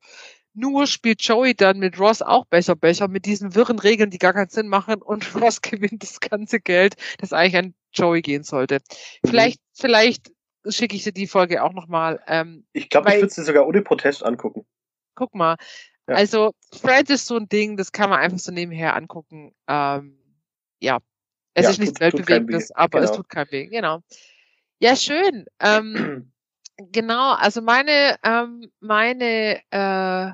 Nur 0.53 0.85
spielt 0.85 1.23
Joey 1.23 1.55
dann 1.55 1.79
mit 1.79 1.99
Ross 1.99 2.21
auch 2.21 2.45
Becher 2.45 2.75
Becher 2.75 3.07
mit 3.07 3.25
diesen 3.25 3.55
wirren 3.55 3.79
Regeln, 3.79 4.11
die 4.11 4.19
gar 4.19 4.33
keinen 4.33 4.49
Sinn 4.49 4.67
machen 4.67 5.01
und 5.01 5.35
Ross 5.41 5.61
gewinnt 5.61 6.03
das 6.03 6.19
ganze 6.19 6.59
Geld, 6.59 6.95
das 7.17 7.33
eigentlich 7.33 7.57
an 7.57 7.73
Joey 7.93 8.21
gehen 8.21 8.43
sollte. 8.43 8.75
Mhm. 9.23 9.29
Vielleicht, 9.29 9.59
vielleicht 9.73 10.31
schicke 10.67 10.95
ich 10.95 11.03
dir 11.03 11.13
die 11.13 11.25
Folge 11.25 11.63
auch 11.63 11.73
nochmal. 11.73 12.21
Ähm, 12.27 12.65
ich 12.73 12.89
glaube, 12.89 13.09
ich 13.09 13.15
würde 13.15 13.33
sie 13.33 13.43
sogar 13.43 13.65
ohne 13.65 13.81
Protest 13.81 14.23
angucken. 14.23 14.65
Guck 15.15 15.33
mal. 15.33 15.55
Ja. 16.07 16.15
Also, 16.15 16.53
Friends 16.79 17.09
ist 17.09 17.25
so 17.25 17.37
ein 17.37 17.49
Ding, 17.49 17.75
das 17.75 17.91
kann 17.91 18.11
man 18.11 18.19
einfach 18.19 18.37
so 18.37 18.51
nebenher 18.51 18.95
angucken. 18.95 19.53
Ähm, 19.67 20.19
ja. 20.79 20.99
Es 21.55 21.63
ja, 21.63 21.71
ist 21.71 21.79
nichts 21.79 21.99
Weltbewegendes, 21.99 22.71
aber 22.71 22.99
genau. 22.99 23.11
es 23.11 23.17
tut 23.17 23.29
kein 23.29 23.49
weh. 23.51 23.67
Genau. 23.67 24.01
Ja, 24.79 24.95
schön. 24.95 25.45
Ähm, 25.59 26.31
Genau, 26.77 27.33
also 27.33 27.61
meine, 27.61 28.17
ähm, 28.23 28.71
meine, 28.79 29.61
äh, 29.71 30.31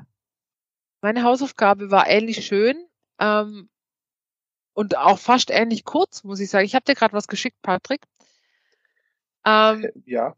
meine 1.02 1.24
Hausaufgabe 1.24 1.92
war 1.92 2.08
ähnlich 2.08 2.46
schön 2.46 2.88
ähm, 3.20 3.70
und 4.74 4.98
auch 4.98 5.20
fast 5.20 5.50
ähnlich 5.50 5.84
kurz, 5.84 6.24
muss 6.24 6.40
ich 6.40 6.50
sagen. 6.50 6.66
Ich 6.66 6.76
habe 6.76 6.86
dir 6.86 6.96
gerade 6.96 7.14
was 7.14 7.28
geschickt, 7.28 7.62
Patrick. 7.62 8.02
Ähm, 9.46 9.84
äh, 9.86 9.92
ja. 10.06 10.36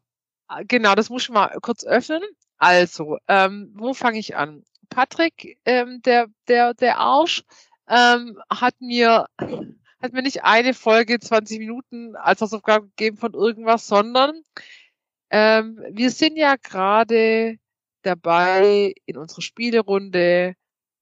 Äh, 0.49 0.65
genau, 0.65 0.95
das 0.95 1.09
muss 1.09 1.23
ich 1.23 1.29
mal 1.29 1.57
kurz 1.61 1.83
öffnen. 1.85 2.23
Also, 2.57 3.17
ähm, 3.27 3.71
wo 3.75 3.93
fange 3.93 4.19
ich 4.19 4.35
an? 4.35 4.63
Patrick, 4.89 5.59
ähm, 5.65 6.01
der, 6.03 6.27
der, 6.47 6.73
der 6.73 6.97
Arsch, 6.97 7.43
ähm, 7.87 8.41
hat 8.49 8.75
mir, 8.81 9.27
hat 10.01 10.13
mir 10.13 10.21
nicht 10.21 10.43
eine 10.43 10.73
Folge 10.73 11.19
20 11.19 11.59
Minuten 11.59 12.15
als 12.15 12.41
Hausaufgabe 12.41 12.87
gegeben 12.87 13.17
von 13.17 13.33
irgendwas, 13.33 13.87
sondern 13.87 14.41
ähm, 15.29 15.83
wir 15.91 16.11
sind 16.11 16.37
ja 16.37 16.55
gerade 16.55 17.57
dabei, 18.01 18.93
in 19.05 19.17
unserer 19.17 19.41
Spielerunde 19.41 20.55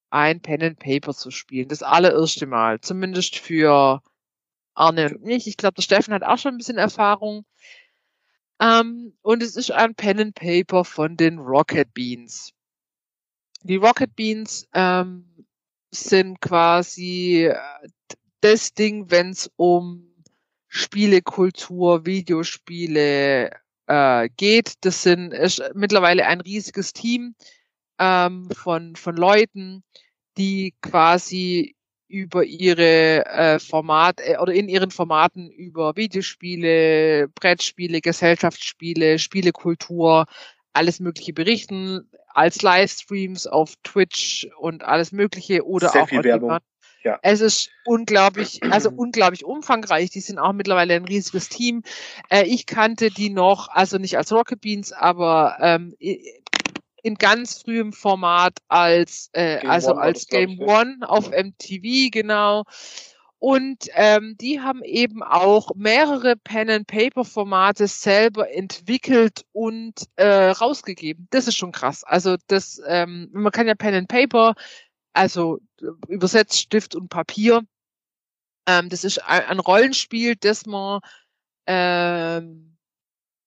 ein 0.09 0.41
Pen 0.41 0.63
and 0.63 0.79
Paper 0.79 1.13
zu 1.13 1.31
spielen. 1.31 1.67
Das 1.67 1.83
allererste 1.83 2.45
Mal. 2.45 2.79
Zumindest 2.81 3.37
für 3.37 4.01
Arne 4.73 5.09
und 5.09 5.23
mich. 5.23 5.47
Ich 5.47 5.57
glaube, 5.57 5.75
der 5.75 5.81
Steffen 5.81 6.13
hat 6.13 6.23
auch 6.23 6.37
schon 6.37 6.55
ein 6.55 6.57
bisschen 6.57 6.77
Erfahrung. 6.77 7.45
Ähm, 8.59 9.15
und 9.21 9.43
es 9.43 9.55
ist 9.55 9.71
ein 9.71 9.95
Pen 9.95 10.19
and 10.19 10.35
Paper 10.35 10.83
von 10.83 11.17
den 11.17 11.39
Rocket 11.39 11.93
Beans. 11.93 12.53
Die 13.63 13.75
Rocket 13.75 14.15
Beans 14.15 14.67
ähm, 14.73 15.45
sind 15.91 16.39
quasi 16.41 17.45
äh, 17.45 17.57
das 18.41 18.73
Ding, 18.73 19.09
wenn 19.11 19.31
es 19.31 19.51
um 19.55 20.07
Spielekultur, 20.67 22.05
Videospiele, 22.05 23.51
äh, 23.87 24.29
geht. 24.37 24.73
Das 24.81 25.03
sind 25.03 25.33
ist 25.33 25.63
mittlerweile 25.73 26.25
ein 26.25 26.41
riesiges 26.41 26.93
Team 26.93 27.35
ähm, 27.99 28.49
von, 28.51 28.95
von 28.95 29.15
Leuten, 29.15 29.83
die 30.37 30.75
quasi 30.81 31.75
über 32.07 32.43
ihre 32.43 33.25
äh, 33.25 33.59
Format 33.59 34.21
äh, 34.21 34.37
oder 34.37 34.53
in 34.53 34.69
ihren 34.69 34.91
Formaten 34.91 35.49
über 35.49 35.95
Videospiele, 35.95 37.27
Brettspiele, 37.29 38.01
Gesellschaftsspiele, 38.01 39.19
Spielekultur, 39.19 40.25
alles 40.73 40.99
Mögliche 40.99 41.33
berichten, 41.33 42.09
als 42.29 42.61
Livestreams 42.61 43.47
auf 43.47 43.73
Twitch 43.83 44.47
und 44.59 44.83
alles 44.83 45.11
Mögliche 45.11 45.65
oder 45.65 45.89
Sehr 45.89 46.03
auch 46.03 46.09
viel 46.09 46.23
Werbung. 46.23 46.59
Ja. 47.07 47.19
Es 47.21 47.39
ist 47.39 47.69
unglaublich, 47.85 48.61
also 48.69 48.89
unglaublich 48.95 49.45
umfangreich. 49.45 50.09
Die 50.09 50.19
sind 50.19 50.39
auch 50.39 50.51
mittlerweile 50.51 50.93
ein 50.93 51.05
riesiges 51.05 51.47
Team. 51.47 51.83
Äh, 52.29 52.43
ich 52.43 52.65
kannte 52.65 53.09
die 53.09 53.29
noch, 53.29 53.69
also 53.69 53.97
nicht 53.97 54.17
als 54.17 54.33
Rocket 54.33 54.59
Beans, 54.59 54.91
aber 54.91 55.55
ähm, 55.61 55.95
in 55.99 57.15
ganz 57.15 57.61
frühem 57.61 57.93
Format 57.93 58.57
als 58.67 59.29
äh, 59.31 59.65
also 59.65 59.91
One 59.91 60.01
als 60.01 60.27
Game 60.27 60.59
One 60.59 60.97
auf 61.07 61.29
MTV 61.29 62.11
genau. 62.11 62.65
Und 63.39 63.85
ähm, 63.93 64.35
die 64.41 64.59
haben 64.59 64.83
eben 64.83 65.23
auch 65.23 65.69
mehrere 65.75 66.35
Pen-and-Paper-Formate 66.35 67.87
selber 67.87 68.51
entwickelt 68.51 69.45
und 69.53 69.93
äh, 70.15 70.49
rausgegeben. 70.49 71.27
Das 71.29 71.47
ist 71.47 71.55
schon 71.55 71.71
krass. 71.71 72.03
Also 72.03 72.35
das, 72.47 72.81
ähm, 72.87 73.29
man 73.31 73.51
kann 73.51 73.67
ja 73.67 73.75
Pen-and-Paper 73.75 74.55
also 75.17 75.59
übersetzt 76.07 76.59
Stift 76.59 76.95
und 76.95 77.09
Papier. 77.09 77.63
Ähm, 78.67 78.89
das 78.89 79.03
ist 79.03 79.19
ein 79.19 79.59
Rollenspiel, 79.59 80.35
das 80.35 80.65
man, 80.65 80.99
ähm, 81.65 82.77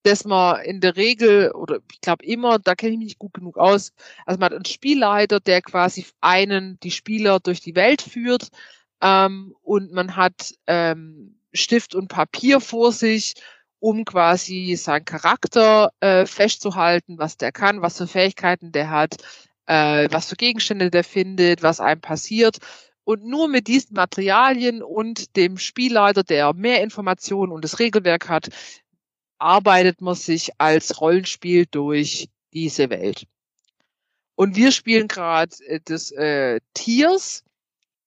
das 0.03 0.25
man 0.25 0.62
in 0.62 0.81
der 0.81 0.97
Regel 0.97 1.53
oder 1.53 1.79
ich 1.93 2.01
glaube 2.01 2.25
immer, 2.25 2.59
da 2.59 2.75
kenne 2.75 2.93
ich 2.93 2.99
mich 2.99 3.09
nicht 3.09 3.18
gut 3.18 3.35
genug 3.35 3.59
aus. 3.59 3.93
Also 4.27 4.39
man 4.39 4.47
hat 4.47 4.55
einen 4.55 4.64
Spielleiter, 4.64 5.41
der 5.41 5.62
quasi 5.62 6.07
einen 6.21 6.81
die 6.81 6.91
Spieler 6.91 7.39
durch 7.41 7.61
die 7.61 7.75
Welt 7.75 8.03
führt 8.03 8.49
ähm, 9.03 9.55
und 9.62 9.93
man 9.93 10.16
hat 10.16 10.55
ähm, 10.66 11.39
Stift 11.53 11.95
und 11.95 12.09
Papier 12.09 12.61
vor 12.61 12.93
sich 12.93 13.35
um 13.79 14.05
quasi 14.05 14.77
seinen 14.77 15.07
Charakter 15.07 15.93
äh, 16.01 16.27
festzuhalten, 16.27 17.18
was 17.18 17.37
der 17.39 17.51
kann, 17.53 17.81
was 17.83 17.97
für 17.97 18.07
Fähigkeiten 18.07 18.73
der 18.73 18.91
hat, 18.91 19.16
äh, 19.71 20.09
was 20.11 20.29
für 20.29 20.37
Gegenstände 20.37 20.91
der 20.91 21.05
findet, 21.05 21.62
was 21.62 21.79
einem 21.79 22.01
passiert. 22.01 22.59
Und 23.05 23.25
nur 23.25 23.47
mit 23.47 23.68
diesen 23.68 23.95
Materialien 23.95 24.83
und 24.83 25.37
dem 25.37 25.59
Spielleiter, 25.59 26.25
der 26.25 26.53
mehr 26.55 26.83
Informationen 26.83 27.53
und 27.53 27.62
das 27.62 27.79
Regelwerk 27.79 28.29
hat, 28.29 28.49
arbeitet 29.39 30.01
man 30.01 30.16
sich 30.16 30.51
als 30.59 31.01
Rollenspiel 31.01 31.66
durch 31.71 32.29
diese 32.53 32.91
Welt. 32.91 33.29
Und 34.35 34.57
wir 34.57 34.73
spielen 34.73 35.07
gerade 35.07 35.55
äh, 35.66 35.79
das 35.85 36.11
äh, 36.11 36.59
Tiers. 36.75 37.45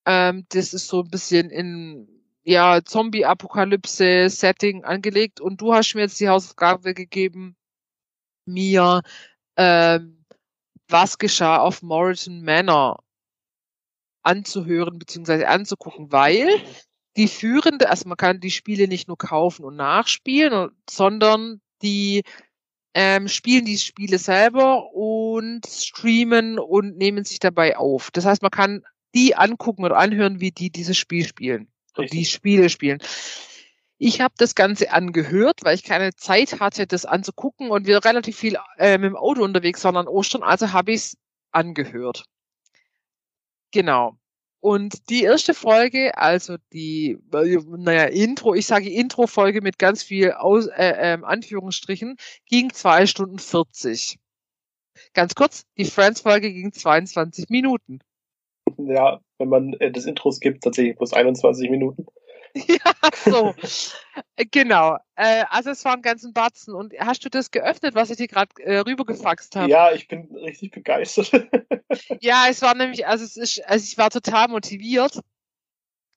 Ähm, 0.05 0.45
das 0.49 0.73
ist 0.73 0.89
so 0.89 1.01
ein 1.01 1.09
bisschen 1.09 1.49
in 1.49 2.09
ja, 2.43 2.83
Zombie-Apokalypse-Setting 2.83 4.83
angelegt. 4.83 5.39
Und 5.39 5.61
du 5.61 5.73
hast 5.73 5.95
mir 5.95 6.01
jetzt 6.01 6.19
die 6.19 6.27
Hausaufgabe 6.27 6.93
gegeben, 6.93 7.55
mir 8.45 9.01
ähm, 9.55 10.22
was 10.87 11.17
geschah 11.17 11.57
auf 11.57 11.81
Moreton 11.81 12.43
Manor 12.43 13.03
anzuhören 14.23 14.99
bzw. 14.99 15.45
anzugucken, 15.45 16.11
weil 16.11 16.47
die 17.17 17.27
führende, 17.27 17.89
also 17.89 18.07
man 18.07 18.17
kann 18.17 18.39
die 18.39 18.51
Spiele 18.51 18.87
nicht 18.87 19.07
nur 19.07 19.17
kaufen 19.17 19.65
und 19.65 19.75
nachspielen, 19.75 20.71
sondern 20.89 21.61
die 21.81 22.23
ähm, 22.95 23.27
spielen 23.27 23.65
die 23.65 23.77
Spiele 23.77 24.17
selber 24.17 24.93
und 24.93 25.65
streamen 25.67 26.59
und 26.59 26.97
nehmen 26.97 27.23
sich 27.23 27.39
dabei 27.39 27.77
auf. 27.77 28.11
Das 28.11 28.25
heißt, 28.25 28.41
man 28.41 28.51
kann 28.51 28.83
die 29.15 29.35
angucken 29.35 29.83
oder 29.83 29.97
anhören, 29.97 30.39
wie 30.39 30.51
die 30.51 30.69
dieses 30.69 30.97
Spiel 30.97 31.25
spielen 31.25 31.67
und 31.95 32.11
die 32.13 32.25
Spiele 32.25 32.69
spielen. 32.69 32.99
Ich 33.97 34.21
habe 34.21 34.33
das 34.37 34.55
Ganze 34.55 34.91
angehört, 34.91 35.59
weil 35.63 35.75
ich 35.75 35.83
keine 35.83 36.13
Zeit 36.15 36.59
hatte, 36.59 36.87
das 36.87 37.05
anzugucken 37.05 37.69
und 37.69 37.87
wir 37.87 38.03
relativ 38.03 38.37
viel 38.37 38.57
äh, 38.77 38.97
mit 38.97 39.09
dem 39.09 39.15
Auto 39.15 39.43
unterwegs 39.43 39.83
waren 39.83 39.97
an 39.97 40.07
Ostern, 40.07 40.43
also 40.43 40.73
habe 40.73 40.91
ich 40.91 41.01
es 41.01 41.17
angehört. 41.51 42.25
Genau. 43.71 44.17
Und 44.59 45.09
die 45.09 45.23
erste 45.23 45.53
Folge, 45.53 46.17
also 46.17 46.55
die, 46.71 47.17
naja, 47.31 48.05
Intro, 48.05 48.53
ich 48.53 48.65
sage 48.65 48.89
Intro-Folge 48.89 49.61
mit 49.61 49.77
ganz 49.77 50.03
viel 50.03 50.31
Aus, 50.31 50.67
äh, 50.67 51.15
äh, 51.15 51.17
Anführungsstrichen, 51.21 52.15
ging 52.45 52.71
zwei 52.71 53.05
Stunden 53.05 53.39
40. 53.39 54.19
Ganz 55.13 55.35
kurz, 55.35 55.65
die 55.77 55.83
Friends-Folge 55.83 56.53
ging 56.53 56.71
22 56.71 57.49
Minuten. 57.49 57.99
Ja, 58.77 59.19
wenn 59.37 59.49
man 59.49 59.73
äh, 59.73 59.91
das 59.91 60.05
Intro 60.05 60.29
gibt, 60.39 60.63
tatsächlich 60.63 60.95
plus 60.95 61.11
21 61.11 61.69
Minuten. 61.69 62.05
ja, 62.67 62.93
so. 63.25 63.55
genau. 64.51 64.97
Äh, 65.15 65.43
also 65.49 65.71
es 65.71 65.83
war 65.85 65.93
ein 65.93 66.01
ganzen 66.01 66.33
Batzen. 66.33 66.75
Und 66.75 66.93
hast 66.99 67.25
du 67.25 67.29
das 67.29 67.49
geöffnet, 67.49 67.95
was 67.95 68.09
ich 68.11 68.17
dir 68.17 68.27
gerade 68.27 68.51
äh, 68.61 68.77
rübergefaxt 68.79 69.55
habe? 69.55 69.69
Ja, 69.69 69.91
ich 69.91 70.07
bin 70.07 70.35
richtig 70.35 70.71
begeistert. 70.71 71.31
ja, 72.21 72.45
es 72.49 72.61
war 72.61 72.75
nämlich, 72.75 73.07
also 73.07 73.23
es 73.23 73.37
ist, 73.37 73.65
also 73.65 73.83
ich 73.83 73.97
war 73.97 74.09
total 74.09 74.49
motiviert. 74.49 75.19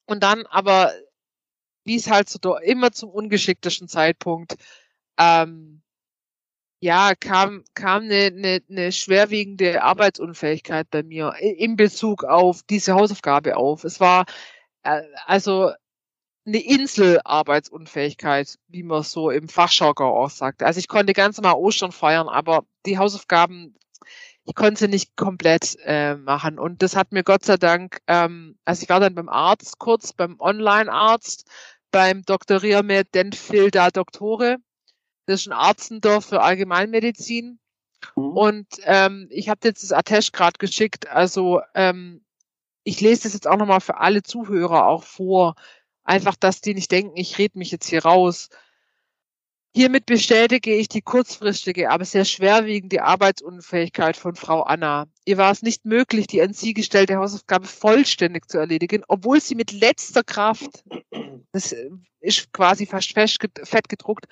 Und 0.07 0.23
dann 0.23 0.45
aber, 0.47 0.93
wie 1.85 1.97
es 1.97 2.11
halt 2.11 2.29
so 2.29 2.57
immer 2.59 2.93
zum 2.93 3.11
ungeschicktesten 3.11 3.89
Zeitpunkt, 3.89 4.57
ähm, 5.19 5.83
ja, 6.81 7.15
kam, 7.15 7.65
kam 7.75 8.05
eine, 8.05 8.27
eine, 8.27 8.63
eine 8.69 8.93
schwerwiegende 8.93 9.83
Arbeitsunfähigkeit 9.83 10.89
bei 10.91 11.03
mir 11.03 11.35
in 11.41 11.77
Bezug 11.77 12.25
auf 12.25 12.63
diese 12.65 12.95
Hausaufgabe 12.95 13.57
auf. 13.57 13.85
Es 13.85 13.99
war 13.99 14.27
äh, 14.83 15.03
also 15.25 15.73
eine 16.47 16.63
Inselarbeitsunfähigkeit, 16.63 18.59
wie 18.69 18.83
man 18.85 19.03
so 19.03 19.31
im 19.31 19.49
Fachjargon 19.49 20.07
auch 20.07 20.31
sagt. 20.31 20.63
Also 20.63 20.79
ich 20.79 20.89
konnte 20.89 21.13
ganz 21.13 21.37
normal 21.37 21.57
Ostern 21.57 21.93
feiern, 21.93 22.29
aber 22.29 22.65
die 22.87 22.99
Hausaufgaben, 22.99 23.75
ich 24.45 24.55
konnte 24.55 24.81
sie 24.81 24.89
nicht 24.89 25.17
komplett 25.17 25.77
äh, 25.85 26.15
machen. 26.15 26.59
Und 26.59 26.83
das 26.83 26.95
hat 26.95 27.11
mir 27.11 27.25
Gott 27.25 27.45
sei 27.45 27.57
Dank, 27.57 27.99
ähm, 28.07 28.57
also 28.65 28.83
ich 28.85 28.89
war 28.89 29.01
dann 29.01 29.17
beim 29.17 29.29
Arzt 29.29 29.79
kurz, 29.79 30.13
beim 30.13 30.37
Online-Arzt, 30.39 31.49
beim 31.91 32.23
Doktorier 32.23 32.83
mit 32.83 33.15
Denfil 33.15 33.71
da 33.71 33.91
Doktore. 33.91 34.59
Das 35.27 35.41
ist 35.41 35.47
ein 35.49 35.53
Arztendorf 35.53 36.27
für 36.27 36.43
Allgemeinmedizin. 36.43 37.59
Mhm. 38.15 38.37
Und 38.37 38.67
ähm, 38.85 39.27
ich 39.31 39.49
habe 39.49 39.61
jetzt 39.65 39.83
das 39.83 39.93
Attest 39.93 40.33
gerade 40.33 40.59
geschickt. 40.59 41.09
Also 41.09 41.61
ähm, 41.75 42.25
ich 42.85 43.01
lese 43.01 43.25
das 43.25 43.33
jetzt 43.33 43.49
auch 43.49 43.57
nochmal 43.57 43.81
für 43.81 43.99
alle 43.99 44.23
Zuhörer 44.23 44.87
auch 44.87 45.03
vor. 45.03 45.57
Einfach, 46.07 46.37
dass 46.37 46.61
die 46.61 46.73
nicht 46.73 46.93
denken, 46.93 47.17
ich 47.17 47.37
rede 47.37 47.59
mich 47.59 47.73
jetzt 47.73 47.89
hier 47.89 48.05
raus. 48.05 48.49
Hiermit 49.75 50.07
bestätige 50.07 50.73
ich 50.75 50.89
die 50.89 51.03
kurzfristige, 51.03 51.91
aber 51.91 52.05
sehr 52.05 52.25
schwerwiegende 52.25 53.03
Arbeitsunfähigkeit 53.03 54.17
von 54.17 54.37
Frau 54.37 54.63
Anna. 54.63 55.07
Ihr 55.25 55.37
war 55.37 55.51
es 55.51 55.63
nicht 55.63 55.85
möglich, 55.85 56.29
die 56.29 56.41
an 56.41 56.55
sie 56.55 56.75
gestellte 56.75 57.17
Hausaufgabe 57.17 57.67
vollständig 57.67 58.49
zu 58.49 58.57
erledigen, 58.57 59.03
obwohl 59.09 59.41
sie 59.41 59.57
mit 59.57 59.73
letzter 59.73 60.23
Kraft, 60.23 60.85
das 61.53 61.75
ist 62.21 62.53
quasi 62.53 62.87
fast 62.87 63.13
fett 63.13 63.89
gedruckt, 63.89 64.27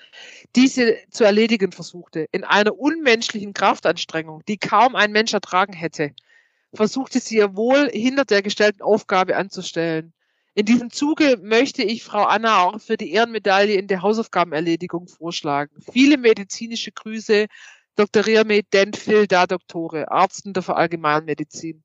diese 0.55 0.97
zu 1.11 1.25
erledigen 1.25 1.73
versuchte. 1.73 2.25
In 2.31 2.45
einer 2.45 2.79
unmenschlichen 2.79 3.53
Kraftanstrengung, 3.53 4.43
die 4.47 4.57
kaum 4.57 4.95
ein 4.95 5.11
Mensch 5.11 5.33
ertragen 5.33 5.73
hätte, 5.73 6.15
versuchte 6.73 7.19
sie 7.19 7.37
ihr 7.37 7.55
wohl 7.55 7.89
hinter 7.91 8.23
der 8.25 8.41
gestellten 8.41 8.81
Aufgabe 8.81 9.35
anzustellen. 9.35 10.14
In 10.57 10.65
diesem 10.65 10.89
Zuge 10.89 11.37
möchte 11.41 11.83
ich 11.83 12.05
Frau 12.05 12.23
Anna 12.23 12.63
auch 12.63 12.79
für 12.79 12.95
die 12.95 13.11
Ehrenmedaille 13.11 13.75
in 13.75 13.87
der 13.87 14.01
Hausaufgabenerledigung 14.01 15.09
vorschlagen. 15.09 15.75
Viele 15.91 16.17
medizinische 16.17 16.93
Grüße, 16.93 17.47
Dr. 17.97 18.25
Riame 18.25 18.63
Dentfil, 18.63 19.27
da 19.27 19.47
Doktore, 19.47 20.09
Arztender 20.09 20.61
für 20.61 20.77
Allgemeinmedizin. 20.77 21.83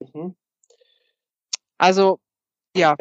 Mhm. 0.00 0.36
Also, 1.78 2.20
ja. 2.76 2.96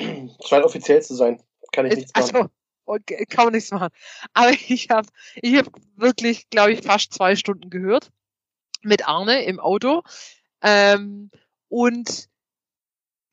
Scheint 0.45 0.63
offiziell 0.63 1.01
zu 1.01 1.13
sein. 1.13 1.43
Kann 1.73 1.87
ich 1.87 1.95
nichts 1.95 2.13
machen. 2.15 2.35
Also, 2.35 2.49
okay, 2.85 3.25
kann 3.25 3.45
man 3.45 3.53
nichts 3.53 3.71
machen. 3.71 3.89
Aber 4.33 4.51
ich 4.69 4.89
habe 4.89 5.09
ich 5.35 5.57
hab 5.57 5.67
wirklich, 5.97 6.49
glaube 6.49 6.71
ich, 6.71 6.83
fast 6.83 7.13
zwei 7.13 7.35
Stunden 7.35 7.69
gehört 7.69 8.11
mit 8.81 9.09
Arne 9.09 9.43
im 9.43 9.59
Auto. 9.59 10.03
Ähm, 10.61 11.31
und 11.67 12.29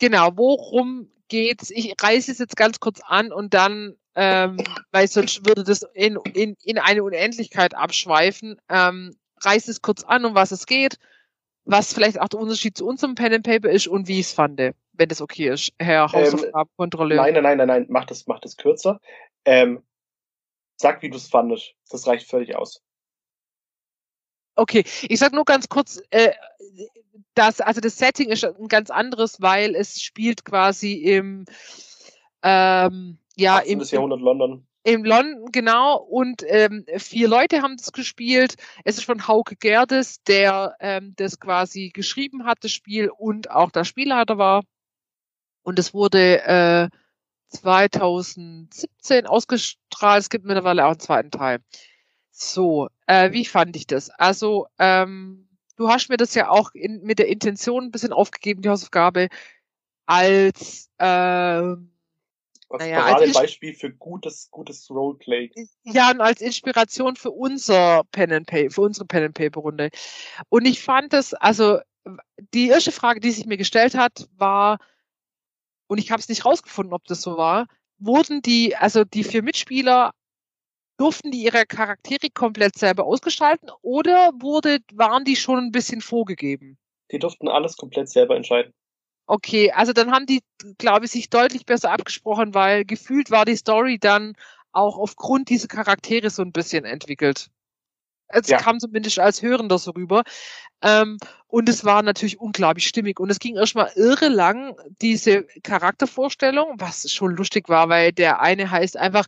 genau, 0.01 0.31
worum 0.35 1.11
geht's? 1.29 1.70
Ich 1.70 1.95
reiße 2.01 2.33
es 2.33 2.39
jetzt 2.39 2.57
ganz 2.57 2.81
kurz 2.81 3.01
an 3.07 3.33
und 3.33 3.55
dann, 3.55 3.97
ähm, 4.14 4.59
weil 4.91 5.09
sonst 5.09 5.47
würde 5.47 5.64
das 5.64 5.83
in, 5.95 6.18
in, 6.35 6.57
in 6.64 6.79
eine 6.79 7.03
Unendlichkeit 7.05 7.74
abschweifen. 7.74 8.61
Ähm, 8.68 9.16
reiße 9.45 9.70
es 9.70 9.83
kurz 9.83 10.05
an, 10.05 10.24
um 10.24 10.35
was 10.35 10.51
es 10.51 10.66
geht, 10.66 10.99
was 11.64 11.93
vielleicht 11.93 12.20
auch 12.20 12.29
der 12.29 12.41
Unterschied 12.41 12.76
zu 12.76 12.87
unserem 12.87 13.14
Pen 13.14 13.35
and 13.35 13.47
Paper 13.47 13.70
ist 13.70 13.87
und 13.87 14.09
wie 14.09 14.20
ich 14.20 14.26
es 14.26 14.33
fand, 14.33 14.59
wenn 14.59 15.09
das 15.09 15.20
okay 15.20 15.49
ist, 15.49 15.72
Herr 15.79 16.11
Hausaufgabenkontrolleur. 16.11 17.26
Ähm, 17.26 17.35
nein, 17.35 17.43
nein, 17.43 17.59
nein, 17.59 17.68
nein, 17.68 17.87
mach 17.89 18.05
das, 18.07 18.26
mach 18.26 18.41
das 18.41 18.57
kürzer. 18.57 19.01
Ähm, 19.45 19.83
sag, 20.76 21.03
wie 21.03 21.11
du 21.11 21.16
es 21.16 21.29
fandest. 21.29 21.74
Das 21.91 22.07
reicht 22.07 22.29
völlig 22.29 22.57
aus. 22.57 22.83
Okay, 24.57 24.83
ich 25.09 25.18
sag 25.20 25.33
nur 25.33 25.45
ganz 25.45 25.68
kurz, 25.68 26.03
äh, 26.11 26.33
das, 27.39 27.61
also 27.61 27.80
das 27.80 27.97
Setting 27.97 28.30
ist 28.30 28.45
ein 28.45 28.68
ganz 28.68 28.91
anderes, 28.91 29.41
weil 29.41 29.74
es 29.76 30.03
spielt 30.03 30.45
quasi 30.45 30.95
im 30.95 31.45
ähm, 32.43 33.18
ja 33.36 33.59
im 33.61 33.80
Jahrhundert 33.80 34.20
London. 34.20 34.66
Im 34.82 35.05
London, 35.05 35.53
genau. 35.53 35.99
Und 35.99 36.43
ähm, 36.47 36.84
vier 36.97 37.28
Leute 37.28 37.62
haben 37.62 37.76
das 37.76 37.93
gespielt. 37.93 38.55
Es 38.84 38.99
ist 38.99 39.05
von 39.05 39.28
Hauke 39.28 39.55
Gerdes, 39.55 40.22
der 40.24 40.76
ähm, 40.80 41.14
das 41.16 41.39
quasi 41.39 41.91
geschrieben 41.91 42.45
hat, 42.45 42.59
das 42.62 42.72
Spiel, 42.72 43.11
und 43.11 43.51
auch 43.51 43.70
der 43.70 43.84
Spielleiter 43.84 44.39
war. 44.39 44.64
Und 45.62 45.78
es 45.78 45.93
wurde 45.93 46.43
äh, 46.45 46.89
2017 47.49 49.26
ausgestrahlt. 49.26 50.22
Es 50.22 50.30
gibt 50.30 50.45
mittlerweile 50.45 50.86
auch 50.86 50.93
einen 50.93 51.01
zweiten 51.01 51.30
Teil. 51.30 51.59
So, 52.30 52.89
äh, 53.07 53.32
wie 53.32 53.45
fand 53.45 53.76
ich 53.76 53.86
das? 53.86 54.11
Also, 54.11 54.68
ähm, 54.78 55.47
du 55.79 55.89
hast 55.89 56.09
mir 56.11 56.16
das 56.16 56.35
ja 56.35 56.51
auch 56.51 56.72
in, 56.74 57.03
mit 57.03 57.18
der 57.18 57.29
Intention 57.29 57.85
ein 57.85 57.91
bisschen 57.91 58.12
aufgegeben, 58.12 58.62
die 58.62 58.68
Hausaufgabe, 58.68 59.29
als 60.07 60.91
äh, 60.99 61.05
was 62.70 62.81
naja, 62.81 63.05
als 63.05 63.33
Beispiel 63.33 63.72
für 63.72 63.91
gutes, 63.91 64.51
gutes 64.51 64.91
Roleplay. 64.91 65.51
Ja, 65.85 66.11
und 66.11 66.20
als 66.20 66.43
Inspiration 66.43 67.16
für 67.16 67.31
unser 67.31 68.05
Pen 68.12 68.33
and 68.33 68.47
Paper, 68.47 68.70
für 68.70 68.83
unsere 68.83 69.07
Pen 69.07 69.24
and 69.24 69.35
Paper 69.35 69.61
Runde. 69.61 69.91
Und 70.51 70.66
ich 70.66 70.83
fand 70.83 71.14
das, 71.14 71.33
also 71.33 71.79
die 72.53 72.68
erste 72.68 72.93
Frage, 72.93 73.20
die 73.20 73.31
sich 73.31 73.47
mir 73.47 73.57
gestellt 73.57 73.95
hat, 73.95 74.29
war, 74.37 74.79
und 75.87 75.99
ich 75.99 76.11
habe 76.11 76.20
es 76.20 76.29
nicht 76.29 76.45
rausgefunden, 76.45 76.93
ob 76.93 77.05
das 77.05 77.22
so 77.22 77.39
war, 77.39 77.66
wurden 77.99 78.43
die, 78.43 78.76
also 78.76 79.05
die 79.05 79.24
vier 79.24 79.43
Mitspieler 79.43 80.12
durften 80.99 81.30
die 81.30 81.42
ihre 81.42 81.64
Charaktere 81.64 82.28
komplett 82.30 82.76
selber 82.76 83.05
ausgestalten 83.05 83.70
oder 83.82 84.32
wurde, 84.40 84.80
waren 84.92 85.24
die 85.24 85.36
schon 85.36 85.59
ein 85.59 85.72
bisschen 85.72 86.01
vorgegeben? 86.01 86.76
Die 87.11 87.18
durften 87.18 87.49
alles 87.49 87.76
komplett 87.76 88.11
selber 88.11 88.36
entscheiden. 88.36 88.74
Okay, 89.26 89.70
also 89.72 89.92
dann 89.92 90.11
haben 90.11 90.26
die, 90.26 90.42
glaube 90.78 91.07
ich, 91.07 91.12
sich 91.12 91.30
deutlich 91.30 91.66
besser 91.66 91.92
abgesprochen, 91.92 92.55
weil 92.55 92.84
gefühlt 92.84 93.30
war 93.30 93.44
die 93.44 93.57
Story 93.57 93.99
dann 93.99 94.34
auch 94.72 94.99
aufgrund 94.99 95.49
dieser 95.51 95.68
Charaktere 95.68 96.30
so 96.30 96.42
ein 96.42 96.53
bisschen 96.53 96.84
entwickelt. 96.84 97.49
Es 98.28 98.49
ja. 98.49 98.59
kam 98.59 98.78
zumindest 98.78 99.18
als 99.18 99.42
Hörender 99.42 99.78
so 99.78 99.92
rüber. 99.92 100.22
Ähm, 100.82 101.18
und 101.49 101.68
es 101.68 101.84
war 101.84 102.03
natürlich 102.03 102.38
unglaublich 102.38 102.86
stimmig. 102.86 103.18
Und 103.18 103.30
es 103.30 103.38
ging 103.38 103.57
erstmal 103.57 103.90
irre 103.96 104.28
lang, 104.28 104.76
diese 105.01 105.44
Charaktervorstellung, 105.62 106.74
was 106.78 107.11
schon 107.11 107.34
lustig 107.34 107.68
war, 107.70 107.88
weil 107.88 108.12
der 108.12 108.40
eine 108.40 108.70
heißt 108.70 108.99
einfach, 108.99 109.24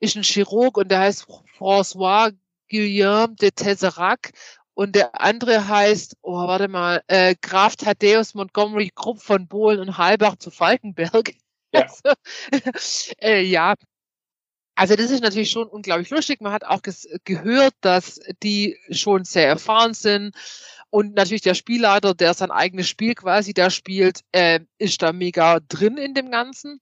ist 0.00 0.16
ein 0.16 0.24
Chirurg 0.24 0.76
und 0.76 0.90
der 0.90 1.00
heißt 1.00 1.26
François 1.56 2.32
Guillaume 2.68 3.36
de 3.36 3.52
Tesserac 3.52 4.32
und 4.74 4.96
der 4.96 5.20
andere 5.20 5.68
heißt, 5.68 6.16
oh, 6.22 6.46
warte 6.46 6.66
mal, 6.68 7.02
äh, 7.06 7.36
Graf 7.40 7.76
Thaddeus 7.76 8.34
Montgomery 8.34 8.90
Krupp 8.94 9.20
von 9.20 9.46
Bohlen 9.46 9.78
und 9.80 9.98
Halbach 9.98 10.36
zu 10.36 10.50
Falkenberg. 10.50 11.32
Ja. 11.32 11.36
Also, 12.52 13.14
äh, 13.20 13.42
ja. 13.42 13.74
Also 14.74 14.96
das 14.96 15.12
ist 15.12 15.22
natürlich 15.22 15.50
schon 15.50 15.68
unglaublich 15.68 16.10
lustig. 16.10 16.40
Man 16.40 16.52
hat 16.52 16.64
auch 16.64 16.80
gehört, 17.24 17.74
dass 17.80 18.18
die 18.42 18.76
schon 18.90 19.24
sehr 19.24 19.46
erfahren 19.46 19.94
sind. 19.94 20.34
Und 20.90 21.14
natürlich 21.14 21.42
der 21.42 21.54
Spielleiter, 21.54 22.14
der 22.14 22.34
sein 22.34 22.50
eigenes 22.50 22.88
Spiel 22.88 23.14
quasi 23.14 23.54
da 23.54 23.70
spielt, 23.70 24.20
äh, 24.32 24.60
ist 24.78 25.02
da 25.02 25.12
mega 25.12 25.60
drin 25.60 25.96
in 25.96 26.14
dem 26.14 26.30
Ganzen. 26.30 26.80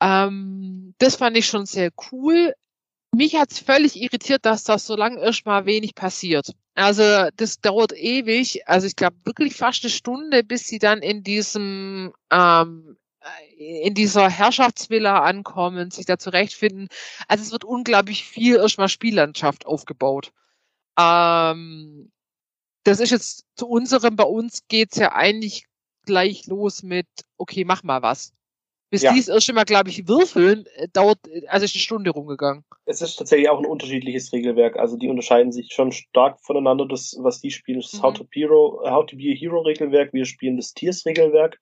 Ähm, 0.00 0.94
das 0.98 1.16
fand 1.16 1.36
ich 1.36 1.46
schon 1.46 1.66
sehr 1.66 1.90
cool. 2.12 2.54
Mich 3.12 3.36
hat's 3.36 3.58
völlig 3.58 4.00
irritiert, 4.00 4.44
dass 4.44 4.64
das 4.64 4.86
so 4.86 4.96
lange 4.96 5.20
erstmal 5.20 5.66
wenig 5.66 5.94
passiert. 5.94 6.52
Also 6.74 7.28
das 7.36 7.60
dauert 7.60 7.92
ewig, 7.92 8.66
also 8.68 8.86
ich 8.86 8.96
glaube 8.96 9.16
wirklich 9.24 9.54
fast 9.54 9.84
eine 9.84 9.90
Stunde, 9.90 10.42
bis 10.42 10.66
sie 10.66 10.80
dann 10.80 11.00
in 11.02 11.22
diesem 11.22 12.12
ähm, 12.32 12.96
in 13.56 13.94
dieser 13.94 14.28
Herrschaftsvilla 14.28 15.22
ankommen, 15.22 15.90
sich 15.90 16.06
da 16.06 16.18
zurechtfinden. 16.18 16.88
Also 17.28 17.44
es 17.44 17.52
wird 17.52 17.64
unglaublich 17.64 18.24
viel 18.24 18.56
erstmal 18.56 18.88
Spiellandschaft 18.88 19.66
aufgebaut. 19.66 20.32
Ähm, 20.98 22.10
das 22.84 23.00
ist 23.00 23.10
jetzt 23.10 23.46
zu 23.56 23.66
unserem, 23.66 24.16
bei 24.16 24.24
uns 24.24 24.66
geht's 24.68 24.96
ja 24.96 25.12
eigentlich 25.12 25.66
gleich 26.06 26.46
los 26.46 26.82
mit, 26.82 27.06
okay, 27.38 27.64
mach 27.64 27.82
mal 27.82 28.02
was. 28.02 28.32
Bis 28.90 29.02
ja. 29.02 29.12
dies 29.12 29.26
erst 29.26 29.52
mal, 29.52 29.64
glaube 29.64 29.90
ich, 29.90 30.06
würfeln, 30.06 30.66
äh, 30.76 30.86
dauert, 30.92 31.18
also 31.48 31.64
ist 31.64 31.74
eine 31.74 31.80
Stunde 31.80 32.10
rumgegangen. 32.10 32.64
Es 32.84 33.02
ist 33.02 33.16
tatsächlich 33.16 33.48
auch 33.48 33.58
ein 33.58 33.66
unterschiedliches 33.66 34.32
Regelwerk. 34.32 34.76
Also 34.76 34.96
die 34.96 35.08
unterscheiden 35.08 35.50
sich 35.50 35.72
schon 35.72 35.90
stark 35.90 36.38
voneinander. 36.40 36.86
Das, 36.86 37.16
was 37.18 37.40
die 37.40 37.50
spielen, 37.50 37.80
ist 37.80 37.92
das 37.92 38.00
mhm. 38.00 38.04
How, 38.04 38.14
to 38.14 38.26
Hero, 38.30 38.80
How 38.84 39.04
to 39.06 39.16
Be 39.16 39.32
a 39.32 39.34
Hero 39.34 39.62
Regelwerk. 39.62 40.12
Wir 40.12 40.24
spielen 40.26 40.56
das 40.56 40.74
Tiers 40.74 41.04
Regelwerk. 41.06 41.58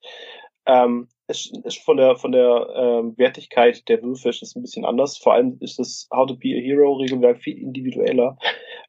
Ähm, 0.66 1.08
es 1.32 1.50
ist 1.64 1.78
von 1.78 1.96
der 1.96 2.16
von 2.16 2.32
der 2.32 2.68
ähm, 2.76 3.18
Wertigkeit 3.18 3.88
der 3.88 4.02
Würfe 4.02 4.28
ist 4.28 4.42
es 4.42 4.54
ein 4.54 4.62
bisschen 4.62 4.84
anders. 4.84 5.18
Vor 5.18 5.34
allem 5.34 5.58
ist 5.60 5.78
das 5.78 6.08
How 6.12 6.26
to 6.26 6.36
Be 6.36 6.54
a 6.56 6.60
Hero 6.60 6.94
Regelwerk 6.94 7.42
viel 7.42 7.58
individueller, 7.58 8.38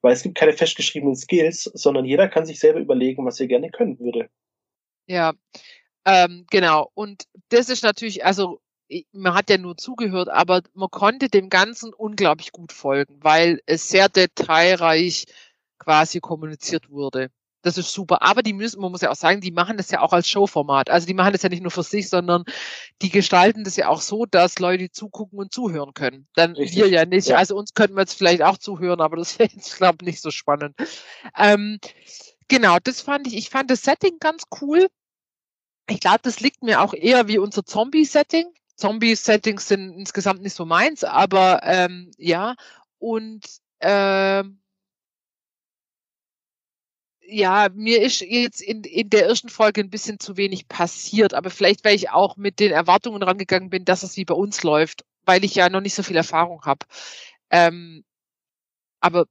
weil 0.02 0.14
es 0.14 0.24
gibt 0.24 0.36
keine 0.36 0.54
festgeschriebenen 0.54 1.16
Skills, 1.16 1.64
sondern 1.74 2.06
jeder 2.06 2.28
kann 2.28 2.46
sich 2.46 2.60
selber 2.60 2.80
überlegen, 2.80 3.26
was 3.26 3.40
er 3.40 3.48
gerne 3.48 3.72
können 3.72 4.00
würde. 4.00 4.30
Ja, 5.08 5.34
ähm, 6.06 6.46
genau. 6.50 6.90
Und 6.94 7.24
das 7.50 7.70
ist 7.70 7.84
natürlich, 7.84 8.26
also 8.26 8.60
man 9.12 9.34
hat 9.34 9.50
ja 9.50 9.58
nur 9.58 9.78
zugehört, 9.78 10.30
aber 10.30 10.62
man 10.74 10.90
konnte 10.90 11.30
dem 11.30 11.50
Ganzen 11.50 11.94
unglaublich 11.94 12.52
gut 12.52 12.72
folgen, 12.72 13.18
weil 13.22 13.62
es 13.66 13.90
sehr 13.90 14.10
detailreich 14.10 15.26
quasi 15.80 16.20
kommuniziert 16.20 16.90
wurde. 16.90 17.30
Das 17.64 17.78
ist 17.78 17.94
super. 17.94 18.22
Aber 18.22 18.44
die 18.44 18.54
müssen, 18.54 18.82
man 18.82 18.92
muss 18.92 19.02
ja 19.02 19.10
auch 19.10 19.16
sagen, 19.16 19.42
die 19.42 19.52
machen 19.52 19.78
das 19.78 19.90
ja 19.90 20.02
auch 20.02 20.12
als 20.12 20.28
Showformat. 20.28 20.90
Also 20.90 21.08
die 21.08 21.14
machen 21.14 21.32
das 21.32 21.44
ja 21.44 21.50
nicht 21.50 21.64
nur 21.64 21.72
für 21.72 21.82
sich, 21.82 22.10
sondern 22.10 22.44
die 23.02 23.10
gestalten 23.10 23.64
das 23.64 23.78
ja 23.78 23.88
auch 23.88 24.02
so, 24.02 24.26
dass 24.26 24.60
Leute 24.60 24.92
zugucken 24.92 25.40
und 25.40 25.54
zuhören 25.54 25.94
können. 25.94 26.28
Dann 26.36 26.56
Richtig. 26.56 26.78
wir 26.78 26.90
ja 26.90 27.06
nicht. 27.06 27.30
Ja. 27.30 27.38
Also 27.38 27.56
uns 27.56 27.74
könnten 27.74 27.96
wir 27.96 28.02
jetzt 28.02 28.18
vielleicht 28.18 28.44
auch 28.44 28.58
zuhören, 28.58 29.00
aber 29.00 29.16
das 29.16 29.40
wäre 29.40 29.50
jetzt, 29.52 29.78
glaube 29.78 29.98
ich, 30.02 30.08
nicht 30.08 30.22
so 30.22 30.30
spannend. 30.30 30.76
Ähm, 31.38 31.80
genau, 32.50 32.78
das 32.84 33.00
fand 33.00 33.28
ich, 33.28 33.36
ich 33.36 33.50
fand 33.50 33.72
das 33.72 33.82
Setting 33.82 34.18
ganz 34.20 34.44
cool. 34.62 34.88
Ich 35.90 36.02
glaube, 36.02 36.20
das 36.22 36.42
liegt 36.42 36.64
mir 36.64 36.82
auch 36.82 36.94
eher 36.94 37.28
wie 37.30 37.38
unser 37.38 37.66
Zombie-Setting. 37.66 38.46
Zombie-Settings 38.76 39.68
sind 39.70 39.94
insgesamt 39.94 40.42
nicht 40.42 40.56
so 40.56 40.66
meins, 40.66 41.06
aber 41.06 41.62
ähm, 41.64 42.12
ja. 42.18 42.56
Und 43.00 43.46
ähm, 43.80 44.60
ja, 47.28 47.70
mir 47.74 48.02
ist 48.02 48.22
jetzt 48.22 48.62
in, 48.62 48.84
in 48.84 49.10
der 49.10 49.28
ersten 49.28 49.50
Folge 49.50 49.82
ein 49.82 49.90
bisschen 49.90 50.20
zu 50.20 50.38
wenig 50.38 50.68
passiert, 50.68 51.34
aber 51.34 51.50
vielleicht, 51.50 51.86
weil 51.86 51.96
ich 51.96 52.10
auch 52.10 52.38
mit 52.38 52.60
den 52.60 52.72
Erwartungen 52.72 53.24
rangegangen 53.24 53.70
bin, 53.70 53.86
dass 53.86 54.04
es 54.04 54.18
wie 54.18 54.26
bei 54.26 54.34
uns 54.34 54.64
läuft, 54.64 55.06
weil 55.26 55.44
ich 55.44 55.56
ja 55.56 55.70
noch 55.70 55.82
nicht 55.82 55.96
so 55.96 56.04
viel 56.04 56.16
Erfahrung 56.16 56.64
habe. 56.66 56.86
Ähm, 57.50 58.04
aber 59.00 59.26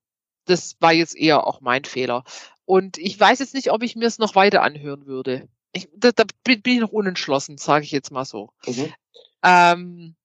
das 0.46 0.76
war 0.80 0.92
jetzt 0.92 1.16
eher 1.16 1.46
auch 1.46 1.60
mein 1.60 1.84
Fehler. 1.84 2.24
Und 2.64 2.98
ich 2.98 3.18
weiß 3.18 3.38
jetzt 3.40 3.54
nicht, 3.54 3.70
ob 3.70 3.82
ich 3.82 3.96
mir 3.96 4.06
es 4.06 4.18
noch 4.18 4.34
weiter 4.34 4.62
anhören 4.62 5.06
würde. 5.06 5.48
Ich, 5.72 5.88
da, 5.94 6.12
da 6.12 6.24
bin, 6.44 6.62
bin 6.62 6.74
ich 6.74 6.80
noch 6.80 6.92
unentschlossen, 6.92 7.58
sage 7.58 7.84
ich 7.84 7.90
jetzt 7.90 8.10
mal 8.10 8.24
so. 8.24 8.50
Mhm. 8.66 8.92
Ähm, 9.42 10.16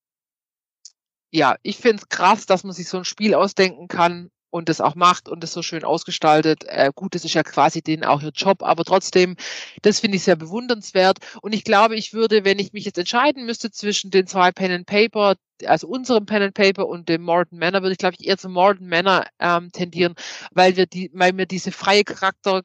ja, 1.32 1.57
ich 1.61 1.78
finde 1.78 2.03
es 2.03 2.09
krass, 2.09 2.45
dass 2.45 2.63
man 2.63 2.74
sich 2.74 2.88
so 2.88 2.97
ein 2.97 3.05
Spiel 3.05 3.34
ausdenken 3.34 3.88
kann 3.88 4.32
und 4.50 4.70
das 4.70 4.82
auch 4.82 4.95
macht 4.95 5.30
und 5.30 5.43
das 5.43 5.54
so 5.54 5.62
schön 5.62 5.84
ausgestaltet. 5.84 6.64
Äh, 6.66 6.91
gut, 6.95 7.16
das 7.16 7.26
ist 7.26 7.34
ja 7.34 7.43
quasi 7.43 7.82
denen 7.82 8.04
auch 8.04 8.22
ihr 8.22 8.32
Job, 8.34 8.64
aber 8.64 8.84
trotzdem, 8.84 9.36
das 9.82 10.00
finde 10.00 10.18
ich 10.18 10.24
sehr 10.24 10.36
bewundernswert. 10.36 11.20
Und 11.41 11.54
ich 11.54 11.64
glaube, 11.64 11.95
ich 11.95 12.14
würde, 12.14 12.45
wenn 12.45 12.60
ich 12.60 12.74
mich 12.74 12.86
jetzt 12.86 12.98
entscheiden 12.98 13.45
müsste 13.45 13.72
zwischen 13.72 14.12
den 14.12 14.28
zwei 14.28 14.52
Pen 14.52 14.72
and 14.72 14.86
Paper, 14.86 15.36
also 15.66 15.88
unserem 15.88 16.26
Pen 16.26 16.43
and 16.43 16.54
Paper 16.54 16.88
und 16.88 17.10
dem 17.10 17.24
Morton 17.24 17.60
Manor, 17.60 17.82
würde 17.82 17.93
ich, 17.93 17.98
glaube 17.98 18.16
ich, 18.20 18.28
eher 18.28 18.38
zum 18.38 18.54
Morton 18.54 18.88
Manor 18.88 19.26
ähm, 19.39 19.72
tendieren, 19.72 20.16
weil 20.52 20.76
wir 20.78 20.86
die, 20.86 21.12
weil 21.14 21.34
mir 21.34 21.45
diese 21.45 21.72
freie 21.72 22.04
Charakter 22.04 22.62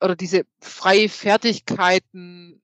oder 0.00 0.16
diese 0.16 0.44
freie 0.60 1.08
Fertigkeitenwahl 1.08 2.60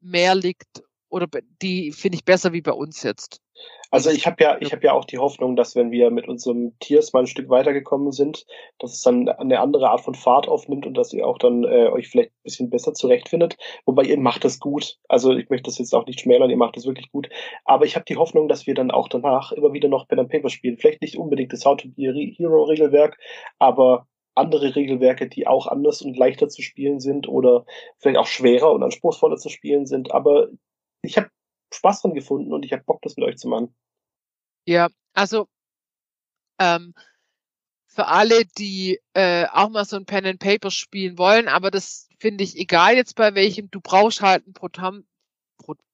mehr 0.00 0.34
liegt 0.34 0.82
oder 1.08 1.26
die 1.62 1.92
finde 1.92 2.16
ich 2.16 2.24
besser 2.24 2.52
wie 2.52 2.62
bei 2.62 2.72
uns 2.72 3.02
jetzt. 3.02 3.40
Also 3.90 4.10
ich 4.10 4.26
habe 4.26 4.42
ja, 4.42 4.56
ich 4.60 4.72
habe 4.72 4.84
ja 4.84 4.92
auch 4.92 5.04
die 5.04 5.18
Hoffnung, 5.18 5.56
dass 5.56 5.76
wenn 5.76 5.90
wir 5.90 6.10
mit 6.10 6.28
unserem 6.28 6.76
Tiers 6.80 7.12
mal 7.12 7.20
ein 7.20 7.26
Stück 7.26 7.48
weitergekommen 7.48 8.12
sind, 8.12 8.44
dass 8.78 8.92
es 8.92 9.02
dann 9.02 9.28
eine 9.28 9.60
andere 9.60 9.90
Art 9.90 10.00
von 10.00 10.14
Fahrt 10.14 10.48
aufnimmt 10.48 10.86
und 10.86 10.94
dass 10.94 11.12
ihr 11.12 11.26
auch 11.26 11.38
dann 11.38 11.64
äh, 11.64 11.88
euch 11.88 12.08
vielleicht 12.08 12.30
ein 12.30 12.42
bisschen 12.42 12.70
besser 12.70 12.94
zurechtfindet. 12.94 13.56
Wobei 13.84 14.04
ihr 14.04 14.18
macht 14.18 14.44
das 14.44 14.58
gut. 14.58 14.98
Also 15.08 15.32
ich 15.36 15.48
möchte 15.50 15.70
das 15.70 15.78
jetzt 15.78 15.94
auch 15.94 16.06
nicht 16.06 16.20
schmälern, 16.20 16.50
ihr 16.50 16.56
macht 16.56 16.76
das 16.76 16.86
wirklich 16.86 17.10
gut. 17.12 17.28
Aber 17.64 17.84
ich 17.84 17.94
habe 17.94 18.04
die 18.04 18.16
Hoffnung, 18.16 18.48
dass 18.48 18.66
wir 18.66 18.74
dann 18.74 18.90
auch 18.90 19.08
danach 19.08 19.52
immer 19.52 19.72
wieder 19.72 19.88
noch 19.88 20.08
Pen 20.08 20.18
and 20.18 20.30
Paper 20.30 20.50
spielen. 20.50 20.78
Vielleicht 20.78 21.00
nicht 21.00 21.16
unbedingt 21.16 21.52
das 21.52 21.64
How 21.64 21.76
to 21.76 21.88
Be 21.88 22.10
a 22.10 22.12
Hero 22.12 22.64
Regelwerk, 22.64 23.16
aber 23.58 24.06
andere 24.34 24.76
Regelwerke, 24.76 25.28
die 25.28 25.46
auch 25.46 25.66
anders 25.66 26.02
und 26.02 26.16
leichter 26.16 26.48
zu 26.48 26.60
spielen 26.60 27.00
sind 27.00 27.28
oder 27.28 27.64
vielleicht 27.98 28.18
auch 28.18 28.26
schwerer 28.26 28.72
und 28.72 28.82
anspruchsvoller 28.82 29.36
zu 29.36 29.48
spielen 29.48 29.86
sind. 29.86 30.12
Aber 30.12 30.48
ich 31.02 31.16
habe 31.16 31.30
Spaß 31.72 32.02
dran 32.02 32.14
gefunden 32.14 32.52
und 32.52 32.64
ich 32.64 32.72
habe 32.72 32.84
Bock, 32.84 33.02
das 33.02 33.16
mit 33.16 33.26
euch 33.26 33.36
zu 33.36 33.48
machen. 33.48 33.74
Ja, 34.64 34.88
also 35.12 35.48
ähm, 36.58 36.94
für 37.86 38.06
alle, 38.06 38.44
die 38.58 39.00
äh, 39.14 39.46
auch 39.46 39.70
mal 39.70 39.84
so 39.84 39.96
ein 39.96 40.06
Pen 40.06 40.26
and 40.26 40.38
Paper 40.38 40.70
spielen 40.70 41.18
wollen, 41.18 41.48
aber 41.48 41.70
das 41.70 42.08
finde 42.18 42.44
ich 42.44 42.56
egal 42.56 42.94
jetzt 42.94 43.16
bei 43.16 43.34
welchem, 43.34 43.70
du 43.70 43.80
brauchst 43.80 44.20
halt 44.20 44.46
ein 44.46 44.52
Protam, 44.52 45.04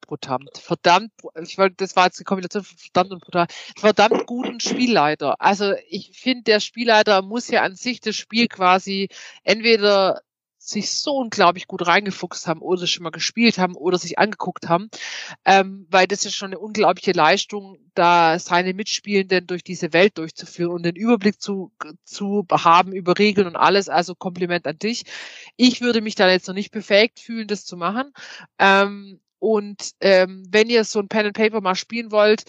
verdammt, 0.07 0.59
verdammt, 0.59 1.13
ich 1.43 1.59
wollte, 1.59 1.77
das 1.77 1.97
war 1.97 2.07
jetzt 2.07 2.21
die 2.21 2.25
Kombination 2.25 2.65
von 2.65 2.77
verdammt 2.77 3.13
und 3.13 3.23
brutal, 3.23 3.47
verdammt 3.77 4.27
guten 4.27 4.61
Spielleiter. 4.61 5.41
Also 5.41 5.75
ich 5.89 6.19
finde, 6.19 6.45
der 6.45 6.61
Spielleiter 6.61 7.23
muss 7.23 7.49
ja 7.49 7.63
an 7.63 7.77
sich 7.77 8.01
das 8.01 8.17
Spiel 8.17 8.49
quasi 8.49 9.09
entweder 9.43 10.21
sich 10.73 10.91
so 10.91 11.17
unglaublich 11.17 11.67
gut 11.67 11.87
reingefuchst 11.87 12.47
haben 12.47 12.61
oder 12.61 12.87
schon 12.87 13.05
mal 13.05 13.11
gespielt 13.11 13.59
haben 13.59 13.75
oder 13.77 13.99
sich 13.99 14.19
angeguckt 14.19 14.69
haben, 14.69 14.91
ähm, 15.45 15.87
weil 15.91 16.07
das 16.07 16.25
ist 16.25 16.35
schon 16.35 16.49
eine 16.49 16.59
unglaubliche 16.59 17.13
Leistung, 17.13 17.79
da 17.95 18.39
seine 18.39 18.75
Mitspielenden 18.75 19.47
durch 19.47 19.63
diese 19.63 19.93
Welt 19.93 20.19
durchzuführen 20.19 20.73
und 20.73 20.83
den 20.85 20.97
Überblick 20.97 21.41
zu, 21.41 21.73
zu 22.05 22.47
haben 22.51 22.93
über 22.93 23.19
Regeln 23.19 23.47
und 23.47 23.57
alles. 23.57 23.89
Also 23.89 24.15
Kompliment 24.15 24.67
an 24.67 24.79
dich. 24.79 25.05
Ich 25.57 25.81
würde 25.81 26.01
mich 26.01 26.15
da 26.15 26.29
jetzt 26.31 26.49
noch 26.49 26.55
nicht 26.55 26.73
befähigt 26.73 27.21
fühlen, 27.21 27.47
das 27.47 27.65
zu 27.65 27.77
machen. 27.77 28.13
Ähm, 28.59 29.21
und 29.39 29.93
ähm, 30.01 30.45
wenn 30.49 30.71
ihr 30.71 30.85
so 30.85 31.01
ein 31.01 31.09
Pen 31.09 31.27
and 31.27 31.37
Paper 31.37 31.61
mal 31.61 31.75
spielen 31.75 32.13
wollt, 32.13 32.45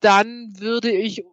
dann 0.00 0.52
würde 0.58 0.90
ich 0.90 1.24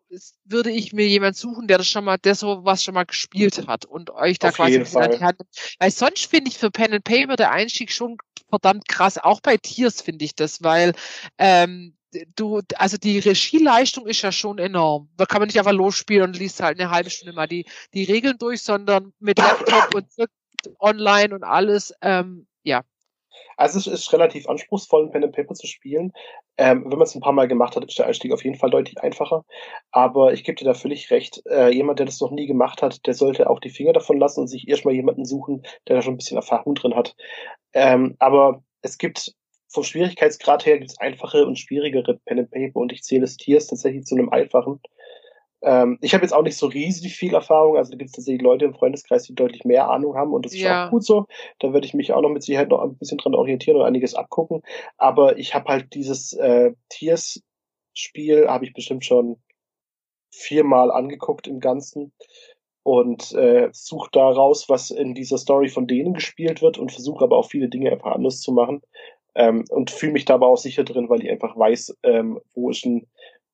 würde 0.46 0.72
ich 0.72 0.94
mir 0.94 1.08
jemand 1.08 1.36
suchen, 1.36 1.68
der 1.68 1.78
das 1.78 1.88
schon 1.88 2.06
mal, 2.06 2.18
der 2.18 2.36
so 2.36 2.64
was 2.64 2.84
schon 2.84 2.94
mal 2.94 3.06
gespielt 3.06 3.68
hat 3.68 3.86
und 3.86 4.10
euch 4.12 4.40
da 4.40 4.50
Auf 4.50 4.56
quasi 4.56 4.78
an 4.78 5.12
die 5.12 5.24
Hand. 5.24 5.42
Weil 5.80 5.92
sonst 5.92 6.26
finde 6.28 6.50
ich 6.50 6.58
für 6.58 6.72
Pen 6.72 6.94
and 6.94 7.04
Paper 7.04 7.36
der 7.36 7.52
Einstieg 7.52 7.92
schon 7.92 8.18
verdammt 8.50 8.88
krass. 8.88 9.18
Auch 9.18 9.42
bei 9.42 9.58
Tiers 9.58 10.02
finde 10.02 10.26
ich 10.26 10.36
das, 10.36 10.64
weil 10.64 10.94
ähm, 11.38 11.98
du, 12.36 12.62
also 12.76 12.98
die 12.98 13.20
Regieleistung 13.20 14.08
ist 14.08 14.22
ja 14.22 14.32
schon 14.32 14.58
enorm. 14.60 15.10
Da 15.18 15.26
kann 15.26 15.40
man 15.40 15.48
nicht 15.48 15.60
einfach 15.60 15.74
losspielen 15.74 16.30
und 16.30 16.40
liest 16.40 16.62
halt 16.62 16.80
eine 16.80 16.90
halbe 16.90 17.10
Stunde 17.10 17.34
mal 17.34 17.48
die 17.48 17.66
die 17.94 18.04
Regeln 18.04 18.38
durch, 18.38 18.62
sondern 18.62 19.14
mit 19.20 19.40
Laptop 19.40 19.96
und 19.96 20.08
online 20.80 21.36
und 21.36 21.44
alles. 21.44 21.94
Ähm, 22.02 22.48
ja, 22.64 22.84
also 23.58 23.80
es 23.80 23.88
ist 23.88 24.14
relativ 24.14 24.48
anspruchsvoll, 24.48 25.10
Pen 25.10 25.24
and 25.24 25.36
Paper 25.36 25.54
zu 25.54 25.68
spielen. 25.68 26.14
Ähm, 26.58 26.84
wenn 26.84 26.98
man 26.98 27.04
es 27.08 27.16
ein 27.16 27.22
paar 27.22 27.34
Mal 27.34 27.48
gemacht 27.48 27.76
hat, 27.76 27.86
ist 27.86 27.98
der 27.98 28.08
Einstieg 28.08 28.32
auf 28.32 28.44
jeden 28.44 28.58
Fall 28.58 28.70
deutlich 28.70 29.02
einfacher. 29.02 29.46
Aber 29.92 30.34
ich 30.34 30.44
gebe 30.44 30.56
dir 30.56 30.66
da 30.66 30.74
völlig 30.74 31.10
recht. 31.12 31.42
Äh, 31.50 31.74
jemand, 31.74 32.00
der 32.00 32.06
das 32.06 32.22
noch 32.22 32.32
nie 32.32 32.48
gemacht 32.48 32.82
hat, 32.82 33.06
der 33.08 33.14
sollte 33.14 33.50
auch 33.50 33.60
die 33.60 33.70
Finger 33.70 33.94
davon 33.94 34.20
lassen 34.20 34.42
und 34.42 34.48
sich 34.48 34.68
erstmal 34.68 34.94
jemanden 34.94 35.26
suchen, 35.26 35.64
der 35.88 35.96
da 35.96 36.02
schon 36.02 36.14
ein 36.14 36.18
bisschen 36.18 36.38
Erfahrung 36.38 36.76
drin 36.76 36.96
hat. 36.96 37.16
Ähm, 37.74 38.16
aber 38.20 38.64
es 38.82 38.98
gibt 38.98 39.34
vom 39.70 39.84
Schwierigkeitsgrad 39.84 40.66
her 40.66 40.78
gibt 40.80 40.92
es 40.92 41.00
einfache 41.00 41.46
und 41.46 41.60
schwierigere 41.60 42.20
Pen 42.26 42.40
and 42.40 42.52
Paper 42.52 42.80
und 42.80 42.92
ich 42.92 43.04
zähle 43.04 43.26
es 43.26 43.38
Tiers 43.38 43.68
tatsächlich 43.68 44.06
zu 44.06 44.16
einem 44.16 44.30
einfachen. 44.30 44.80
Ähm, 45.62 45.98
ich 46.02 46.14
habe 46.14 46.24
jetzt 46.24 46.34
auch 46.34 46.44
nicht 46.44 46.58
so 46.58 46.68
riesig 46.68 47.16
viel 47.16 47.34
Erfahrung, 47.34 47.78
also 47.78 47.92
da 47.92 47.98
gibt 47.98 48.10
es 48.10 48.16
tatsächlich 48.16 48.42
Leute 48.42 48.66
im 48.66 48.76
Freundeskreis, 48.76 49.24
die 49.24 49.36
deutlich 49.36 49.66
mehr 49.66 49.90
Ahnung 49.90 50.16
haben 50.16 50.34
und 50.34 50.46
das 50.46 50.54
ist 50.54 50.62
ja. 50.62 50.88
auch 50.88 50.92
gut 50.92 51.04
so. 51.04 51.26
Da 51.60 51.74
werde 51.74 51.86
ich 51.86 51.94
mich 51.94 52.14
auch 52.14 52.22
noch 52.22 52.30
mit 52.30 52.44
Sicherheit 52.44 52.70
noch 52.70 52.82
ein 52.82 52.96
bisschen 52.98 53.18
dran 53.18 53.36
orientieren 53.36 53.78
und 53.78 53.84
einiges 53.86 54.14
abgucken. 54.14 54.62
Aber 54.98 55.38
ich 55.38 55.56
habe 55.56 55.70
halt 55.70 55.94
dieses 55.94 56.34
äh, 56.34 56.74
Tiers-Spiel, 56.90 58.48
habe 58.48 58.66
ich 58.66 58.74
bestimmt 58.74 59.06
schon 59.06 59.38
viermal 60.30 60.92
angeguckt 60.92 61.48
im 61.48 61.60
Ganzen 61.60 62.12
und 62.84 63.34
äh, 63.34 63.70
suche 63.74 64.10
daraus, 64.12 64.70
was 64.70 64.92
in 64.92 65.14
dieser 65.14 65.38
Story 65.38 65.70
von 65.70 65.88
denen 65.88 66.14
gespielt 66.14 66.62
wird 66.62 66.78
und 66.78 66.92
versuche 66.92 67.24
aber 67.24 67.38
auch 67.38 67.50
viele 67.50 67.68
Dinge 67.68 67.92
einfach 67.92 68.12
anders 68.12 68.42
zu 68.42 68.52
machen. 68.52 68.82
Ähm, 69.36 69.66
und 69.70 69.92
fühle 69.92 70.14
mich 70.14 70.26
da 70.26 70.36
aber 70.36 70.48
auch 70.48 70.58
sicher 70.58 70.84
drin, 70.84 71.10
weil 71.10 71.24
ich 71.24 71.30
einfach 71.30 71.56
weiß, 71.56 71.98
ähm, 72.04 72.40
wo 72.56 72.70
ist 72.72 72.86
ein 72.86 73.06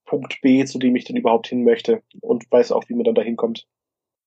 Punkt 0.06 0.42
B, 0.42 0.66
zu 0.66 0.80
dem 0.80 0.96
ich 0.96 1.06
denn 1.06 1.16
überhaupt 1.16 1.48
hin 1.48 1.64
möchte 1.64 2.04
und 2.22 2.50
weiß 2.52 2.72
auch, 2.72 2.88
wie 2.88 2.94
man 2.94 3.06
dann 3.06 3.16
dahin 3.16 3.38
kommt. 3.38 3.68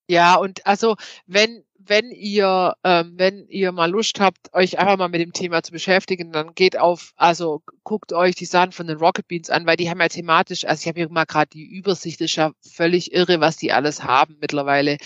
Ja, 0.08 0.36
und 0.36 0.66
also 0.66 0.96
wenn 1.26 1.64
wenn 1.78 2.10
ihr 2.10 2.74
ähm, 2.84 3.14
wenn 3.16 3.46
ihr 3.48 3.72
mal 3.72 3.90
Lust 3.90 4.20
habt, 4.20 4.52
euch 4.54 4.78
einfach 4.78 4.96
mal 4.96 5.08
mit 5.08 5.20
dem 5.20 5.32
Thema 5.32 5.62
zu 5.62 5.72
beschäftigen, 5.72 6.32
dann 6.32 6.54
geht 6.54 6.78
auf, 6.78 7.12
also 7.16 7.62
guckt 7.84 8.12
euch 8.12 8.34
die 8.34 8.44
Sachen 8.44 8.72
von 8.72 8.86
den 8.86 8.98
Rocket 8.98 9.28
Beans 9.28 9.50
an, 9.50 9.66
weil 9.66 9.76
die 9.76 9.88
haben 9.90 10.00
ja 10.00 10.08
thematisch, 10.08 10.64
also 10.64 10.80
ich 10.80 10.88
habe 10.88 11.00
hier 11.00 11.08
mal 11.10 11.24
gerade 11.24 11.50
die 11.50 11.64
Übersicht, 11.64 12.20
ist 12.20 12.36
ja 12.36 12.52
völlig 12.60 13.12
irre, 13.12 13.40
was 13.40 13.56
die 13.56 13.72
alles 13.72 14.02
haben 14.04 14.36
mittlerweile. 14.40 14.96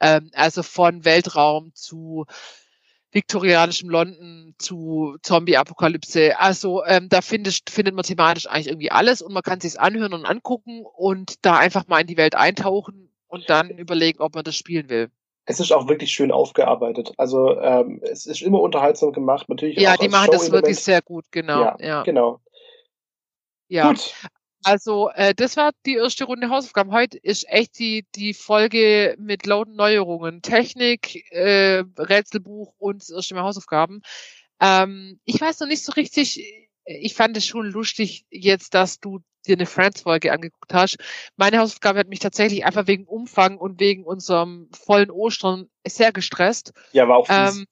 Ähm, 0.00 0.30
also 0.34 0.62
von 0.62 1.04
Weltraum 1.04 1.72
zu 1.74 2.26
viktorianischem 3.12 3.88
London 3.88 4.54
zu 4.58 5.16
Zombie-Apokalypse. 5.22 6.38
Also 6.38 6.84
ähm, 6.84 7.08
da 7.08 7.20
findet, 7.22 7.70
findet 7.70 7.94
man 7.94 8.04
thematisch 8.04 8.46
eigentlich 8.46 8.68
irgendwie 8.68 8.90
alles 8.90 9.22
und 9.22 9.32
man 9.32 9.42
kann 9.42 9.60
sich 9.60 9.80
anhören 9.80 10.12
und 10.12 10.26
angucken 10.26 10.84
und 10.84 11.44
da 11.44 11.56
einfach 11.56 11.86
mal 11.86 12.00
in 12.00 12.06
die 12.06 12.16
Welt 12.16 12.34
eintauchen 12.34 13.10
und 13.26 13.48
dann 13.48 13.70
überlegen, 13.70 14.20
ob 14.20 14.34
man 14.34 14.44
das 14.44 14.56
spielen 14.56 14.88
will. 14.90 15.10
Es 15.46 15.60
ist 15.60 15.72
auch 15.72 15.88
wirklich 15.88 16.12
schön 16.12 16.30
aufgearbeitet. 16.30 17.12
Also 17.16 17.58
ähm, 17.58 18.02
es 18.02 18.26
ist 18.26 18.42
immer 18.42 18.60
unterhaltsam 18.60 19.12
gemacht. 19.12 19.48
Natürlich 19.48 19.78
ja, 19.78 19.96
die 19.96 20.10
machen 20.10 20.30
das 20.30 20.52
wirklich 20.52 20.78
sehr 20.78 21.00
gut, 21.00 21.24
genau. 21.30 21.62
Ja, 21.62 21.76
ja. 21.80 22.02
genau. 22.02 22.40
Ja, 23.68 23.88
Gut. 23.88 24.14
Also 24.64 25.10
äh, 25.10 25.34
das 25.34 25.56
war 25.56 25.70
die 25.86 25.94
erste 25.94 26.24
Runde 26.24 26.50
Hausaufgaben. 26.50 26.92
Heute 26.92 27.18
ist 27.18 27.48
echt 27.48 27.78
die, 27.78 28.06
die 28.14 28.34
Folge 28.34 29.16
mit 29.18 29.46
lauten 29.46 29.76
Neuerungen. 29.76 30.42
Technik, 30.42 31.30
äh, 31.32 31.84
Rätselbuch 31.96 32.74
und 32.78 33.02
das 33.02 33.10
erste 33.10 33.34
Mal 33.34 33.44
Hausaufgaben. 33.44 34.02
Ähm, 34.60 35.20
ich 35.24 35.40
weiß 35.40 35.60
noch 35.60 35.68
nicht 35.68 35.84
so 35.84 35.92
richtig, 35.92 36.42
ich 36.84 37.14
fand 37.14 37.36
es 37.36 37.46
schon 37.46 37.66
lustig 37.66 38.26
jetzt, 38.30 38.74
dass 38.74 38.98
du 38.98 39.20
dir 39.46 39.56
eine 39.56 39.66
Friends-Folge 39.66 40.32
angeguckt 40.32 40.74
hast. 40.74 40.98
Meine 41.36 41.58
Hausaufgabe 41.58 42.00
hat 42.00 42.08
mich 42.08 42.18
tatsächlich 42.18 42.64
einfach 42.64 42.86
wegen 42.86 43.04
Umfang 43.04 43.58
und 43.58 43.80
wegen 43.80 44.04
unserem 44.04 44.68
vollen 44.72 45.10
Ostern 45.10 45.68
sehr 45.86 46.12
gestresst. 46.12 46.72
Ja, 46.92 47.08
war 47.08 47.18
auch 47.18 47.26
fies. 47.26 47.56
Ähm, 47.56 47.66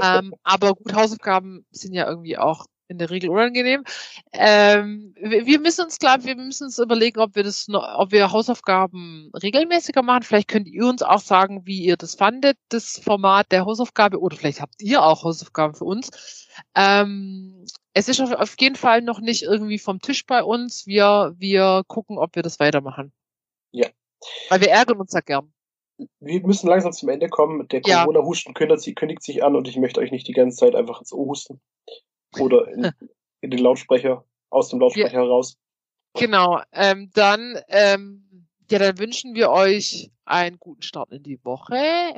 ähm, 0.00 0.34
aber 0.42 0.74
gut, 0.74 0.94
Hausaufgaben 0.94 1.66
sind 1.70 1.94
ja 1.94 2.08
irgendwie 2.08 2.38
auch 2.38 2.66
in 2.92 2.98
der 2.98 3.10
Regel 3.10 3.30
unangenehm. 3.30 3.84
Ähm, 4.32 5.14
wir 5.20 5.58
müssen 5.58 5.84
uns, 5.84 5.98
glaube 5.98 6.24
wir 6.24 6.36
müssen 6.36 6.64
uns 6.64 6.78
überlegen, 6.78 7.20
ob 7.20 7.34
wir 7.34 7.42
das, 7.42 7.66
ob 7.68 8.12
wir 8.12 8.30
Hausaufgaben 8.30 9.30
regelmäßiger 9.42 10.02
machen. 10.02 10.22
Vielleicht 10.22 10.48
könnt 10.48 10.68
ihr 10.68 10.86
uns 10.86 11.02
auch 11.02 11.20
sagen, 11.20 11.66
wie 11.66 11.82
ihr 11.82 11.96
das 11.96 12.14
fandet, 12.14 12.56
das 12.68 13.00
Format 13.02 13.50
der 13.50 13.64
Hausaufgabe, 13.64 14.20
oder 14.20 14.36
vielleicht 14.36 14.60
habt 14.60 14.80
ihr 14.80 15.02
auch 15.02 15.24
Hausaufgaben 15.24 15.74
für 15.74 15.84
uns. 15.84 16.48
Ähm, 16.76 17.64
es 17.94 18.08
ist 18.08 18.20
auf 18.20 18.54
jeden 18.58 18.76
Fall 18.76 19.02
noch 19.02 19.20
nicht 19.20 19.42
irgendwie 19.42 19.78
vom 19.78 20.00
Tisch 20.00 20.24
bei 20.26 20.42
uns. 20.42 20.86
Wir, 20.86 21.34
wir 21.36 21.82
gucken, 21.86 22.18
ob 22.18 22.36
wir 22.36 22.42
das 22.42 22.60
weitermachen. 22.60 23.12
Ja. 23.72 23.88
Weil 24.48 24.60
wir 24.60 24.70
ärgern 24.70 25.00
uns 25.00 25.12
ja 25.12 25.20
gern. 25.20 25.52
Wir 26.20 26.40
müssen 26.46 26.68
langsam 26.68 26.92
zum 26.92 27.08
Ende 27.08 27.28
kommen. 27.28 27.68
Der 27.68 27.80
Corona-Husten 27.80 28.54
kündigt, 28.54 28.96
kündigt 28.96 29.22
sich 29.22 29.44
an 29.44 29.56
und 29.56 29.68
ich 29.68 29.76
möchte 29.76 30.00
euch 30.00 30.10
nicht 30.10 30.26
die 30.26 30.32
ganze 30.32 30.56
Zeit 30.56 30.74
einfach 30.74 31.00
ins 31.00 31.12
Ohr 31.12 31.26
husten. 31.26 31.60
Oder 32.38 32.68
in, 32.72 32.90
in 33.40 33.50
den 33.50 33.60
Lautsprecher, 33.60 34.24
aus 34.50 34.68
dem 34.68 34.80
Lautsprecher 34.80 35.14
ja. 35.14 35.22
heraus. 35.22 35.56
Genau. 36.14 36.60
Ähm, 36.72 37.10
dann, 37.14 37.58
ähm, 37.68 38.48
ja, 38.70 38.78
dann 38.78 38.98
wünschen 38.98 39.34
wir 39.34 39.50
euch 39.50 40.10
einen 40.24 40.58
guten 40.58 40.82
Start 40.82 41.12
in 41.12 41.22
die 41.22 41.44
Woche. 41.44 41.74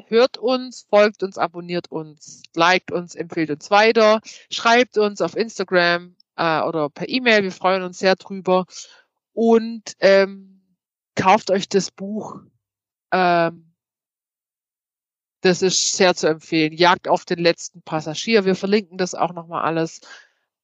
Hört 0.08 0.38
uns, 0.38 0.86
folgt 0.88 1.22
uns, 1.22 1.38
abonniert 1.38 1.90
uns, 1.90 2.42
liked 2.54 2.92
uns, 2.92 3.14
empfiehlt 3.14 3.50
uns 3.50 3.70
weiter, 3.70 4.20
schreibt 4.50 4.98
uns 4.98 5.20
auf 5.20 5.36
Instagram 5.36 6.16
äh, 6.36 6.62
oder 6.62 6.90
per 6.90 7.08
E-Mail. 7.08 7.42
Wir 7.42 7.52
freuen 7.52 7.82
uns 7.82 7.98
sehr 7.98 8.16
drüber. 8.16 8.66
Und 9.32 9.94
ähm, 10.00 10.62
kauft 11.16 11.50
euch 11.50 11.68
das 11.68 11.90
Buch. 11.90 12.40
Ähm, 13.12 13.73
das 15.44 15.60
ist 15.60 15.94
sehr 15.94 16.14
zu 16.14 16.26
empfehlen. 16.26 16.72
Jagd 16.72 17.06
auf 17.06 17.26
den 17.26 17.38
letzten 17.38 17.82
Passagier. 17.82 18.46
Wir 18.46 18.54
verlinken 18.54 18.96
das 18.96 19.14
auch 19.14 19.32
nochmal 19.34 19.62
alles. 19.62 20.00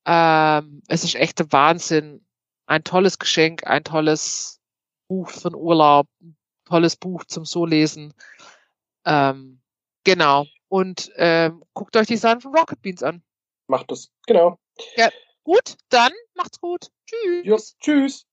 Ähm, 0.07 0.83
es 0.89 1.05
ist 1.05 1.17
echt 1.17 1.39
der 1.39 1.53
Wahnsinn. 1.53 2.25
Ein 2.65 2.83
tolles 2.83 3.19
Geschenk, 3.19 3.67
ein 3.67 3.85
tolles 3.85 4.59
Buch 5.07 5.29
für 5.29 5.51
den 5.51 5.57
Urlaub, 5.57 6.07
ein 6.23 6.35
tolles 6.65 6.97
Buch 6.97 7.25
zum 7.25 7.45
So 7.45 7.67
lesen. 7.67 8.15
Ähm, 9.05 9.61
genau. 10.05 10.47
Und 10.69 11.13
ähm, 11.17 11.63
guckt 11.75 11.97
euch 11.97 12.07
die 12.07 12.17
Sachen 12.17 12.41
von 12.41 12.57
Rocket 12.57 12.81
Beans 12.81 13.03
an. 13.03 13.23
Macht 13.67 13.91
das, 13.91 14.11
genau. 14.27 14.59
Ja, 14.97 15.11
gut, 15.43 15.77
dann 15.91 16.13
macht's 16.35 16.59
gut. 16.59 16.87
Tschüss. 17.05 17.45
Ja, 17.45 17.57
tschüss. 17.81 18.27